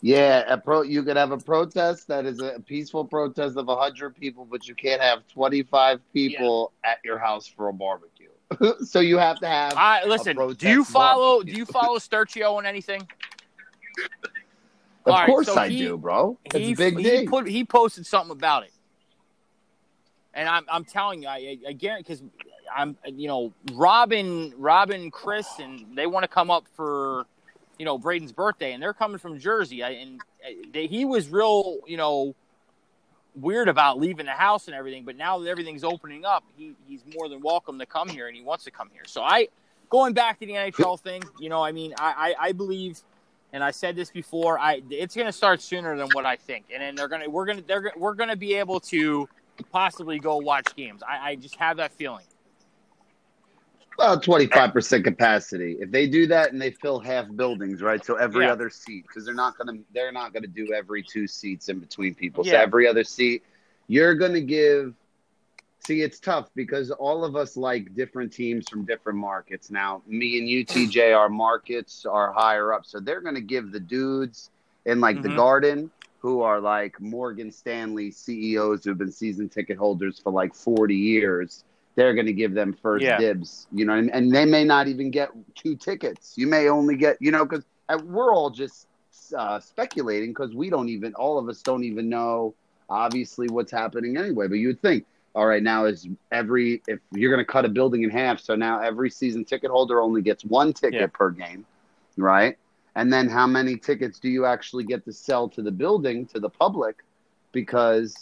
Yeah, 0.00 0.44
a 0.46 0.58
pro. 0.58 0.82
You 0.82 1.02
could 1.02 1.16
have 1.16 1.32
a 1.32 1.38
protest 1.38 2.08
that 2.08 2.26
is 2.26 2.40
a 2.40 2.60
peaceful 2.66 3.04
protest 3.04 3.56
of 3.56 3.66
hundred 3.68 4.16
people, 4.16 4.46
but 4.50 4.66
you 4.68 4.74
can't 4.74 5.00
have 5.00 5.26
twenty 5.28 5.62
five 5.62 6.00
people 6.12 6.72
at 6.84 6.98
your 7.04 7.18
house 7.18 7.46
for 7.46 7.68
a 7.68 7.72
barbecue. 7.72 8.28
so 8.84 9.00
you 9.00 9.16
have 9.18 9.38
to 9.40 9.46
have. 9.46 9.74
I 9.76 10.04
listen. 10.04 10.36
Do 10.58 10.68
you 10.68 10.84
follow? 10.84 11.36
barbecue. 11.36 11.52
Do 11.52 11.58
you 11.58 11.64
follow 11.66 11.98
Sturcio 11.98 12.54
on 12.56 12.66
anything? 12.66 13.08
of 15.04 15.14
right, 15.14 15.26
course 15.26 15.46
so 15.46 15.56
I 15.56 15.68
he- 15.68 15.78
do, 15.78 15.96
bro. 15.96 16.38
It's 16.44 16.56
he, 16.56 16.74
big 16.74 16.98
he 16.98 17.26
put 17.26 17.48
he 17.48 17.64
posted 17.64 18.06
something 18.06 18.32
about 18.32 18.64
it, 18.64 18.72
and 20.34 20.48
I'm 20.48 20.64
I'm 20.70 20.84
telling 20.84 21.22
you, 21.22 21.28
I 21.28 21.58
I, 21.66 21.72
guarantee 21.72 22.02
because 22.02 22.22
I'm 22.74 22.96
you 23.06 23.28
know 23.28 23.52
Robin 23.72 24.52
Robin 24.56 25.10
Chris 25.10 25.46
and 25.58 25.96
they 25.96 26.06
want 26.06 26.24
to 26.24 26.28
come 26.28 26.50
up 26.50 26.64
for 26.74 27.26
you 27.78 27.84
know 27.84 27.98
Braden's 27.98 28.32
birthday 28.32 28.72
and 28.72 28.82
they're 28.82 28.94
coming 28.94 29.18
from 29.18 29.38
Jersey 29.38 29.82
I, 29.82 29.90
and 29.90 30.20
uh, 30.44 30.50
they, 30.72 30.86
he 30.86 31.04
was 31.04 31.28
real 31.28 31.78
you 31.86 31.96
know 31.96 32.34
weird 33.34 33.68
about 33.68 33.98
leaving 33.98 34.26
the 34.26 34.32
house 34.32 34.66
and 34.66 34.76
everything, 34.76 35.04
but 35.04 35.16
now 35.16 35.38
that 35.38 35.48
everything's 35.48 35.84
opening 35.84 36.24
up, 36.24 36.44
he 36.56 36.74
he's 36.86 37.02
more 37.14 37.28
than 37.28 37.40
welcome 37.40 37.78
to 37.78 37.86
come 37.86 38.08
here 38.08 38.26
and 38.26 38.36
he 38.36 38.42
wants 38.42 38.64
to 38.64 38.70
come 38.70 38.90
here. 38.92 39.04
So 39.06 39.22
I 39.22 39.48
going 39.88 40.14
back 40.14 40.40
to 40.40 40.46
the 40.46 40.52
NHL 40.52 41.00
thing, 41.00 41.22
you 41.38 41.48
know, 41.48 41.62
I 41.62 41.72
mean, 41.72 41.94
I 41.98 42.34
I, 42.38 42.48
I 42.48 42.52
believe 42.52 43.00
and 43.52 43.62
I 43.62 43.70
said 43.70 43.96
this 43.96 44.10
before. 44.10 44.58
I 44.58 44.82
it's 44.90 45.14
going 45.14 45.26
to 45.26 45.32
start 45.32 45.60
sooner 45.60 45.96
than 45.96 46.08
what 46.12 46.24
I 46.24 46.36
think, 46.36 46.66
and 46.72 46.82
then 46.82 46.94
they're 46.94 47.08
going 47.08 47.22
to 47.22 47.28
we're 47.28 47.44
going 47.44 47.58
to 47.58 47.66
they're 47.66 47.92
we're 47.96 48.14
going 48.14 48.30
to 48.30 48.36
be 48.36 48.54
able 48.54 48.80
to 48.80 49.28
possibly 49.70 50.18
go 50.18 50.38
watch 50.38 50.74
games. 50.74 51.02
I, 51.02 51.30
I 51.30 51.36
just 51.36 51.56
have 51.56 51.76
that 51.78 51.92
feeling. 51.92 52.26
Well, 53.98 54.18
twenty 54.20 54.46
five 54.46 54.72
percent 54.72 55.04
capacity. 55.04 55.76
If 55.80 55.90
they 55.90 56.06
do 56.08 56.26
that 56.28 56.52
and 56.52 56.60
they 56.60 56.70
fill 56.70 56.98
half 57.00 57.26
buildings, 57.34 57.82
right? 57.82 58.04
So 58.04 58.16
every 58.16 58.44
Yeah. 58.44 58.52
other 58.52 58.70
seat, 58.70 59.04
because 59.06 59.24
they're 59.24 59.34
not 59.34 59.56
gonna 59.56 59.78
they're 59.92 60.12
not 60.12 60.32
gonna 60.32 60.46
do 60.46 60.72
every 60.72 61.02
two 61.02 61.26
seats 61.26 61.68
in 61.68 61.78
between 61.78 62.14
people. 62.14 62.44
So 62.44 62.56
every 62.56 62.86
other 62.88 63.04
seat, 63.04 63.44
you're 63.88 64.14
gonna 64.14 64.40
give. 64.40 64.94
See, 65.80 66.00
it's 66.00 66.20
tough 66.20 66.48
because 66.54 66.90
all 66.92 67.24
of 67.24 67.34
us 67.36 67.56
like 67.56 67.94
different 67.94 68.32
teams 68.32 68.68
from 68.68 68.84
different 68.84 69.18
markets. 69.18 69.70
Now, 69.70 70.02
me 70.06 70.38
and 70.38 70.48
you, 70.48 70.64
TJ, 70.64 71.12
our 71.16 71.28
markets 71.28 72.06
are 72.06 72.32
higher 72.32 72.72
up, 72.72 72.86
so 72.86 73.00
they're 73.00 73.20
gonna 73.20 73.40
give 73.40 73.72
the 73.72 73.80
dudes 73.80 74.50
in 74.86 75.00
like 75.00 75.22
the 75.22 75.28
Mhm. 75.28 75.34
Garden, 75.36 75.90
who 76.22 76.40
are 76.40 76.60
like 76.60 76.98
Morgan 77.00 77.50
Stanley 77.50 78.10
CEOs 78.10 78.84
who've 78.84 78.96
been 78.96 79.12
season 79.12 79.48
ticket 79.48 79.76
holders 79.76 80.18
for 80.22 80.32
like 80.32 80.54
forty 80.54 80.96
years 80.96 81.64
they're 81.94 82.14
going 82.14 82.26
to 82.26 82.32
give 82.32 82.54
them 82.54 82.72
first 82.72 83.04
Yeah. 83.04 83.18
dibs, 83.18 83.66
you 83.70 83.84
know, 83.84 83.92
and, 83.92 84.10
and 84.10 84.34
they 84.34 84.46
may 84.46 84.64
not 84.64 84.88
even 84.88 85.10
get 85.10 85.28
two 85.54 85.76
tickets. 85.76 86.32
You 86.38 86.46
may 86.46 86.70
only 86.70 86.96
get, 86.96 87.18
you 87.20 87.30
know, 87.30 87.44
because 87.44 87.66
we're 88.04 88.32
all 88.34 88.48
just 88.48 88.86
uh, 89.36 89.60
speculating 89.60 90.30
because 90.30 90.54
we 90.54 90.70
don't 90.70 90.88
even, 90.88 91.12
all 91.16 91.38
of 91.38 91.50
us 91.50 91.60
don't 91.62 91.84
even 91.84 92.08
know, 92.08 92.54
obviously, 92.88 93.46
what's 93.48 93.70
happening 93.70 94.16
anyway. 94.16 94.48
But 94.48 94.54
you 94.54 94.68
would 94.68 94.80
think, 94.80 95.04
all 95.34 95.44
right, 95.46 95.62
now 95.62 95.84
is 95.84 96.08
every, 96.30 96.82
if 96.88 96.98
you're 97.12 97.30
going 97.30 97.44
to 97.44 97.52
cut 97.52 97.66
a 97.66 97.68
building 97.68 98.04
in 98.04 98.08
half, 98.10 98.40
so 98.40 98.54
now 98.54 98.80
every 98.80 99.10
season 99.10 99.44
ticket 99.44 99.70
holder 99.70 100.00
only 100.00 100.22
gets 100.22 100.46
one 100.46 100.72
ticket 100.72 100.98
Yeah. 101.00 101.06
per 101.08 101.28
game, 101.28 101.66
right? 102.16 102.56
And 102.94 103.12
then 103.12 103.28
how 103.28 103.46
many 103.46 103.76
tickets 103.76 104.18
do 104.18 104.28
you 104.28 104.44
actually 104.44 104.84
get 104.84 105.04
to 105.06 105.12
sell 105.12 105.48
to 105.50 105.62
the 105.62 105.70
building, 105.70 106.26
to 106.26 106.40
the 106.40 106.50
public? 106.50 106.96
Because, 107.52 108.14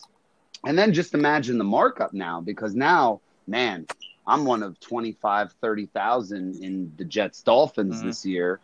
and 0.65 0.79
then 0.79 0.93
just 0.93 1.15
imagine 1.15 1.59
the 1.59 1.65
markup 1.65 2.13
now, 2.13 2.41
because 2.41 2.75
now, 2.75 3.21
man, 3.47 3.87
I'm 4.27 4.45
one 4.45 4.63
of 4.63 4.79
25, 4.81 5.53
30,000 5.61 6.63
in 6.63 6.93
the 6.97 7.05
Jets 7.05 7.43
Dolphins 7.43 8.01
Mhm. 8.01 8.07
this 8.07 8.25
year. 8.25 8.61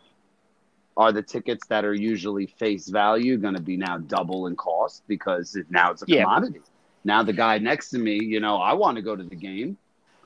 Are 0.95 1.11
the 1.11 1.21
tickets 1.21 1.67
that 1.67 1.85
are 1.85 1.93
usually 1.93 2.47
face 2.47 2.89
value 2.89 3.37
going 3.37 3.53
to 3.53 3.61
be 3.61 3.77
now 3.77 3.97
double 3.99 4.47
in 4.47 4.55
cost 4.55 5.03
because 5.07 5.55
it, 5.55 5.69
now 5.69 5.91
it's 5.91 6.01
a 6.01 6.05
Yeah. 6.07 6.23
commodity? 6.23 6.61
Now 7.03 7.21
the 7.21 7.33
guy 7.33 7.59
next 7.59 7.89
to 7.91 7.99
me, 7.99 8.23
you 8.23 8.39
know, 8.39 8.57
I 8.57 8.73
want 8.73 8.95
to 8.95 9.03
go 9.03 9.15
to 9.15 9.23
the 9.23 9.35
game. 9.35 9.77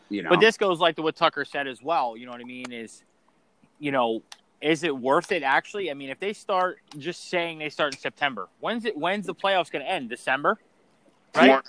You 0.09 0.23
know, 0.23 0.29
But 0.29 0.39
this 0.39 0.57
goes 0.57 0.79
like 0.79 0.95
to 0.97 1.01
what 1.01 1.15
Tucker 1.15 1.43
said 1.43 1.67
as 1.67 1.81
well. 1.81 2.15
You 2.15 2.25
know 2.25 2.31
what 2.31 2.41
I 2.41 2.45
mean? 2.45 2.71
Is 2.71 3.03
you 3.79 3.91
know, 3.91 4.21
is 4.61 4.83
it 4.83 4.95
worth 4.95 5.31
it 5.31 5.43
actually? 5.43 5.89
I 5.89 5.93
mean, 5.93 6.09
if 6.09 6.19
they 6.19 6.33
start 6.33 6.79
just 6.97 7.29
saying 7.29 7.59
they 7.59 7.69
start 7.69 7.95
in 7.95 7.99
September, 7.99 8.47
when's 8.59 8.85
it? 8.85 8.95
When's 8.95 9.25
the 9.25 9.35
playoffs 9.35 9.71
going 9.71 9.83
to 9.83 9.91
end? 9.91 10.09
December, 10.09 10.59
right? 11.35 11.61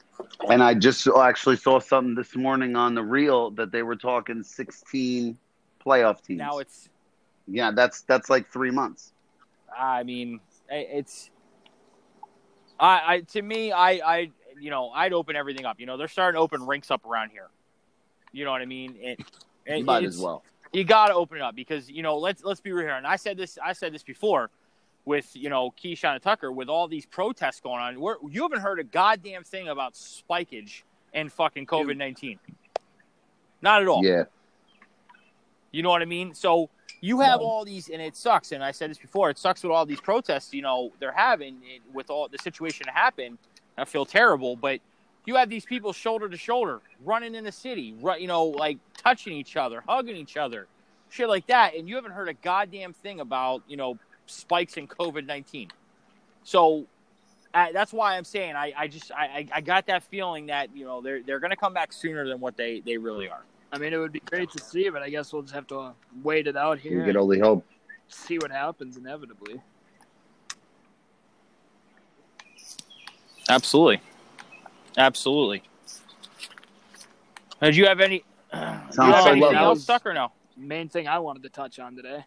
and 0.49 0.63
I 0.63 0.75
just 0.75 1.09
actually 1.09 1.57
saw 1.57 1.81
something 1.81 2.15
this 2.15 2.37
morning 2.37 2.77
on 2.77 2.95
the 2.95 3.03
reel 3.03 3.51
that 3.53 3.73
they 3.73 3.83
were 3.83 3.97
talking 3.97 4.43
16 4.43 5.39
playoff 5.85 6.23
teams. 6.23 6.39
Now 6.39 6.59
it's. 6.59 6.89
yeah, 7.49 7.71
that's 7.71 8.03
that's 8.03 8.29
like 8.29 8.51
three 8.51 8.71
months. 8.71 9.13
I 9.77 10.03
mean, 10.03 10.41
it's. 10.69 11.31
I, 12.79 13.15
I 13.15 13.21
to 13.21 13.41
me, 13.43 13.73
I, 13.73 13.91
I, 13.93 14.31
you 14.61 14.71
know, 14.71 14.91
I'd 14.91 15.13
open 15.13 15.35
everything 15.35 15.65
up. 15.65 15.81
You 15.81 15.87
know, 15.87 15.97
they're 15.97 16.09
starting 16.09 16.37
to 16.37 16.43
open 16.43 16.67
rinks 16.67 16.91
up 16.91 17.07
around 17.07 17.31
here. 17.31 17.49
You 18.33 18.45
know 18.45 18.51
what 18.51 18.61
I 18.61 18.67
mean? 18.67 18.97
It, 19.01 19.19
You 19.67 19.77
it- 19.77 19.85
might 19.85 20.05
as 20.05 20.19
well. 20.19 20.43
You 20.73 20.85
got 20.85 21.09
to 21.09 21.15
open 21.15 21.39
it 21.39 21.43
up 21.43 21.55
because 21.55 21.91
you 21.91 22.03
know 22.03 22.19
let's 22.19 22.43
let's 22.45 22.61
be 22.61 22.73
real 22.73 22.87
here. 22.87 22.97
And 22.97 23.07
I 23.07 23.17
said 23.17 23.37
this 23.37 23.59
I 23.63 23.73
said 23.73 23.93
this 23.93 24.03
before 24.03 24.51
with 25.05 25.35
you 25.35 25.51
know 25.51 25.73
Keyshawn 25.83 26.15
and 26.15 26.23
Tucker 26.23 26.51
with 26.53 26.69
all 26.69 26.89
these 26.89 27.07
protests 27.07 27.61
going 27.61 27.81
on. 27.81 28.01
We're, 28.01 28.17
you 28.31 28.43
haven't 28.43 28.61
heard 28.61 28.81
a 28.81 28.85
goddamn 28.85 29.45
thing 29.45 29.69
about 29.69 29.95
spikage 29.95 30.83
and 31.13 31.31
fucking 31.33 31.67
COVID 31.67 31.97
nineteen. 31.97 32.39
Not 33.61 33.83
at 33.83 33.89
all. 33.89 34.05
Yeah. 34.05 34.25
You 35.71 35.83
know 35.83 35.91
what 35.91 36.03
I 36.03 36.07
mean? 36.07 36.35
So 36.35 36.69
you 37.01 37.21
have 37.21 37.41
No. 37.41 37.47
all 37.47 37.65
these, 37.65 37.89
and 37.89 38.01
it 38.01 38.17
sucks. 38.17 38.53
And 38.53 38.63
I 38.63 38.71
said 38.73 38.91
this 38.91 38.99
before. 38.99 39.31
It 39.31 39.39
sucks 39.39 39.63
with 39.63 39.73
all 39.73 39.87
these 39.87 40.01
protests. 40.01 40.53
You 40.53 40.63
know 40.63 40.93
they're 41.01 41.13
having 41.13 41.57
it, 41.65 41.83
with 41.93 42.11
all 42.11 42.29
the 42.29 42.39
situation 42.39 42.85
that 42.87 42.95
happened. 42.95 43.39
I 43.77 43.85
feel 43.85 44.05
terrible, 44.05 44.55
but 44.57 44.81
you 45.25 45.37
have 45.37 45.49
these 45.49 45.65
people 45.65 45.93
shoulder 45.93 46.29
to 46.29 46.37
shoulder 46.37 46.81
running 47.05 47.35
in 47.35 47.45
the 47.45 47.53
city, 47.53 47.95
ru- 48.01 48.17
you 48.19 48.27
know, 48.27 48.45
like 48.47 48.79
touching 48.97 49.33
each 49.35 49.57
other, 49.57 49.83
hugging 49.89 50.17
each 50.17 50.37
other, 50.37 50.67
shit 51.11 51.29
like 51.29 51.47
that, 51.47 51.75
and 51.77 51.89
you 51.89 51.95
haven't 51.97 52.13
heard 52.13 52.29
a 52.29 52.35
goddamn 52.35 52.93
thing 52.93 53.21
about 53.21 53.63
you 53.69 53.77
know 53.77 53.99
spikes 54.27 54.77
in 54.77 54.87
COVID 54.89 55.27
nineteen. 55.27 55.71
So 56.45 56.87
uh, 57.55 57.67
that's 57.73 57.93
why 57.93 58.17
I'm 58.17 58.25
saying 58.25 58.57
I, 58.57 58.73
I 58.77 58.89
just 58.89 59.13
I, 59.13 59.25
I- 59.25 59.49
I 59.55 59.61
got 59.61 59.87
that 59.87 60.03
feeling 60.05 60.47
that 60.47 60.75
you 60.77 60.85
know 60.85 61.01
they're 61.01 61.23
they're 61.23 61.41
going 61.41 61.51
to 61.51 61.57
come 61.57 61.75
back 61.75 61.93
sooner 61.93 62.27
than 62.29 62.41
what 62.41 62.57
they 62.57 62.81
they 62.81 62.97
really 62.97 63.29
are. 63.29 63.43
I 63.75 63.79
mean, 63.79 63.93
it 63.95 63.97
would 63.99 64.13
be 64.13 64.21
great 64.21 64.51
to 64.51 64.63
see, 64.63 64.89
but 64.91 65.03
I 65.03 65.09
guess 65.09 65.33
we'll 65.33 65.43
just 65.43 65.55
have 65.55 65.67
to 65.69 65.93
wait 66.23 66.47
it 66.47 66.57
out 66.57 66.79
here. 66.79 66.93
You 66.93 66.97
here 66.99 67.07
can 67.07 67.11
and 67.11 67.19
only 67.23 67.39
hope. 67.39 67.65
see 68.09 68.37
what 68.39 68.51
happens 68.51 68.97
inevitably. 68.99 69.63
Absolutely, 73.49 74.01
absolutely. 74.97 75.63
Did 77.63 77.77
you 77.77 77.87
have 77.87 78.01
any? 78.01 78.25
Do 78.53 78.59
you 78.59 78.65
Sounds 78.93 78.97
have 78.97 79.23
so 79.25 79.31
anything 79.31 79.55
else, 79.55 79.87
Tucker? 79.87 80.11
or 80.11 80.15
No. 80.15 80.33
Main 80.57 80.89
thing 80.89 81.09
I 81.09 81.19
wanted 81.19 81.43
to 81.45 81.49
touch 81.49 81.79
on 81.79 81.97
today. 81.97 82.25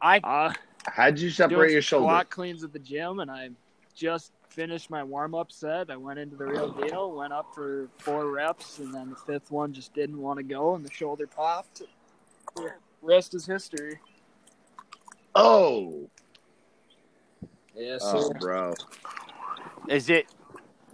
I 0.00 0.18
Uh, 0.18 0.52
How'd 0.86 1.18
you 1.18 1.30
separate 1.30 1.56
doing 1.56 1.70
your 1.72 1.82
some 1.82 1.98
shoulder? 2.00 2.04
squat 2.06 2.30
cleans 2.30 2.64
at 2.64 2.72
the 2.72 2.78
gym, 2.78 3.20
and 3.20 3.30
I 3.30 3.50
just 3.94 4.32
finished 4.48 4.90
my 4.90 5.04
warm 5.04 5.34
up 5.34 5.52
set. 5.52 5.90
I 5.90 5.96
went 5.96 6.18
into 6.18 6.36
the 6.36 6.46
real 6.46 6.70
deal, 6.72 7.12
went 7.12 7.32
up 7.32 7.54
for 7.54 7.88
four 7.98 8.30
reps, 8.30 8.78
and 8.78 8.92
then 8.94 9.10
the 9.10 9.16
fifth 9.16 9.50
one 9.50 9.72
just 9.72 9.92
didn't 9.94 10.18
want 10.18 10.38
to 10.38 10.42
go, 10.42 10.74
and 10.74 10.84
the 10.84 10.90
shoulder 10.92 11.26
popped. 11.26 11.82
Rest 13.02 13.34
is 13.34 13.46
history. 13.46 13.98
Oh, 15.34 16.08
Yes, 17.76 18.00
oh, 18.02 18.32
bro. 18.40 18.74
Is 19.88 20.08
it 20.10 20.26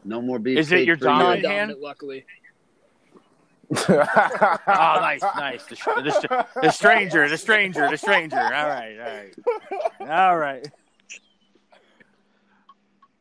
No 0.04 0.20
more 0.22 0.38
beef. 0.38 0.58
Is 0.58 0.72
it 0.72 0.84
your 0.86 0.96
for 0.96 1.04
you. 1.04 1.10
dominant 1.10 1.46
hand? 1.46 1.74
luckily. 1.80 2.24
Oh, 3.76 3.96
nice, 4.68 5.22
nice. 5.22 5.64
The, 5.64 5.74
the, 5.74 6.46
the 6.62 6.70
stranger, 6.70 7.28
the 7.28 7.38
stranger, 7.38 7.88
the 7.90 7.96
stranger. 7.96 8.38
All 8.38 8.50
right, 8.50 8.96
all 9.00 10.06
right, 10.06 10.10
all 10.10 10.36
right. 10.38 10.70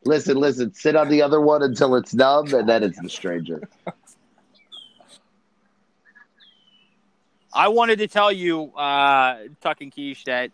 Listen, 0.06 0.38
listen. 0.38 0.74
Sit 0.74 0.96
on 0.98 1.08
the 1.10 1.22
other 1.22 1.40
one 1.40 1.64
until 1.64 1.96
it's 1.96 2.14
numb, 2.14 2.54
and 2.54 2.68
then 2.68 2.84
it's 2.84 3.00
the 3.02 3.10
stranger. 3.10 3.62
I 7.54 7.70
wanted 7.70 8.00
to 8.00 8.08
tell 8.08 8.32
you, 8.32 8.76
uh, 8.76 9.44
Tuck 9.62 9.82
and 9.82 9.94
Quiche, 9.94 10.26
that 10.26 10.52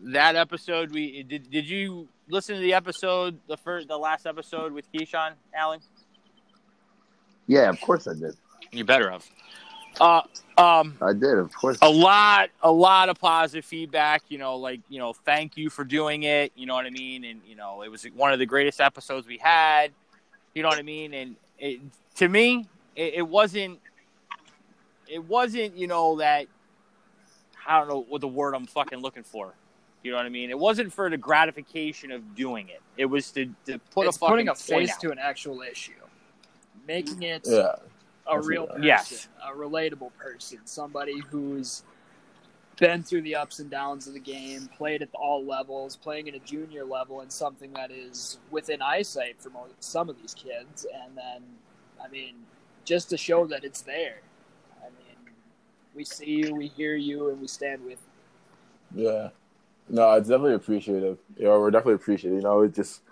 that 0.00 0.34
episode 0.36 0.90
we 0.92 1.22
did. 1.22 1.50
Did 1.50 1.66
you 1.68 2.08
listen 2.28 2.56
to 2.56 2.60
the 2.60 2.74
episode, 2.74 3.38
the 3.48 3.56
first, 3.56 3.88
the 3.88 3.96
last 3.96 4.26
episode 4.26 4.72
with 4.72 4.90
Keyshawn, 4.92 5.32
Allen? 5.54 5.80
Yeah, 7.46 7.68
of 7.68 7.80
course 7.80 8.06
I 8.06 8.14
did. 8.14 8.36
You 8.72 8.84
better 8.84 9.10
have. 9.10 9.26
Uh, 10.00 10.22
um, 10.58 10.96
I 11.00 11.12
did, 11.12 11.38
of 11.38 11.54
course. 11.54 11.78
a 11.80 11.88
lot 11.88 12.50
a 12.62 12.70
lot 12.72 13.08
of 13.08 13.18
positive 13.18 13.64
feedback 13.64 14.22
you 14.28 14.38
know 14.38 14.56
like 14.56 14.80
you 14.88 14.98
know 14.98 15.12
thank 15.12 15.56
you 15.56 15.70
for 15.70 15.84
doing 15.84 16.24
it 16.24 16.50
you 16.56 16.66
know 16.66 16.74
what 16.74 16.84
i 16.84 16.90
mean 16.90 17.24
and 17.24 17.40
you 17.46 17.54
know 17.54 17.82
it 17.82 17.88
was 17.88 18.04
one 18.16 18.32
of 18.32 18.40
the 18.40 18.46
greatest 18.46 18.80
episodes 18.80 19.24
we 19.26 19.38
had 19.38 19.92
you 20.52 20.62
know 20.62 20.68
what 20.68 20.78
i 20.78 20.82
mean 20.82 21.14
and 21.14 21.36
it, 21.60 21.80
to 22.16 22.28
me 22.28 22.66
it, 22.96 23.14
it 23.14 23.28
wasn't 23.28 23.78
it 25.08 25.22
wasn't 25.24 25.76
you 25.76 25.86
know 25.86 26.16
that 26.16 26.46
I 27.66 27.78
don't 27.78 27.88
know 27.88 28.04
what 28.08 28.20
the 28.20 28.28
word 28.28 28.54
I'm 28.54 28.66
fucking 28.66 28.98
looking 28.98 29.22
for. 29.22 29.54
You 30.04 30.10
know 30.10 30.18
what 30.18 30.26
I 30.26 30.28
mean? 30.28 30.50
It 30.50 30.58
wasn't 30.58 30.92
for 30.92 31.08
the 31.08 31.16
gratification 31.16 32.12
of 32.12 32.36
doing 32.36 32.68
it. 32.68 32.82
It 32.98 33.06
was 33.06 33.30
to, 33.32 33.46
to 33.64 33.78
put 33.90 34.06
it's 34.06 34.16
a 34.16 34.20
fucking 34.20 34.32
putting 34.32 34.48
a 34.50 34.54
face 34.54 34.92
out. 34.92 35.00
to 35.00 35.10
an 35.10 35.18
actual 35.18 35.62
issue, 35.62 35.92
making 36.86 37.22
it 37.22 37.46
Yeah. 37.50 37.76
a 38.26 38.38
real 38.38 38.66
person, 38.66 38.82
Yes. 38.82 39.28
a 39.42 39.52
relatable 39.56 40.14
person, 40.18 40.58
somebody 40.66 41.20
who's 41.20 41.84
been 42.76 43.02
through 43.02 43.22
the 43.22 43.34
ups 43.34 43.60
and 43.60 43.70
downs 43.70 44.06
of 44.06 44.12
the 44.12 44.20
game, 44.20 44.68
played 44.76 45.00
at 45.00 45.08
all 45.14 45.42
levels, 45.42 45.96
playing 45.96 46.28
at 46.28 46.34
a 46.34 46.40
junior 46.40 46.84
level, 46.84 47.20
and 47.22 47.32
something 47.32 47.72
that 47.72 47.90
is 47.90 48.38
within 48.50 48.82
eyesight 48.82 49.40
for 49.40 49.50
some 49.80 50.10
of 50.10 50.20
these 50.20 50.34
kids. 50.34 50.84
And 51.02 51.16
then, 51.16 51.42
I 52.04 52.08
mean, 52.08 52.34
just 52.84 53.08
to 53.10 53.16
show 53.16 53.46
that 53.46 53.64
it's 53.64 53.80
there. 53.80 54.18
I 54.82 54.86
mean, 54.86 55.32
we 55.94 56.04
see 56.04 56.26
you, 56.26 56.54
we 56.54 56.66
hear 56.66 56.94
you, 56.96 57.30
and 57.30 57.40
we 57.40 57.46
stand 57.48 57.82
with 57.84 58.00
you. 58.94 59.08
Yeah. 59.08 59.30
No, 59.88 60.12
it's 60.14 60.28
definitely 60.28 60.54
appreciative. 60.54 61.18
You 61.36 61.44
know, 61.44 61.60
we're 61.60 61.70
definitely 61.70 61.94
appreciative. 61.94 62.38
You 62.38 62.42
know, 62.42 62.62
it 62.62 62.74
just 62.74 63.02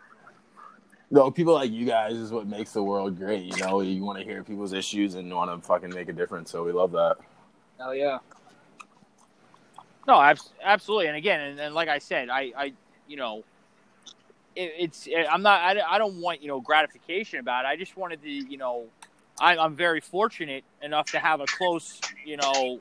you 1.13 1.19
know, 1.19 1.31
people 1.31 1.53
like 1.53 1.71
you 1.71 1.85
guys 1.85 2.15
is 2.15 2.33
what 2.33 2.47
makes 2.47 2.73
the 2.73 2.83
world 2.83 3.19
great. 3.19 3.45
You 3.45 3.63
know, 3.63 3.83
you 3.83 4.03
want 4.03 4.19
to 4.19 4.25
hear 4.25 4.43
people's 4.43 4.73
issues 4.73 5.15
and 5.15 5.31
want 5.31 5.51
to 5.51 5.67
fucking 5.67 5.91
make 5.91 6.09
a 6.09 6.13
difference. 6.13 6.51
So 6.51 6.65
we 6.65 6.73
love 6.73 6.93
that. 6.93 7.17
Oh 7.79 7.93
yeah. 7.93 8.19
No, 10.09 10.35
absolutely. 10.63 11.09
And 11.09 11.17
again, 11.17 11.41
and, 11.41 11.61
and 11.61 11.75
like 11.75 11.89
I 11.89 11.99
said, 11.99 12.31
I, 12.31 12.53
I 12.57 12.73
you 13.07 13.19
know, 13.19 13.45
it, 14.57 14.73
it's 14.79 15.07
eh, 15.07 15.27
I'm 15.31 15.43
not 15.43 15.61
I, 15.61 15.83
I 15.87 15.99
don't 15.99 16.21
want 16.21 16.41
you 16.41 16.49
know 16.49 16.63
gratification 16.63 17.41
about 17.41 17.67
it. 17.67 17.69
I 17.69 17.77
just 17.77 17.95
wanted 17.95 18.23
to 18.23 18.31
you 18.31 18.57
know, 18.57 18.87
I, 19.39 19.59
I'm 19.59 19.77
very 19.77 20.01
fortunate 20.01 20.65
enough 20.81 21.11
to 21.11 21.19
have 21.19 21.41
a 21.41 21.47
close 21.47 22.01
you 22.25 22.39
know 22.39 22.79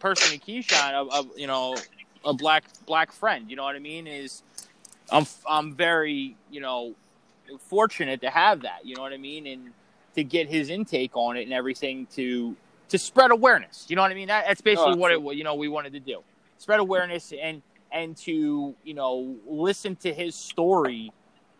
person 0.00 0.34
in 0.34 0.40
Keyshawn 0.40 0.92
of, 0.92 1.10
of 1.12 1.38
you 1.38 1.46
know 1.46 1.76
a 2.24 2.32
black 2.32 2.64
black 2.86 3.12
friend. 3.12 3.50
You 3.50 3.56
know 3.56 3.64
what 3.64 3.76
I 3.76 3.80
mean? 3.80 4.06
Is 4.06 4.42
I'm 5.10 5.26
I'm 5.48 5.74
very 5.74 6.36
you 6.50 6.60
know 6.60 6.94
fortunate 7.58 8.20
to 8.22 8.30
have 8.30 8.62
that. 8.62 8.84
You 8.84 8.96
know 8.96 9.02
what 9.02 9.12
I 9.12 9.16
mean? 9.18 9.46
And 9.46 9.72
to 10.14 10.24
get 10.24 10.48
his 10.48 10.70
intake 10.70 11.16
on 11.16 11.36
it 11.36 11.42
and 11.42 11.52
everything 11.52 12.06
to 12.14 12.56
to 12.88 12.98
spread 12.98 13.30
awareness. 13.30 13.86
You 13.88 13.96
know 13.96 14.02
what 14.02 14.10
I 14.10 14.14
mean? 14.14 14.28
That, 14.28 14.46
that's 14.46 14.60
basically 14.60 14.96
what 14.96 15.12
it 15.12 15.20
you 15.36 15.44
know 15.44 15.54
we 15.54 15.68
wanted 15.68 15.92
to 15.94 16.00
do. 16.00 16.22
Spread 16.58 16.80
awareness 16.80 17.32
and 17.32 17.62
and 17.92 18.16
to 18.18 18.74
you 18.84 18.94
know 18.94 19.36
listen 19.46 19.96
to 19.96 20.12
his 20.12 20.34
story. 20.34 21.12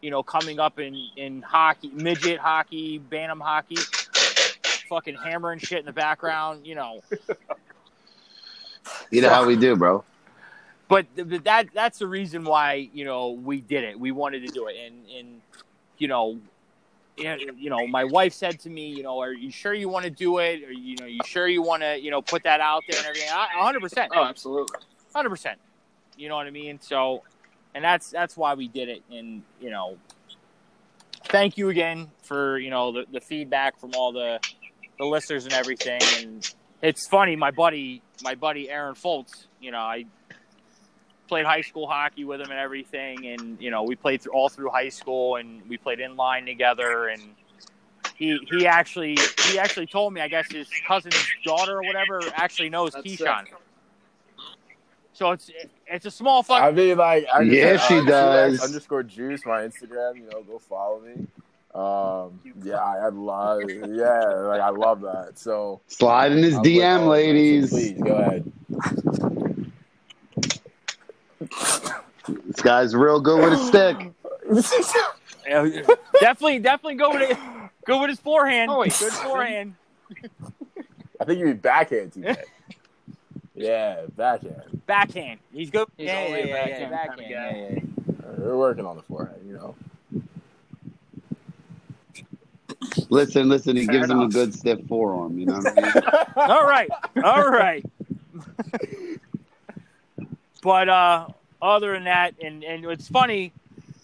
You 0.03 0.11
know, 0.11 0.23
coming 0.23 0.59
up 0.59 0.79
in 0.79 0.97
in 1.17 1.43
hockey, 1.43 1.91
midget 1.91 2.39
hockey, 2.39 2.97
bantam 2.99 3.39
hockey, 3.39 3.77
fucking 4.89 5.15
hammering 5.15 5.59
shit 5.59 5.81
in 5.81 5.85
the 5.85 5.93
background. 5.93 6.67
You 6.67 6.75
know, 6.75 7.03
You 9.11 9.21
know 9.23 9.29
how 9.29 9.45
we 9.45 9.57
do, 9.57 9.77
bro. 9.77 10.05
But 10.91 11.07
th- 11.17 11.29
th- 11.29 11.45
that 11.45 11.69
that's 11.73 11.99
the 12.01 12.07
reason 12.07 12.45
why 12.45 12.91
you 12.93 13.07
know 13.07 13.31
we 13.31 13.63
did 13.63 13.85
it. 13.85 13.99
We 13.99 14.13
wanted 14.13 14.47
to 14.47 14.53
do 14.53 14.67
it, 14.67 14.77
and 14.85 15.09
and 15.09 15.41
you 15.97 16.09
know, 16.09 16.39
yeah, 17.17 17.37
you 17.57 17.71
know, 17.71 17.87
my 17.87 18.05
wife 18.05 18.33
said 18.35 18.59
to 18.61 18.71
me, 18.71 18.89
you 18.89 19.03
know, 19.03 19.21
are 19.21 19.33
you 19.33 19.51
sure 19.51 19.73
you 19.73 19.89
want 19.89 20.05
to 20.05 20.11
do 20.11 20.39
it? 20.39 20.65
Or 20.65 20.73
you 20.73 20.97
know, 20.97 21.07
you 21.07 21.21
sure 21.25 21.47
you 21.49 21.63
want 21.63 21.83
to 21.83 21.97
you 21.99 22.11
know 22.11 22.21
put 22.21 22.43
that 22.43 22.61
out 22.61 22.83
there 22.89 22.99
and 22.99 23.07
everything? 23.07 23.29
Hundred 23.31 23.81
percent, 23.81 24.13
Oh, 24.15 24.25
absolutely. 24.25 24.79
hundred 25.15 25.31
percent. 25.31 25.59
You 26.19 26.29
know 26.29 26.37
what 26.37 26.47
I 26.47 26.51
mean? 26.51 26.81
So, 26.81 27.23
and 27.75 27.83
that's 27.85 28.11
that's 28.11 28.37
why 28.37 28.55
we 28.55 28.69
did 28.69 28.89
it. 28.91 29.03
And 29.11 29.43
you 29.61 29.71
know, 29.71 29.97
thank 31.27 31.57
you 31.57 31.69
again 31.69 32.11
for 32.25 32.59
you 32.59 32.71
know 32.71 32.93
the, 32.93 33.05
the 33.13 33.21
feedback 33.21 33.79
from 33.79 33.93
all 33.97 34.13
the 34.13 34.41
the 34.99 35.05
listeners 35.07 35.45
and 35.45 35.55
everything. 35.55 36.01
And 36.19 36.55
it's 36.83 37.07
funny, 37.07 37.37
my 37.37 37.51
buddy, 37.51 38.03
my 38.23 38.35
buddy 38.35 38.69
Aaron 38.69 38.95
Foltz. 38.95 39.47
You 39.61 39.71
know, 39.71 39.79
I 39.79 40.05
played 41.31 41.47
high 41.47 41.63
school 41.63 41.89
hockey 41.89 42.27
with 42.27 42.43
him 42.43 42.51
and 42.51 42.61
everything, 42.61 43.29
and 43.29 43.63
you 43.63 43.71
know, 43.71 43.85
we 43.85 43.97
played 43.97 44.23
through 44.23 44.35
all 44.35 44.51
through 44.51 44.71
high 44.71 44.91
school, 44.91 45.37
and 45.37 45.63
we 45.71 45.79
played 45.79 46.01
in 46.01 46.17
line 46.17 46.47
together, 46.47 47.09
and. 47.09 47.37
He, 48.15 48.39
he 48.51 48.67
actually 48.67 49.33
he 49.43 49.59
actually 49.59 49.87
told 49.87 50.13
me 50.13 50.21
I 50.21 50.29
guess 50.29 50.51
his 50.51 50.69
cousin's 50.87 51.33
daughter 51.43 51.79
or 51.79 51.85
whatever 51.85 52.33
actually 52.37 52.69
knows 52.71 52.95
That's 52.95 53.07
Keyshawn. 53.07 53.47
So 55.15 55.33
it's 55.33 55.51
it's 55.87 56.07
a 56.07 56.11
small 56.11 56.43
fuck. 56.43 56.63
I 56.63 56.71
mean, 56.73 56.99
like, 56.99 57.27
I 57.33 57.45
just 57.45 57.61
Yeah, 57.61 57.77
said, 57.77 57.81
she 57.81 58.01
uh, 58.01 58.03
does. 58.03 58.61
Underscore 58.61 59.03
juice, 59.05 59.47
my 59.47 59.63
Instagram. 59.63 60.17
You 60.19 60.29
know, 60.31 60.43
go 60.43 60.59
follow 60.59 61.01
me. 61.01 61.27
Um, 61.75 62.41
yeah, 62.65 62.77
I, 62.79 63.07
I 63.07 63.09
love, 63.11 63.63
yeah, 63.71 64.25
like 64.25 64.61
I 64.61 64.71
love 64.71 65.03
that. 65.03 65.39
So 65.39 65.83
Slide 65.89 66.33
in 66.33 66.43
his 66.43 66.59
I'll 66.59 66.65
DM, 66.65 67.07
all 67.07 67.15
of 67.15 67.29
it. 67.29 67.47
So 67.47 67.59
ladies. 67.59 67.71
please 67.71 68.01
go 68.03 68.17
ahead. 68.19 68.45
This 71.41 72.63
guy's 72.63 72.95
real 72.95 73.21
good 73.21 73.43
with 73.43 73.59
a 73.59 73.65
stick. 73.65 74.13
Yeah, 75.47 75.83
definitely, 76.21 76.59
definitely 76.61 76.95
go 76.95 77.11
with 77.11 77.31
it. 77.31 77.39
Go 77.87 78.01
with 78.01 78.11
his 78.11 78.21
forehand. 78.21 78.71
Oh, 78.71 78.81
wait. 78.81 78.97
Good 78.99 79.13
forehand. 79.13 79.75
I 81.21 81.25
think 81.25 81.39
you 81.39 81.47
mean 81.47 81.57
backhand 81.57 82.13
today. 82.13 82.37
yeah, 83.55 84.03
backhand. 84.17 84.83
Backhand. 84.87 85.41
He's 85.53 85.71
good. 85.71 85.89
He's 85.97 86.07
yeah, 86.09 86.19
only 86.19 86.43
a 86.43 86.47
yeah, 86.47 86.69
yeah, 86.69 86.89
backhand 86.89 86.93
yeah, 86.93 87.07
kinda 87.09 87.17
backhand. 87.17 87.31
guy. 87.31 87.59
Yeah, 87.59 88.29
yeah. 88.29 88.45
We're 88.47 88.57
working 88.57 88.87
on 88.87 88.97
the 88.97 89.03
forehand, 89.03 89.41
you 89.47 89.55
know. 89.55 89.75
Listen, 93.09 93.49
listen, 93.49 93.77
he 93.77 93.87
Fair 93.87 93.95
gives 93.95 94.11
him 94.11 94.21
a 94.21 94.29
good 94.29 94.55
stiff 94.55 94.81
forearm. 94.87 95.39
You 95.39 95.47
know 95.47 95.59
what 95.59 95.79
I 95.79 95.83
mean? 95.83 95.93
All 96.37 96.65
right, 96.65 96.91
all 97.23 97.49
right. 97.51 97.85
But 100.63 100.89
uh, 100.89 101.29
other 101.61 101.93
than 101.93 102.05
that, 102.05 102.35
and 102.43 102.65
and 102.65 102.85
it's 102.87 103.09
funny. 103.09 103.53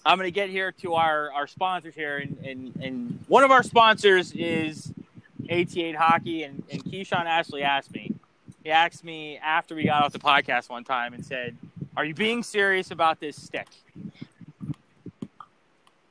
I'm 0.04 0.18
going 0.18 0.28
to 0.28 0.30
get 0.30 0.50
here 0.50 0.70
to 0.82 0.94
our, 0.94 1.32
our 1.32 1.48
sponsors 1.48 1.96
here, 1.96 2.18
and, 2.18 2.38
and, 2.46 2.76
and 2.76 3.24
one 3.26 3.42
of 3.42 3.50
our 3.50 3.64
sponsors 3.64 4.30
is 4.30 4.92
88 5.48 5.96
Hockey, 5.96 6.44
and, 6.44 6.62
and 6.70 6.84
Keyshawn 6.84 7.24
Ashley 7.24 7.64
asked 7.64 7.92
me. 7.92 8.14
He 8.62 8.70
asked 8.70 9.02
me 9.02 9.36
after 9.38 9.74
we 9.74 9.82
got 9.86 10.04
off 10.04 10.12
the 10.12 10.20
podcast 10.20 10.70
one 10.70 10.84
time 10.84 11.12
and 11.12 11.26
said, 11.26 11.56
"Are 11.96 12.04
you 12.04 12.14
being 12.14 12.44
serious 12.44 12.92
about 12.92 13.18
this 13.18 13.34
stick?" 13.34 13.66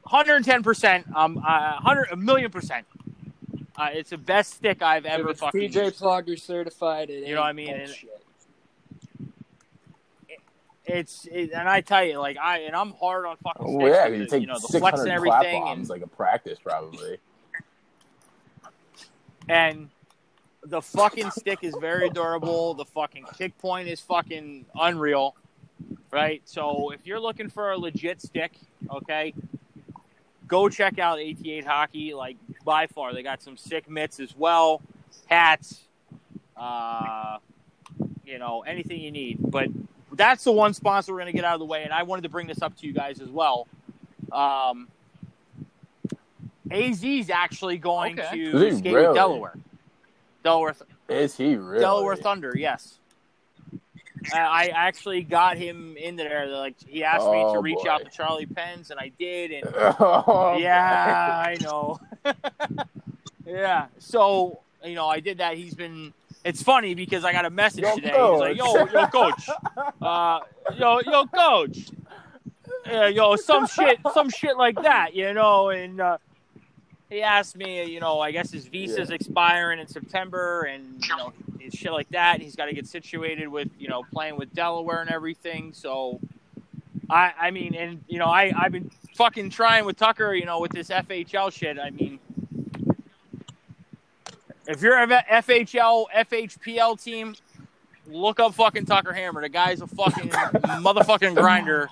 110 0.04 0.62
percent. 0.64 1.06
Um, 1.16 1.38
uh, 1.38 1.74
100 1.76 2.10
a 2.12 2.16
million 2.16 2.52
percent. 2.52 2.86
Uh, 3.78 3.90
it's 3.92 4.12
the 4.12 4.18
best 4.18 4.54
stick 4.56 4.82
I've 4.82 5.06
If 5.06 5.12
ever 5.12 5.30
it's 5.32 5.40
fucking. 5.40 5.60
PJ 5.60 5.76
used. 5.76 6.02
Plugger 6.02 6.40
certified, 6.40 7.10
it 7.10 7.28
You 7.28 7.36
know 7.36 7.42
what 7.42 7.48
I 7.48 7.54
mean? 7.54 7.74
And-. 7.74 7.96
It's 10.86 11.28
it, 11.32 11.52
and 11.52 11.68
I 11.68 11.82
tell 11.82 12.04
you, 12.04 12.20
like 12.20 12.38
I 12.38 12.60
and 12.60 12.76
I'm 12.76 12.92
hard 12.94 13.26
on 13.26 13.38
fucking 13.38 13.82
Oh 13.82 13.88
yeah, 13.88 14.08
you 14.08 14.26
take 14.26 14.42
you 14.42 14.48
know 14.48 14.60
the 14.60 14.80
flex 14.80 15.00
and 15.00 15.10
everything, 15.10 15.62
bombs 15.62 15.80
and, 15.80 15.90
like 15.90 16.02
a 16.02 16.08
practice 16.08 16.60
probably. 16.60 17.18
and 19.50 19.90
the 20.64 20.82
fucking 20.82 21.32
stick 21.32 21.60
is 21.62 21.76
very 21.80 22.10
durable. 22.10 22.74
The 22.74 22.86
fucking 22.86 23.26
kick 23.38 23.58
point 23.58 23.88
is 23.88 24.00
fucking 24.02 24.66
unreal, 24.76 25.36
right? 26.12 26.42
So 26.46 26.92
if 26.92 27.06
you're 27.06 27.20
looking 27.20 27.50
for 27.50 27.72
a 27.72 27.78
legit 27.78 28.22
stick, 28.22 28.54
okay, 28.92 29.34
go 30.48 30.70
check 30.70 31.00
out 31.00 31.20
88 31.20 31.66
Hockey. 31.66 32.14
Like 32.14 32.38
by 32.64 32.88
far, 32.88 33.14
they 33.14 33.24
got 33.24 33.42
some 33.42 33.58
sick 33.58 33.90
mitts 33.90 34.20
as 34.20 34.36
well, 34.36 34.82
hats, 35.28 35.82
uh, 36.58 37.38
you 38.26 38.40
know, 38.40 38.62
anything 38.62 39.02
you 39.02 39.12
need. 39.12 39.38
But 39.40 39.70
that's 40.16 40.44
the 40.44 40.52
one 40.52 40.74
sponsor 40.74 41.14
we're 41.14 41.20
going 41.20 41.32
to 41.32 41.38
get 41.38 41.46
out 41.46 41.54
of 41.54 41.60
the 41.60 41.66
way, 41.66 41.84
and 41.84 41.94
I 41.94 42.04
wanted 42.04 42.24
to 42.24 42.30
bring 42.30 42.48
this 42.48 42.62
up 42.62 42.76
to 42.78 42.88
you 42.88 42.94
guys 42.94 43.20
as 43.22 43.30
well. 43.30 43.68
Um, 44.32 44.88
AZ 46.72 47.04
is 47.04 47.30
actually 47.30 47.78
going 47.78 48.20
Okay. 48.20 48.52
to 48.52 48.66
Is 48.68 48.80
skate 48.80 48.94
really? 48.94 49.08
with 49.08 49.16
Delaware. 49.16 49.54
Delaware, 50.44 50.76
Is 51.10 51.36
he 51.38 51.56
really? 51.56 51.80
Delaware 51.82 52.16
Thunder, 52.16 52.54
yes. 52.56 53.00
I 54.34 54.70
actually 54.74 55.22
got 55.22 55.58
him 55.58 55.96
in 55.98 56.16
there. 56.16 56.48
Like 56.48 56.76
he 56.88 57.04
asked 57.04 57.26
me 57.28 57.34
to 57.34 57.46
Oh, 57.46 57.62
reach 57.62 57.78
boy. 57.84 57.90
out 57.92 58.04
to 58.04 58.10
Charlie 58.10 58.48
Penn's, 58.48 58.90
and 58.90 59.00
I 59.00 59.12
did. 59.20 59.52
And 59.52 59.66
Oh, 60.00 60.58
yeah, 60.60 61.44
I 61.46 61.58
know. 61.62 62.00
yeah. 63.46 63.86
So 64.00 64.62
you 64.84 64.96
know, 64.96 65.08
I 65.08 65.20
did 65.20 65.38
that. 65.40 65.58
He's 65.58 65.76
been. 65.76 66.12
It's 66.46 66.62
funny 66.62 66.94
because 66.94 67.26
I 67.26 67.32
got 67.32 67.46
a 67.46 67.50
message 67.50 67.84
Yo, 67.84 67.96
today. 67.96 68.10
He's 68.12 68.40
like, 68.40 68.58
"Yo, 68.58 68.86
coach." 68.86 68.94
yo, 68.94 69.08
coach, 69.08 69.50
uh, 70.00 70.40
yo, 70.78 71.00
yo, 71.00 71.26
coach, 71.26 71.78
yeah, 72.86 73.08
yo, 73.08 73.36
some 73.36 73.66
shit, 73.66 73.98
some 74.14 74.30
shit 74.30 74.56
like 74.56 74.76
that, 74.84 75.16
you 75.16 75.34
know." 75.34 75.70
And 75.70 76.00
uh, 76.00 76.20
he 77.10 77.24
asked 77.24 77.58
me, 77.58 77.84
you 77.86 78.00
know, 78.00 78.20
I 78.20 78.30
guess 78.32 78.52
his 78.52 78.68
visa's 78.68 79.10
expiring 79.10 79.80
in 79.80 79.88
September, 79.88 80.62
and 80.62 81.04
you 81.04 81.18
know, 81.18 81.34
shit 81.74 81.92
like 81.92 82.10
that. 82.10 82.42
He's 82.42 82.56
got 82.56 82.66
to 82.66 82.74
get 82.74 82.86
situated 82.86 83.48
with, 83.48 83.70
you 83.80 83.88
know, 83.88 84.04
playing 84.14 84.38
with 84.38 84.54
Delaware 84.54 85.02
and 85.02 85.10
everything. 85.10 85.74
So, 85.74 86.20
I, 87.10 87.34
I 87.40 87.52
mean, 87.52 87.74
and 87.74 88.04
you 88.08 88.20
know, 88.20 88.28
I, 88.28 88.54
I've 88.56 88.72
been 88.72 88.92
fucking 89.16 89.50
trying 89.50 89.86
with 89.86 89.98
Tucker, 89.98 90.36
you 90.36 90.46
know, 90.46 90.60
with 90.60 90.72
this 90.72 90.90
FHL 90.90 91.52
shit. 91.52 91.80
I 91.80 91.90
mean, 91.90 92.20
If 94.68 94.82
you're 94.82 94.98
an 94.98 95.10
FHL, 95.10 96.06
FHPL 96.16 97.04
team, 97.04 97.36
look 98.08 98.40
up 98.40 98.54
fucking 98.54 98.86
Tucker 98.86 99.14
Hammer. 99.14 99.42
The 99.42 99.50
guy's 99.50 99.82
a 99.82 99.88
fucking 99.88 100.30
motherfucking 100.30 101.36
grinder 101.36 101.90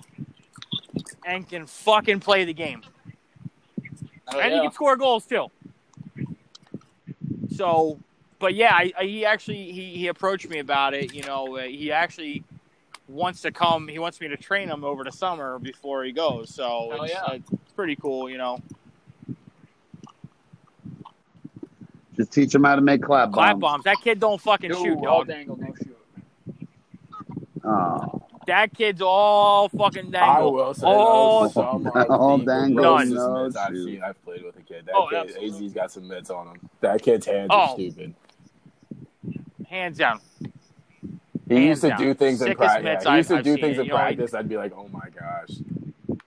and 1.25 1.47
can 1.47 1.65
fucking 1.65 2.19
play 2.19 2.45
the 2.45 2.53
game. 2.53 2.81
Oh, 4.33 4.39
and 4.39 4.53
he 4.53 4.59
can 4.59 4.71
score 4.71 4.95
goals 4.95 5.25
too. 5.25 5.47
So, 7.55 7.99
but 8.39 8.55
yeah, 8.55 8.73
I, 8.73 8.91
I, 8.97 9.03
he 9.03 9.25
actually 9.25 9.71
he, 9.71 9.97
he 9.97 10.07
approached 10.07 10.49
me 10.49 10.59
about 10.59 10.93
it. 10.93 11.13
You 11.13 11.23
know, 11.23 11.57
uh, 11.57 11.63
he 11.63 11.91
actually 11.91 12.43
wants 13.07 13.41
to 13.41 13.51
come. 13.51 13.87
He 13.87 13.99
wants 13.99 14.19
me 14.19 14.27
to 14.29 14.37
train 14.37 14.69
him 14.69 14.83
over 14.83 15.03
the 15.03 15.11
summer 15.11 15.59
before 15.59 16.03
he 16.03 16.11
goes. 16.11 16.53
So 16.53 16.89
Hell 16.91 17.03
it's, 17.03 17.13
yeah. 17.13 17.21
uh, 17.21 17.33
it's 17.35 17.73
pretty 17.75 17.95
cool. 17.95 18.29
You 18.29 18.37
know, 18.37 18.59
Just 22.15 22.31
teach 22.31 22.53
him 22.53 22.63
how 22.63 22.75
to 22.75 22.81
make 22.81 23.01
clap 23.01 23.31
bombs. 23.31 23.33
clap 23.35 23.59
bombs. 23.59 23.83
That 23.85 23.97
kid 24.03 24.19
don't 24.19 24.39
fucking 24.39 24.69
No, 24.71 24.83
shoot, 24.83 25.01
dog. 25.01 25.27
dangle, 25.27 25.57
no 25.57 25.73
shoot. 25.75 25.97
Oh, 27.65 28.21
That 28.45 28.73
kid's 28.73 29.01
all 29.01 29.69
fucking 29.69 30.13
I 30.15 30.39
will 30.41 30.73
say 30.73 30.81
Oh, 30.85 31.43
those 31.43 31.53
some 31.53 31.87
of 31.87 32.09
all 32.11 32.37
dangle, 32.37 32.83
grossest 32.83 33.13
no 33.13 33.45
I've 33.59 33.75
seen. 33.75 34.03
I've 34.03 34.21
played 34.25 34.43
with 34.43 34.57
a 34.57 34.61
kid. 34.61 34.85
That 34.85 34.95
Oh, 34.95 35.07
kid, 35.09 35.17
absolutely. 35.19 35.65
AZ's 35.67 35.73
got 35.73 35.91
some 35.91 36.07
mitts 36.07 36.29
on 36.29 36.47
him. 36.47 36.69
That 36.81 37.01
kid's 37.01 37.25
hands 37.25 37.47
Oh. 37.51 37.55
are 37.55 37.69
stupid. 37.75 38.13
hands 39.69 39.97
down. 39.97 40.19
He 41.47 41.55
Hands 41.55 41.67
used 41.67 41.81
to 41.81 41.89
down. 41.89 41.99
do 41.99 42.13
things 42.13 42.41
in 42.41 42.47
Sickest 42.49 42.57
practice. 42.57 43.03
Yeah, 43.05 43.11
he 43.11 43.17
used 43.17 43.29
to 43.29 43.35
I've- 43.35 43.43
do 43.43 43.53
I've 43.53 43.59
things 43.61 43.75
seen. 43.75 43.79
in 43.79 43.85
You 43.85 43.89
know, 43.91 43.95
like- 43.95 44.17
practice. 44.17 44.33
I'd 44.33 44.49
be 44.49 44.57
like, 44.57 44.73
oh 44.77 44.87
my 44.91 45.07
gosh. 45.19 46.17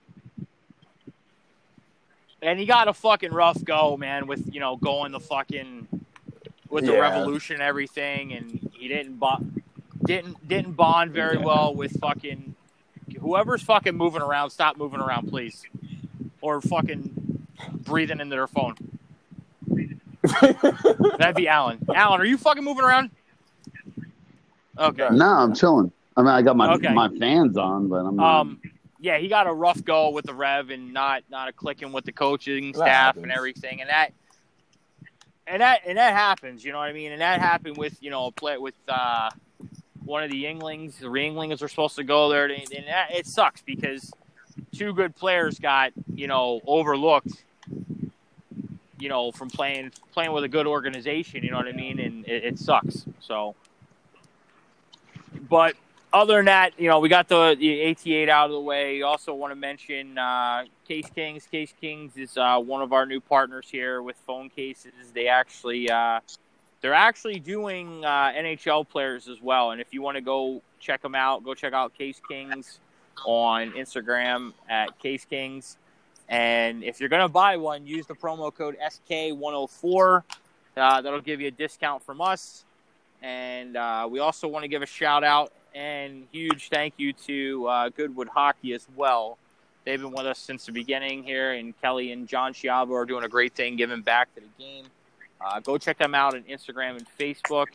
And 2.46 2.60
he 2.60 2.64
got 2.64 2.86
a 2.86 2.92
fucking 2.94 3.32
rough 3.32 3.62
go, 3.64 3.96
man, 3.96 4.28
with 4.28 4.54
you 4.54 4.60
know 4.60 4.76
going 4.76 5.10
the 5.10 5.18
fucking 5.18 5.88
with 6.70 6.86
the 6.86 6.92
Yeah. 6.92 6.98
revolution 7.00 7.54
and 7.54 7.62
everything, 7.62 8.32
and 8.34 8.70
he 8.72 8.86
didn't 8.86 9.18
bond 9.18 9.62
didn't 10.04 10.46
didn't 10.46 10.74
bond 10.74 11.10
very 11.10 11.38
Yeah. 11.38 11.44
well 11.44 11.74
with 11.74 11.98
fucking 12.00 12.54
whoever's 13.20 13.62
fucking 13.62 13.96
moving 13.96 14.22
around. 14.22 14.50
Stop 14.50 14.76
moving 14.76 15.00
around, 15.00 15.28
please, 15.28 15.64
or 16.40 16.60
fucking 16.60 17.44
breathing 17.84 18.20
into 18.20 18.36
their 18.36 18.46
phone. 18.46 18.76
That'd 21.18 21.34
be 21.34 21.48
Alan. 21.48 21.84
Alan, 21.92 22.20
are 22.20 22.24
you 22.24 22.38
fucking 22.38 22.62
moving 22.62 22.84
around? 22.84 23.10
Okay. 24.78 25.08
no, 25.10 25.24
I'm 25.26 25.52
chilling. 25.54 25.90
I 26.16 26.20
mean, 26.22 26.30
I 26.30 26.42
got 26.42 26.56
my 26.56 26.74
Okay. 26.74 26.92
my 26.94 27.08
fans 27.18 27.56
on, 27.56 27.88
but 27.88 28.04
I'm 28.06 28.14
not. 28.14 28.40
Um, 28.40 28.60
Yeah, 28.98 29.18
he 29.18 29.28
got 29.28 29.46
a 29.46 29.52
rough 29.52 29.84
go 29.84 30.10
with 30.10 30.24
the 30.24 30.34
Rev 30.34 30.70
and 30.70 30.92
not 30.92 31.22
not 31.30 31.48
a 31.48 31.52
clicking 31.52 31.92
with 31.92 32.04
the 32.04 32.12
coaching 32.12 32.72
That 32.72 32.78
staff 32.78 33.16
and 33.16 33.30
everything, 33.30 33.80
and 33.80 33.90
that 33.90 34.12
and 35.46 35.60
that 35.60 35.82
and 35.86 35.98
that 35.98 36.14
happens. 36.14 36.64
You 36.64 36.72
know 36.72 36.78
what 36.78 36.88
I 36.88 36.92
mean? 36.92 37.12
And 37.12 37.20
that 37.20 37.40
happened 37.40 37.76
with 37.76 38.02
you 38.02 38.10
know 38.10 38.26
a 38.26 38.32
play 38.32 38.58
with 38.58 38.74
uh, 38.88 39.30
one 40.04 40.22
of 40.22 40.30
the 40.30 40.44
Yinglings. 40.44 40.98
The 40.98 41.06
Yinglings 41.06 41.62
are 41.62 41.68
supposed 41.68 41.96
to 41.96 42.04
go 42.04 42.28
there, 42.28 42.44
and 42.44 42.72
and 42.72 42.86
that, 42.86 43.14
it 43.14 43.26
sucks 43.26 43.60
because 43.62 44.10
two 44.72 44.92
good 44.92 45.14
players 45.14 45.58
got 45.58 45.92
you 46.14 46.26
know 46.26 46.60
overlooked. 46.66 47.44
You 48.98 49.10
know, 49.10 49.30
from 49.30 49.50
playing 49.50 49.92
playing 50.12 50.32
with 50.32 50.44
a 50.44 50.48
good 50.48 50.66
organization, 50.66 51.44
you 51.44 51.50
know 51.50 51.58
what 51.58 51.68
I 51.68 51.72
mean, 51.72 52.00
and 52.00 52.26
it, 52.26 52.44
it 52.44 52.58
sucks. 52.58 53.04
So, 53.20 53.54
but 55.50 55.76
other 56.12 56.36
than 56.36 56.46
that, 56.46 56.78
you 56.78 56.88
know, 56.88 57.00
we 57.00 57.08
got 57.08 57.28
the, 57.28 57.56
the 57.58 57.80
88 57.80 58.28
out 58.28 58.46
of 58.46 58.52
the 58.52 58.60
way. 58.60 59.02
Also, 59.02 59.34
want 59.34 59.50
to 59.50 59.56
mention 59.56 60.16
uh, 60.16 60.64
Case 60.86 61.10
Kings. 61.14 61.46
Case 61.46 61.74
Kings 61.80 62.16
is 62.16 62.36
uh, 62.36 62.58
one 62.58 62.82
of 62.82 62.92
our 62.92 63.06
new 63.06 63.20
partners 63.20 63.66
here 63.70 64.02
with 64.02 64.16
phone 64.26 64.48
cases. 64.48 64.92
They 65.12 65.28
actually 65.28 65.90
uh, 65.90 66.20
they're 66.80 66.94
actually 66.94 67.40
doing 67.40 68.04
uh, 68.04 68.32
NHL 68.32 68.88
players 68.88 69.28
as 69.28 69.40
well. 69.42 69.72
And 69.72 69.80
if 69.80 69.92
you 69.92 70.02
want 70.02 70.16
to 70.16 70.20
go 70.20 70.62
check 70.78 71.02
them 71.02 71.14
out, 71.14 71.44
go 71.44 71.54
check 71.54 71.72
out 71.72 71.96
Case 71.96 72.20
Kings 72.28 72.78
on 73.24 73.72
Instagram 73.72 74.52
at 74.68 74.98
Case 74.98 75.24
Kings. 75.24 75.76
And 76.28 76.82
if 76.82 77.00
you're 77.00 77.08
gonna 77.08 77.28
buy 77.28 77.56
one, 77.56 77.86
use 77.86 78.06
the 78.06 78.14
promo 78.14 78.54
code 78.54 78.76
SK104. 78.82 80.22
Uh, 80.76 81.00
that'll 81.00 81.20
give 81.20 81.40
you 81.40 81.48
a 81.48 81.52
discount 81.52 82.02
from 82.02 82.20
us. 82.20 82.64
And 83.22 83.76
uh, 83.76 84.06
we 84.10 84.18
also 84.18 84.46
want 84.46 84.64
to 84.64 84.68
give 84.68 84.82
a 84.82 84.86
shout 84.86 85.24
out 85.24 85.52
and 85.76 86.26
huge 86.32 86.68
thank 86.70 86.94
you 86.96 87.12
to 87.12 87.66
uh, 87.68 87.88
Goodwood 87.90 88.28
Hockey 88.28 88.72
as 88.72 88.86
well. 88.96 89.38
They've 89.84 90.00
been 90.00 90.10
with 90.10 90.26
us 90.26 90.38
since 90.38 90.66
the 90.66 90.72
beginning 90.72 91.22
here, 91.22 91.52
and 91.52 91.80
Kelly 91.80 92.10
and 92.10 92.26
John 92.26 92.52
Chiavo 92.52 92.90
are 92.92 93.04
doing 93.04 93.22
a 93.24 93.28
great 93.28 93.54
thing 93.54 93.76
giving 93.76 94.00
back 94.00 94.34
to 94.34 94.40
the 94.40 94.48
game. 94.58 94.86
Uh, 95.40 95.60
go 95.60 95.78
check 95.78 95.98
them 95.98 96.14
out 96.14 96.34
on 96.34 96.42
Instagram 96.44 96.96
and 96.96 97.06
Facebook. 97.20 97.66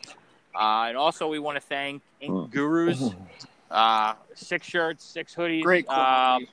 Uh, 0.54 0.86
and 0.88 0.96
also, 0.98 1.28
we 1.28 1.38
want 1.38 1.56
to 1.56 1.60
thank 1.62 2.02
Ink 2.20 2.50
Gurus. 2.50 3.14
Uh, 3.70 4.12
six 4.34 4.66
shirts, 4.66 5.02
six 5.02 5.34
hoodies. 5.34 5.62
Great 5.62 5.86
Uh, 5.88 5.94
quality. 5.94 6.48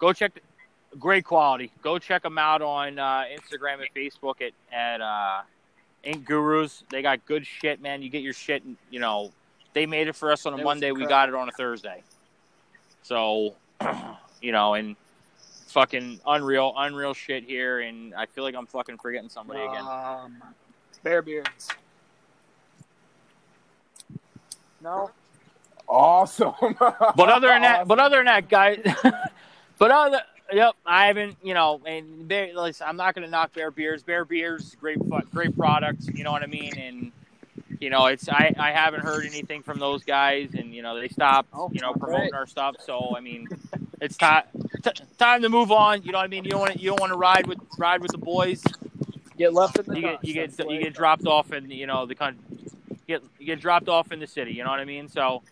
go 0.00 0.12
check 0.12 0.32
great 0.98 1.24
quality 1.24 1.70
go 1.80 1.96
check 1.96 2.22
them 2.24 2.38
out 2.38 2.60
on 2.60 2.98
uh, 2.98 3.22
instagram 3.32 3.74
and 3.74 3.88
facebook 3.94 4.40
at, 4.40 4.52
at 4.72 5.00
uh, 5.00 5.42
ink 6.02 6.24
gurus 6.24 6.82
they 6.90 7.02
got 7.02 7.24
good 7.26 7.46
shit 7.46 7.80
man 7.80 8.02
you 8.02 8.08
get 8.08 8.20
your 8.22 8.32
shit 8.32 8.64
you 8.90 8.98
know 8.98 9.30
they 9.74 9.84
made 9.86 10.08
it 10.08 10.16
for 10.16 10.32
us 10.32 10.46
on 10.46 10.54
a 10.54 10.56
It 10.56 10.64
monday 10.64 10.90
we 10.92 11.06
got 11.06 11.28
it 11.28 11.34
on 11.34 11.48
a 11.48 11.52
thursday 11.52 12.02
so 13.02 13.54
you 14.40 14.52
know 14.52 14.74
and 14.74 14.96
fucking 15.68 16.20
unreal 16.26 16.72
unreal 16.76 17.12
shit 17.14 17.44
here 17.44 17.80
and 17.80 18.14
i 18.14 18.24
feel 18.26 18.44
like 18.44 18.54
i'm 18.54 18.66
fucking 18.66 18.96
forgetting 18.98 19.28
somebody 19.28 19.60
again 19.60 19.84
Um, 19.84 20.42
Bear 21.02 21.20
Beards. 21.20 21.68
No. 24.80 25.10
Awesome. 25.88 26.54
but 26.78 27.28
other 27.28 27.48
than 27.48 27.62
that, 27.62 27.86
but 27.86 27.98
other 27.98 28.16
than 28.16 28.26
that, 28.26 28.48
guys, 28.48 28.80
but 29.78 29.90
other, 29.90 30.20
yep, 30.52 30.74
I 30.86 31.06
haven't, 31.06 31.36
you 31.42 31.52
know, 31.52 31.80
and 31.84 32.26
Bear, 32.26 32.54
listen, 32.54 32.86
I'm 32.88 32.96
not 32.96 33.14
going 33.14 33.24
to 33.24 33.30
knock 33.30 33.52
Bear 33.52 33.70
Beers. 33.70 34.02
Bear 34.02 34.24
Beers, 34.24 34.74
great, 34.80 34.98
fu- 34.98 35.20
great 35.32 35.56
product. 35.56 36.04
You 36.14 36.24
know 36.24 36.32
what 36.32 36.42
I 36.42 36.46
mean? 36.46 36.72
And 36.78 37.12
you 37.84 37.90
know, 37.90 38.06
it's 38.06 38.30
I, 38.30 38.54
I 38.58 38.72
haven't 38.72 39.02
heard 39.02 39.26
anything 39.26 39.62
from 39.62 39.78
those 39.78 40.04
guys, 40.04 40.54
and 40.54 40.74
you 40.74 40.80
know, 40.80 40.98
they 40.98 41.08
stopped, 41.08 41.50
Oh, 41.52 41.70
you 41.70 41.82
know, 41.82 41.92
promoting 41.92 42.32
our 42.32 42.46
stuff. 42.46 42.76
So 42.80 43.14
I 43.14 43.20
mean, 43.20 43.46
it's 44.00 44.16
time 44.16 44.44
t- 44.82 45.04
time 45.18 45.42
to 45.42 45.50
move 45.50 45.70
on. 45.70 46.02
You 46.02 46.12
know 46.12 46.18
what 46.18 46.24
I 46.24 46.28
mean? 46.28 46.44
You 46.44 46.52
don't 46.52 46.60
want 46.60 46.80
you 46.80 46.88
don't 46.88 47.00
want 47.00 47.12
to 47.12 47.18
ride 47.18 47.46
with 47.46 47.58
ride 47.76 48.00
with 48.00 48.12
the 48.12 48.18
boys. 48.18 48.62
Get 49.36 49.52
left 49.52 49.78
in 49.78 49.84
the 49.84 49.96
You 49.96 50.00
get 50.00 50.24
you 50.24 50.32
get 50.32 50.70
you 50.70 50.82
get 50.82 50.94
dropped 50.94 51.26
off 51.26 51.52
in 51.52 51.70
you 51.70 51.86
know 51.86 52.06
the 52.06 52.14
country. 52.14 52.42
Get 53.06 53.22
you 53.38 53.44
get 53.44 53.60
dropped 53.60 53.90
off 53.90 54.12
in 54.12 54.18
the 54.18 54.26
city. 54.26 54.52
You 54.52 54.64
know 54.64 54.70
what 54.70 54.80
I 54.80 54.86
mean? 54.86 55.08
So. 55.08 55.42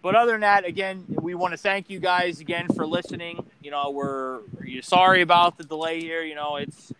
But 0.00 0.16
other 0.16 0.32
than 0.32 0.40
that, 0.40 0.64
again, 0.64 1.04
we 1.08 1.36
want 1.36 1.52
to 1.52 1.56
thank 1.56 1.88
you 1.88 2.00
guys 2.00 2.40
again 2.40 2.66
for 2.74 2.84
listening. 2.84 3.46
You 3.62 3.70
know, 3.70 3.90
we're 3.90 4.40
you're 4.64 4.82
sorry 4.82 5.22
about 5.22 5.58
the 5.58 5.62
delay 5.62 6.00
here. 6.00 6.24
You 6.24 6.34
know, 6.34 6.56
it's 6.56 6.92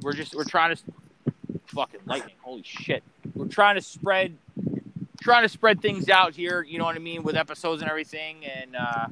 we're 0.00 0.12
just 0.12 0.34
we're 0.34 0.42
trying 0.42 0.74
to 0.74 0.82
fucking 1.66 2.00
lightning. 2.04 2.34
Holy 2.42 2.64
shit, 2.64 3.04
trying 3.52 3.76
to 3.76 3.82
spread 3.82 4.36
trying 5.22 5.42
to 5.42 5.48
spread 5.48 5.80
things 5.80 6.08
out 6.08 6.34
here. 6.34 6.62
You 6.62 6.78
know 6.78 6.84
what 6.84 6.96
I 6.96 6.98
mean 6.98 7.22
with 7.22 7.36
episodes 7.36 7.82
and 7.82 7.90
everything. 7.90 8.44
And 8.44 8.74
uh, 8.74 9.06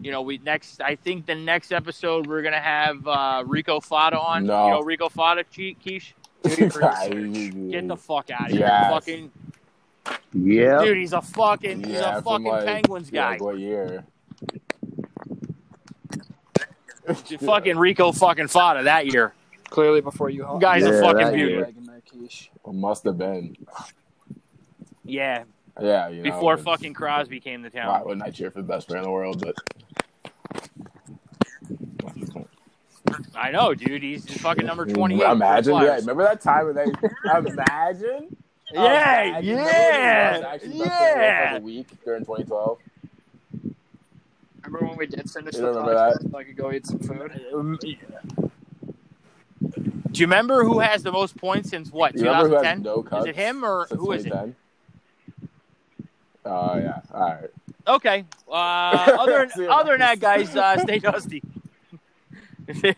you 0.00 0.10
know, 0.10 0.22
we 0.22 0.38
next 0.38 0.80
I 0.80 0.96
think 0.96 1.26
the 1.26 1.34
next 1.34 1.72
episode 1.72 2.26
we're 2.26 2.42
gonna 2.42 2.60
have 2.60 3.06
uh, 3.06 3.44
Rico 3.46 3.80
Fata 3.80 4.18
on. 4.18 4.46
No. 4.46 4.66
You 4.66 4.70
know 4.72 4.82
Rico 4.82 5.08
Fata, 5.10 5.44
Che- 5.50 5.76
Keish. 5.84 6.12
Get 6.42 7.86
the 7.86 7.96
fuck 7.96 8.30
out 8.30 8.46
of 8.46 8.52
here. 8.52 8.60
Yes. 8.60 8.90
Fucking 8.90 9.30
yeah. 10.32 10.82
dude, 10.82 10.96
he's 10.96 11.12
a 11.12 11.20
fucking 11.22 11.84
he's 11.84 11.98
a 11.98 12.22
fucking 12.22 12.46
like- 12.46 12.64
Penguins 12.64 13.10
guy. 13.10 13.32
like 13.32 13.40
what 13.42 13.58
year? 13.58 14.04
fucking 17.40 17.76
Rico 17.76 18.12
fucking 18.12 18.48
Fata 18.48 18.84
that 18.84 19.06
year. 19.06 19.34
Clearly 19.72 20.02
before 20.02 20.28
you. 20.28 20.46
Guy's 20.60 20.84
a 20.84 20.90
Yeah, 20.92 21.00
fucking 21.00 21.16
that 21.24 21.32
beauty. 21.34 21.52
year. 21.52 21.60
Dragging 21.62 21.84
that 21.84 22.02
quiche. 22.06 22.50
It 22.66 22.74
must 22.74 23.04
have 23.04 23.16
been. 23.16 23.56
Yeah, 25.02 25.44
Yeah, 25.80 26.08
you 26.08 26.18
know. 26.18 26.22
before 26.24 26.52
it's- 26.54 26.64
fucking 26.64 26.92
Crosby 26.92 27.40
came 27.40 27.62
to 27.62 27.70
Why 27.70 27.80
town. 27.82 28.04
wouldn't 28.04 28.22
I 28.22 28.30
cheer 28.30 28.50
for 28.50 28.58
the 28.60 28.68
best 28.68 28.86
player 28.86 28.98
in 28.98 29.04
the 29.04 29.10
world? 29.10 29.42
But 29.42 29.56
I 33.34 33.50
know, 33.50 33.72
dude. 33.74 34.02
He's 34.02 34.26
just 34.26 34.40
fucking 34.40 34.66
number 34.66 34.84
twenty 34.84 35.22
eight. 35.22 35.30
Imagine, 35.30 35.74
yeah. 35.76 35.96
Remember 35.96 36.22
that 36.24 36.42
time 36.42 36.66
when 36.66 36.74
they 36.74 36.84
imagine? 37.50 38.36
Yeah, 38.74 39.38
Imagine. 39.38 39.56
yeah, 39.56 40.36
Remember 40.38 40.62
when 40.62 40.62
he 40.62 40.68
was 40.68 40.72
actually 40.72 40.78
best 40.78 40.78
player 40.78 40.78
in 40.78 40.78
the 40.78 40.78
world 40.78 40.92
for 41.12 41.18
yeah. 41.18 41.50
like 41.52 41.60
a 41.60 41.64
week 41.64 42.04
during 42.04 42.24
2012. 42.24 42.78
Remember 44.64 44.86
when 44.86 44.96
we 44.96 45.06
did 45.06 45.30
finish 45.30 45.54
You 45.56 45.60
the 45.60 45.66
remember 45.68 45.94
podcast 45.94 46.30
so 46.30 46.38
I 46.38 46.44
could 46.44 46.56
go 46.56 46.72
eat 46.72 46.86
some 46.86 46.98
food? 47.00 47.40
Um, 47.52 47.78
Do 50.12 50.20
you 50.20 50.26
remember 50.26 50.64
who 50.64 50.80
has 50.80 51.02
the 51.02 51.12
most 51.12 51.36
points 51.36 51.70
since 51.70 51.90
what? 51.90 52.14
You 52.14 52.24
remember 52.24 52.48
who 52.48 52.54
has 52.54 52.78
2010? 52.78 52.82
no? 52.82 53.18
Is 53.20 53.26
it 53.26 53.36
him 53.36 53.64
or 53.64 53.86
who 53.86 54.12
is 54.12 54.26
it? 54.26 54.30
2010? 54.30 54.56
Oh 56.44 56.76
yeah, 56.76 57.00
all 57.12 57.20
right. 57.20 57.50
Okay. 57.86 58.24
Uh, 58.48 58.52
other 59.20 59.48
See 59.48 59.66
other 59.70 59.92
than 59.92 60.00
that, 60.00 60.20
guys. 60.20 60.52
guys, 60.52 60.78
uh, 60.78 60.82
stay 60.82 60.98
dusty. 60.98 61.42